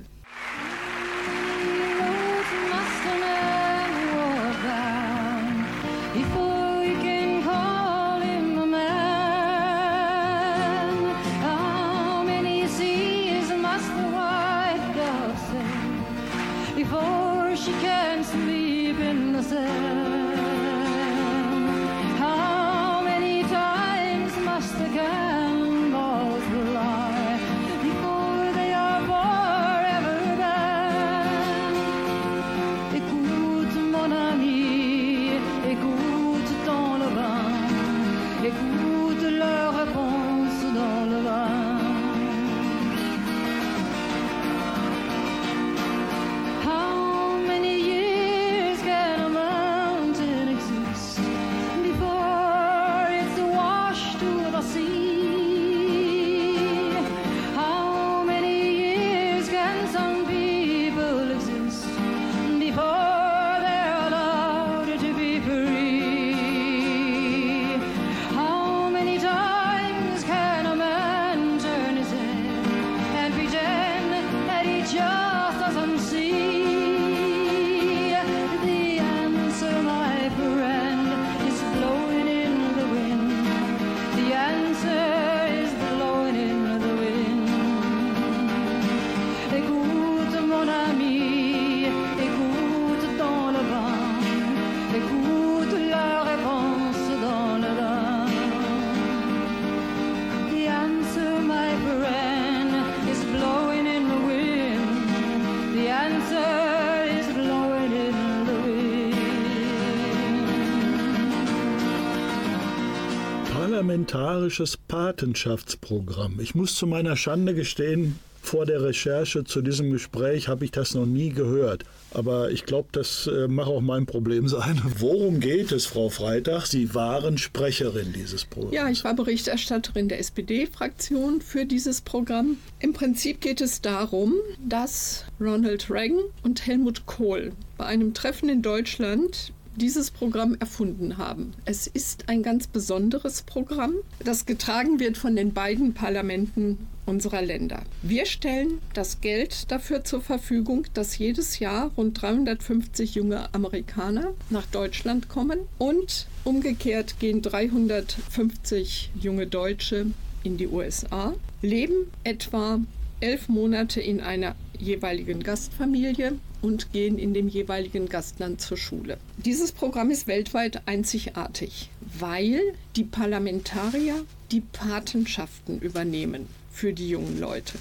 Parlamentarisches 114.11 114.76
Patenschaftsprogramm. 114.76 116.40
Ich 116.40 116.54
muss 116.54 116.74
zu 116.74 116.86
meiner 116.86 117.16
Schande 117.16 117.54
gestehen, 117.54 118.18
vor 118.42 118.64
der 118.66 118.82
Recherche 118.82 119.44
zu 119.44 119.61
diesem 119.61 119.90
Gespräch 119.92 120.48
habe 120.48 120.64
ich 120.64 120.70
das 120.70 120.94
noch 120.94 121.06
nie 121.06 121.28
gehört. 121.28 121.84
Aber 122.12 122.50
ich 122.50 122.64
glaube, 122.64 122.88
das 122.90 123.28
äh, 123.28 123.46
mag 123.46 123.66
auch 123.66 123.82
mein 123.82 124.06
Problem 124.06 124.48
sein. 124.48 124.80
Worum 124.98 125.40
geht 125.40 125.70
es, 125.72 125.86
Frau 125.86 126.08
Freitag? 126.08 126.66
Sie 126.66 126.94
waren 126.94 127.38
Sprecherin 127.38 128.12
dieses 128.14 128.46
Programms. 128.46 128.74
Ja, 128.74 128.88
ich 128.88 129.04
war 129.04 129.14
Berichterstatterin 129.14 130.08
der 130.08 130.18
SPD-Fraktion 130.18 131.42
für 131.42 131.66
dieses 131.66 132.00
Programm. 132.00 132.56
Im 132.80 132.94
Prinzip 132.94 133.40
geht 133.40 133.61
es 133.61 133.82
darum, 133.82 134.34
dass 134.66 135.24
Ronald 135.38 135.90
Reagan 135.90 136.24
und 136.42 136.66
Helmut 136.66 137.06
Kohl 137.06 137.52
bei 137.76 137.86
einem 137.86 138.14
Treffen 138.14 138.48
in 138.48 138.62
Deutschland 138.62 139.52
dieses 139.80 140.10
Programm 140.10 140.56
erfunden 140.60 141.16
haben. 141.18 141.52
Es 141.64 141.86
ist 141.86 142.28
ein 142.28 142.42
ganz 142.42 142.66
besonderes 142.66 143.42
Programm, 143.42 143.94
das 144.24 144.46
getragen 144.46 145.00
wird 145.00 145.16
von 145.16 145.36
den 145.36 145.52
beiden 145.52 145.94
Parlamenten 145.94 146.86
unserer 147.06 147.42
Länder. 147.42 147.82
Wir 148.02 148.26
stellen 148.26 148.78
das 148.94 149.20
Geld 149.20 149.70
dafür 149.70 150.04
zur 150.04 150.20
Verfügung, 150.20 150.86
dass 150.94 151.18
jedes 151.18 151.58
Jahr 151.58 151.90
rund 151.96 152.20
350 152.20 153.14
junge 153.14 153.52
Amerikaner 153.54 154.34
nach 154.50 154.66
Deutschland 154.66 155.28
kommen 155.28 155.60
und 155.78 156.26
umgekehrt 156.44 157.18
gehen 157.18 157.42
350 157.42 159.10
junge 159.20 159.46
Deutsche 159.46 160.06
in 160.44 160.56
die 160.56 160.68
USA, 160.68 161.34
leben 161.62 162.10
etwa 162.24 162.80
elf 163.20 163.48
Monate 163.48 164.00
in 164.00 164.20
einer 164.20 164.54
jeweiligen 164.78 165.42
Gastfamilie 165.42 166.38
und 166.62 166.92
gehen 166.92 167.18
in 167.18 167.34
dem 167.34 167.48
jeweiligen 167.48 168.08
Gastland 168.08 168.61
zur 168.61 168.76
Schule. 168.76 169.18
Dieses 169.38 169.72
Programm 169.72 170.11
ist 170.11 170.26
weltweit 170.26 170.82
einzigartig, 170.86 171.90
weil 172.18 172.61
die 172.96 173.04
Parlamentarier 173.04 174.24
die 174.50 174.61
Patenschaften 174.61 175.80
übernehmen 175.80 176.46
für 176.70 176.92
die 176.92 177.08
jungen 177.08 177.38
Leute. 177.40 177.78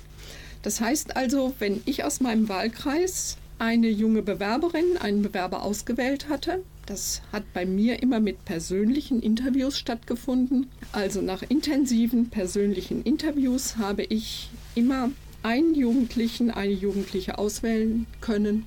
Das 0.62 0.82
heißt 0.82 1.16
also, 1.16 1.54
wenn 1.60 1.82
ich 1.86 2.04
aus 2.04 2.20
meinem 2.20 2.50
Wahlkreis 2.50 3.38
eine 3.60 3.90
junge 3.90 4.22
Bewerberin, 4.22 4.98
einen 5.00 5.22
Bewerber 5.22 5.64
ausgewählt 5.64 6.30
hatte, 6.30 6.64
das 6.86 7.22
hat 7.32 7.44
bei 7.54 7.66
mir 7.66 8.02
immer 8.02 8.20
mit 8.20 8.46
persönlichen 8.46 9.22
Interviews 9.22 9.78
stattgefunden. 9.78 10.68
Also 10.92 11.22
nach 11.22 11.44
intensiven 11.48 12.30
persönlichen 12.30 13.04
Interviews 13.04 13.78
habe 13.78 14.04
ich 14.04 14.50
immer 14.74 15.12
einen 15.44 15.76
Jugendlichen, 15.76 16.52
eine 16.52 16.74
Jugendliche 16.74 17.38
auswählen 17.38 18.06
können, 18.22 18.66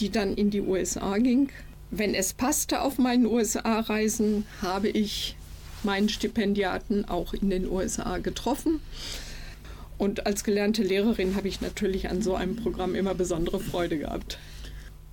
die 0.00 0.10
dann 0.10 0.34
in 0.34 0.50
die 0.50 0.60
USA 0.60 1.18
ging. 1.18 1.50
Wenn 1.90 2.14
es 2.14 2.32
passte 2.32 2.82
auf 2.82 2.98
meinen 2.98 3.26
USA-Reisen, 3.26 4.46
habe 4.62 4.88
ich 4.88 5.36
meinen 5.82 6.08
Stipendiaten 6.08 7.04
auch 7.06 7.34
in 7.34 7.50
den 7.50 7.70
USA 7.70 8.18
getroffen. 8.18 8.80
Und 9.98 10.26
als 10.26 10.42
gelernte 10.42 10.82
Lehrerin 10.82 11.36
habe 11.36 11.48
ich 11.48 11.60
natürlich 11.60 12.08
an 12.08 12.22
so 12.22 12.34
einem 12.34 12.56
Programm 12.56 12.94
immer 12.94 13.14
besondere 13.14 13.60
Freude 13.60 13.98
gehabt. 13.98 14.38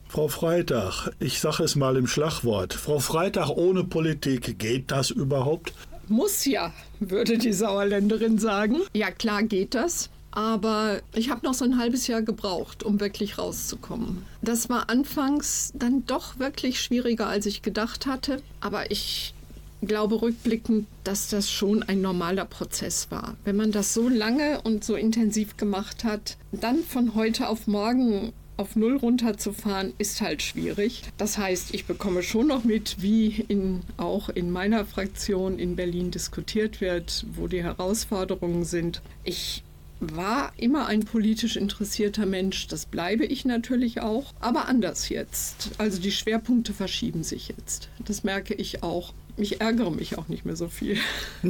Frau 0.08 0.28
Freitag, 0.28 1.12
ich 1.20 1.40
sage 1.40 1.64
es 1.64 1.76
mal 1.76 1.96
im 1.96 2.08
Schlagwort. 2.08 2.74
Frau 2.74 2.98
Freitag 2.98 3.50
ohne 3.50 3.84
Politik, 3.84 4.58
geht 4.58 4.90
das 4.90 5.12
überhaupt? 5.12 5.74
Muss 6.08 6.46
ja, 6.46 6.74
würde 7.00 7.38
die 7.38 7.54
Sauerländerin 7.54 8.40
sagen. 8.40 8.78
Ja, 8.94 9.12
klar 9.12 9.44
geht 9.44 9.76
das. 9.76 10.10
Aber 10.32 11.02
ich 11.16 11.30
habe 11.30 11.46
noch 11.46 11.54
so 11.54 11.66
ein 11.66 11.78
halbes 11.78 12.08
Jahr 12.08 12.22
gebraucht, 12.22 12.84
um 12.84 13.00
wirklich 13.00 13.38
rauszukommen. 13.38 14.26
Das 14.42 14.70
war 14.70 14.90
anfangs 14.90 15.72
dann 15.76 16.06
doch 16.06 16.40
wirklich 16.40 16.82
schwieriger, 16.82 17.28
als 17.28 17.46
ich 17.46 17.62
gedacht 17.62 18.06
hatte. 18.06 18.42
Aber 18.62 18.92
ich 18.92 19.34
glaube 19.82 20.22
rückblickend, 20.22 20.88
dass 21.04 21.30
das 21.30 21.50
schon 21.50 21.84
ein 21.84 22.02
normaler 22.02 22.46
Prozess 22.46 23.10
war. 23.12 23.38
Wenn 23.44 23.56
man 23.56 23.72
das 23.72 23.94
so 23.94 24.10
lange 24.10 24.62
und 24.62 24.84
so 24.84 24.96
intensiv 24.96 25.58
gemacht 25.58 26.04
hat, 26.04 26.38
dann 26.52 26.84
von 26.84 27.16
heute 27.16 27.48
auf 27.48 27.68
morgen 27.68 28.34
auf 28.58 28.76
Null 28.76 28.98
runterzufahren, 28.98 29.94
ist 30.00 30.20
halt 30.20 30.42
schwierig. 30.42 31.04
Das 31.18 31.38
heißt, 31.38 31.74
ich 31.74 31.86
bekomme 31.86 32.22
schon 32.24 32.48
noch 32.48 32.66
mit, 32.66 33.02
wie 33.02 33.46
in, 33.48 33.80
auch 33.96 34.28
in 34.28 34.52
meiner 34.52 34.84
Fraktion 34.84 35.58
in 35.58 35.78
Berlin 35.78 36.12
diskutiert 36.12 36.82
wird, 36.82 37.26
wo 37.32 37.48
die 37.48 37.64
Herausforderungen 37.64 38.66
sind. 38.66 39.02
Ich 39.24 39.64
war 40.00 40.54
immer 40.58 40.88
ein 40.88 41.02
politisch 41.02 41.56
interessierter 41.56 42.26
Mensch, 42.26 42.68
das 42.68 42.86
bleibe 42.86 43.26
ich 43.26 43.46
natürlich 43.46 44.02
auch, 44.02 44.34
aber 44.40 44.68
anders 44.68 45.10
jetzt. 45.10 45.72
Also 45.78 46.02
die 46.02 46.12
Schwerpunkte 46.12 46.74
verschieben 46.74 47.24
sich 47.24 47.50
jetzt. 47.50 47.90
Das 48.06 48.24
merke 48.24 48.54
ich 48.54 48.84
auch 48.84 49.14
ich 49.40 49.62
ärgere 49.62 49.90
mich 49.90 50.18
auch 50.18 50.28
nicht 50.28 50.46
mehr 50.46 50.58
so 50.58 50.68
viel. 50.68 50.98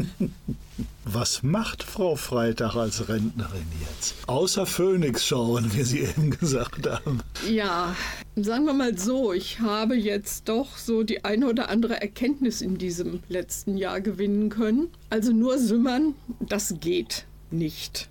Was 1.06 1.42
macht 1.42 1.82
Frau 1.84 2.16
Freitag 2.16 2.76
als 2.76 3.10
Rentnerin 3.10 3.66
jetzt? 3.82 4.16
Außer 4.28 4.68
Phoenix 4.68 5.26
schauen, 5.26 5.74
wie 5.74 5.82
Sie 5.82 6.02
eben 6.02 6.30
gesagt 6.30 6.88
haben. 6.88 7.22
Ja, 7.50 7.96
sagen 8.36 8.66
wir 8.66 8.74
mal 8.74 8.96
so, 8.98 9.34
ich 9.34 9.60
habe 9.60 9.96
jetzt 9.96 10.48
doch 10.50 10.78
so 10.78 11.02
die 11.02 11.26
eine 11.26 11.50
oder 11.50 11.70
andere 11.70 12.00
Erkenntnis 12.00 12.62
in 12.62 12.78
diesem 12.78 13.22
letzten 13.28 13.76
Jahr 13.76 14.02
gewinnen 14.02 14.50
können. 14.50 14.90
Also 15.10 15.32
nur 15.32 15.58
sümmern, 15.58 16.14
das 16.40 16.76
geht 16.80 17.26
nicht. 17.50 18.08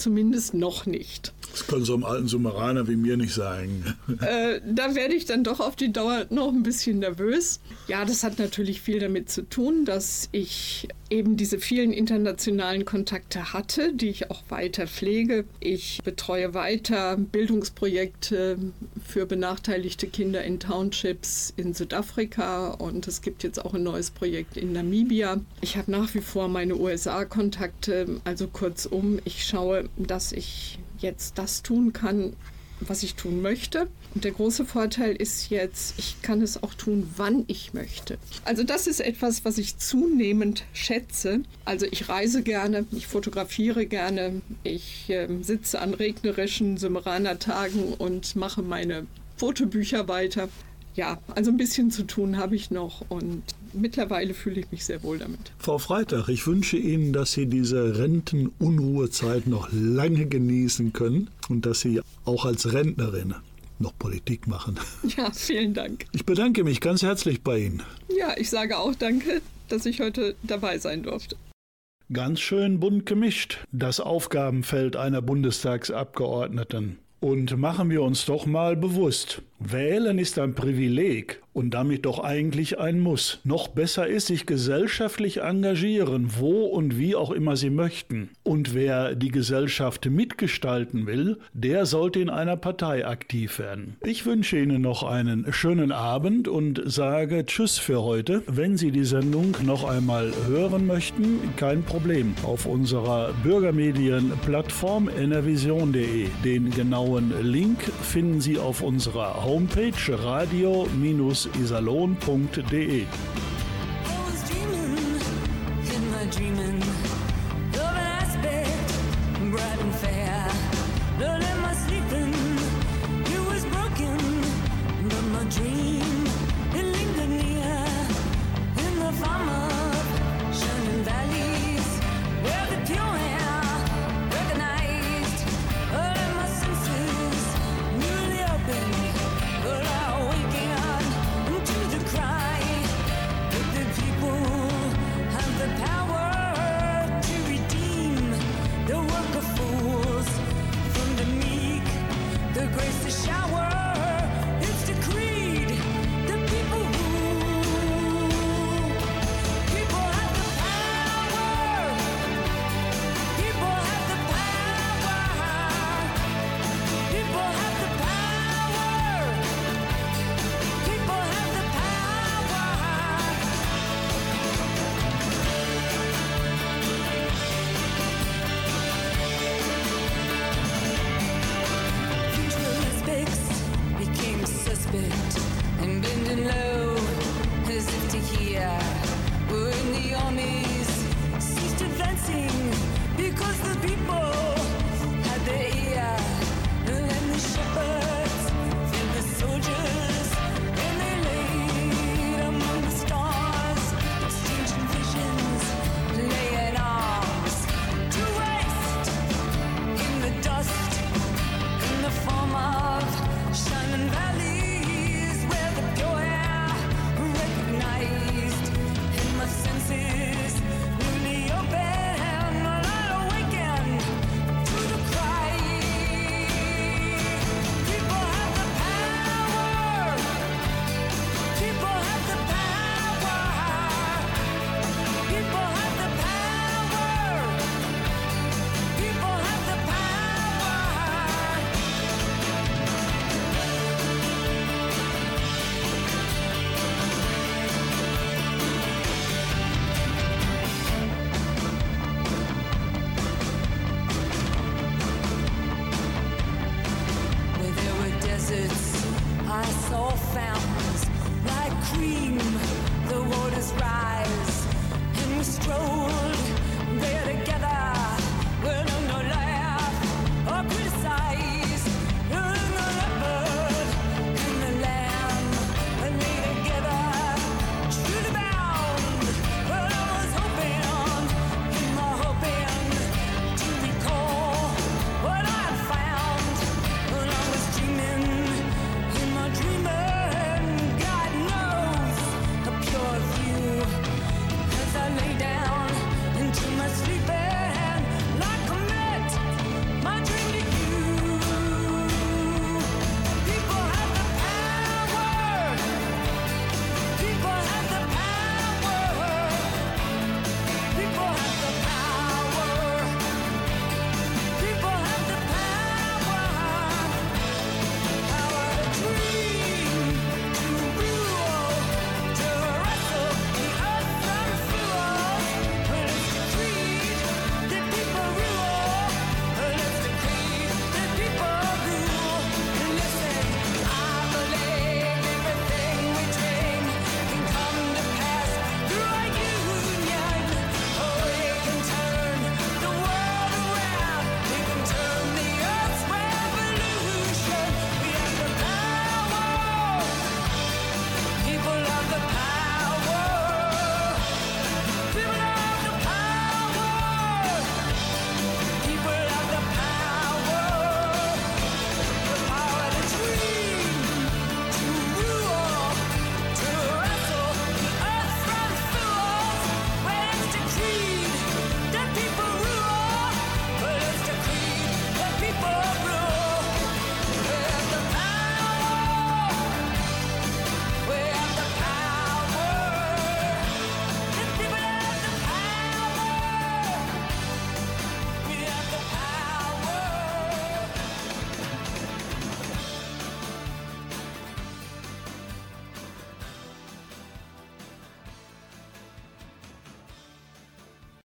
Zumindest 0.00 0.54
noch 0.54 0.86
nicht. 0.86 1.34
Das 1.52 1.66
können 1.66 1.84
so 1.84 1.92
einem 1.92 2.04
alten 2.04 2.26
Summeraner 2.26 2.88
wie 2.88 2.96
mir 2.96 3.18
nicht 3.18 3.34
sagen. 3.34 3.84
Äh, 4.20 4.60
da 4.66 4.94
werde 4.94 5.14
ich 5.14 5.26
dann 5.26 5.44
doch 5.44 5.60
auf 5.60 5.76
die 5.76 5.92
Dauer 5.92 6.24
noch 6.30 6.48
ein 6.48 6.62
bisschen 6.62 7.00
nervös. 7.00 7.60
Ja, 7.86 8.06
das 8.06 8.22
hat 8.22 8.38
natürlich 8.38 8.80
viel 8.80 8.98
damit 8.98 9.30
zu 9.30 9.42
tun, 9.42 9.84
dass 9.84 10.30
ich 10.32 10.88
eben 11.10 11.36
diese 11.36 11.58
vielen 11.58 11.92
internationalen 11.92 12.84
Kontakte 12.84 13.52
hatte, 13.52 13.92
die 13.92 14.08
ich 14.08 14.30
auch 14.30 14.42
weiter 14.48 14.86
pflege. 14.86 15.44
Ich 15.58 16.00
betreue 16.04 16.54
weiter 16.54 17.16
Bildungsprojekte 17.16 18.58
für 19.06 19.26
benachteiligte 19.26 20.06
Kinder 20.06 20.42
in 20.44 20.60
Townships 20.60 21.52
in 21.56 21.74
Südafrika 21.74 22.70
und 22.70 23.08
es 23.08 23.22
gibt 23.22 23.42
jetzt 23.42 23.64
auch 23.64 23.74
ein 23.74 23.82
neues 23.82 24.10
Projekt 24.10 24.56
in 24.56 24.72
Namibia. 24.72 25.40
Ich 25.60 25.76
habe 25.76 25.90
nach 25.90 26.14
wie 26.14 26.20
vor 26.20 26.48
meine 26.48 26.76
USA-Kontakte, 26.76 28.20
also 28.24 28.46
kurzum, 28.46 29.18
ich 29.24 29.44
schaue, 29.44 29.88
dass 29.96 30.32
ich 30.32 30.78
jetzt 30.98 31.38
das 31.38 31.62
tun 31.62 31.92
kann, 31.92 32.34
was 32.80 33.02
ich 33.02 33.14
tun 33.14 33.42
möchte. 33.42 33.88
Und 34.14 34.24
der 34.24 34.32
große 34.32 34.64
Vorteil 34.64 35.14
ist 35.14 35.50
jetzt, 35.50 35.94
ich 35.98 36.20
kann 36.22 36.42
es 36.42 36.62
auch 36.62 36.74
tun, 36.74 37.08
wann 37.16 37.44
ich 37.46 37.74
möchte. 37.74 38.18
Also 38.44 38.64
das 38.64 38.86
ist 38.86 39.00
etwas, 39.00 39.44
was 39.44 39.58
ich 39.58 39.78
zunehmend 39.78 40.64
schätze. 40.72 41.42
Also 41.64 41.86
ich 41.90 42.08
reise 42.08 42.42
gerne, 42.42 42.86
ich 42.90 43.06
fotografiere 43.06 43.86
gerne, 43.86 44.42
ich 44.64 45.08
äh, 45.10 45.28
sitze 45.42 45.80
an 45.80 45.94
regnerischen 45.94 46.76
Sumeraner 46.76 47.38
Tagen 47.38 47.94
und 47.94 48.34
mache 48.36 48.62
meine 48.62 49.06
Fotobücher 49.36 50.08
weiter 50.08 50.48
ja, 50.94 51.18
also 51.34 51.50
ein 51.50 51.56
bisschen 51.56 51.90
zu 51.90 52.02
tun 52.02 52.36
habe 52.36 52.56
ich 52.56 52.70
noch 52.70 53.04
und 53.08 53.42
mittlerweile 53.72 54.34
fühle 54.34 54.60
ich 54.60 54.70
mich 54.70 54.84
sehr 54.84 55.02
wohl 55.02 55.18
damit. 55.18 55.52
Frau 55.58 55.78
Freitag, 55.78 56.28
ich 56.28 56.46
wünsche 56.46 56.76
Ihnen, 56.76 57.12
dass 57.12 57.32
Sie 57.32 57.46
diese 57.46 57.98
Rentenunruhezeit 57.98 59.46
noch 59.46 59.68
lange 59.72 60.26
genießen 60.26 60.92
können 60.92 61.30
und 61.48 61.66
dass 61.66 61.80
Sie 61.80 62.00
auch 62.24 62.44
als 62.44 62.72
Rentnerin 62.72 63.34
noch 63.78 63.98
Politik 63.98 64.46
machen. 64.46 64.78
Ja, 65.16 65.30
vielen 65.32 65.74
Dank. 65.74 66.04
Ich 66.12 66.24
bedanke 66.24 66.64
mich 66.64 66.80
ganz 66.80 67.02
herzlich 67.02 67.42
bei 67.42 67.58
Ihnen. 67.58 67.82
Ja, 68.16 68.34
ich 68.36 68.50
sage 68.50 68.78
auch 68.78 68.94
danke, 68.94 69.40
dass 69.68 69.86
ich 69.86 70.00
heute 70.00 70.36
dabei 70.42 70.78
sein 70.78 71.02
durfte. 71.02 71.36
Ganz 72.12 72.40
schön 72.40 72.80
bunt 72.80 73.06
gemischt, 73.06 73.58
das 73.72 74.00
Aufgabenfeld 74.00 74.96
einer 74.96 75.22
Bundestagsabgeordneten. 75.22 76.98
Und 77.20 77.56
machen 77.58 77.90
wir 77.90 78.02
uns 78.02 78.24
doch 78.24 78.46
mal 78.46 78.76
bewusst, 78.76 79.42
wählen 79.58 80.18
ist 80.18 80.38
ein 80.38 80.54
Privileg 80.54 81.42
und 81.52 81.70
damit 81.74 82.06
doch 82.06 82.18
eigentlich 82.20 82.78
ein 82.78 83.00
Muss. 83.00 83.40
Noch 83.44 83.68
besser 83.68 84.06
ist 84.06 84.28
sich 84.28 84.46
gesellschaftlich 84.46 85.42
engagieren, 85.42 86.30
wo 86.38 86.64
und 86.66 86.96
wie 86.98 87.14
auch 87.14 87.30
immer 87.30 87.56
Sie 87.56 87.70
möchten. 87.70 88.30
Und 88.42 88.74
wer 88.74 89.14
die 89.14 89.30
Gesellschaft 89.30 90.06
mitgestalten 90.06 91.06
will, 91.06 91.38
der 91.52 91.86
sollte 91.86 92.20
in 92.20 92.30
einer 92.30 92.56
Partei 92.56 93.06
aktiv 93.06 93.58
werden. 93.58 93.96
Ich 94.04 94.26
wünsche 94.26 94.58
Ihnen 94.58 94.82
noch 94.82 95.02
einen 95.02 95.52
schönen 95.52 95.92
Abend 95.92 96.48
und 96.48 96.82
sage 96.84 97.44
Tschüss 97.46 97.78
für 97.78 98.02
heute. 98.02 98.42
Wenn 98.46 98.76
Sie 98.76 98.90
die 98.90 99.04
Sendung 99.04 99.56
noch 99.64 99.84
einmal 99.84 100.32
hören 100.46 100.86
möchten, 100.86 101.40
kein 101.56 101.82
Problem. 101.82 102.34
Auf 102.44 102.66
unserer 102.66 103.32
Bürgermedien-Plattform 103.42 105.08
nrvision.de. 105.08 106.28
Den 106.44 106.70
genauen 106.70 107.32
Link 107.42 107.82
finden 108.02 108.40
Sie 108.40 108.58
auf 108.58 108.82
unserer 108.82 109.44
Homepage 109.44 109.92
radio- 110.08 110.86
isalon.de. 111.62 113.06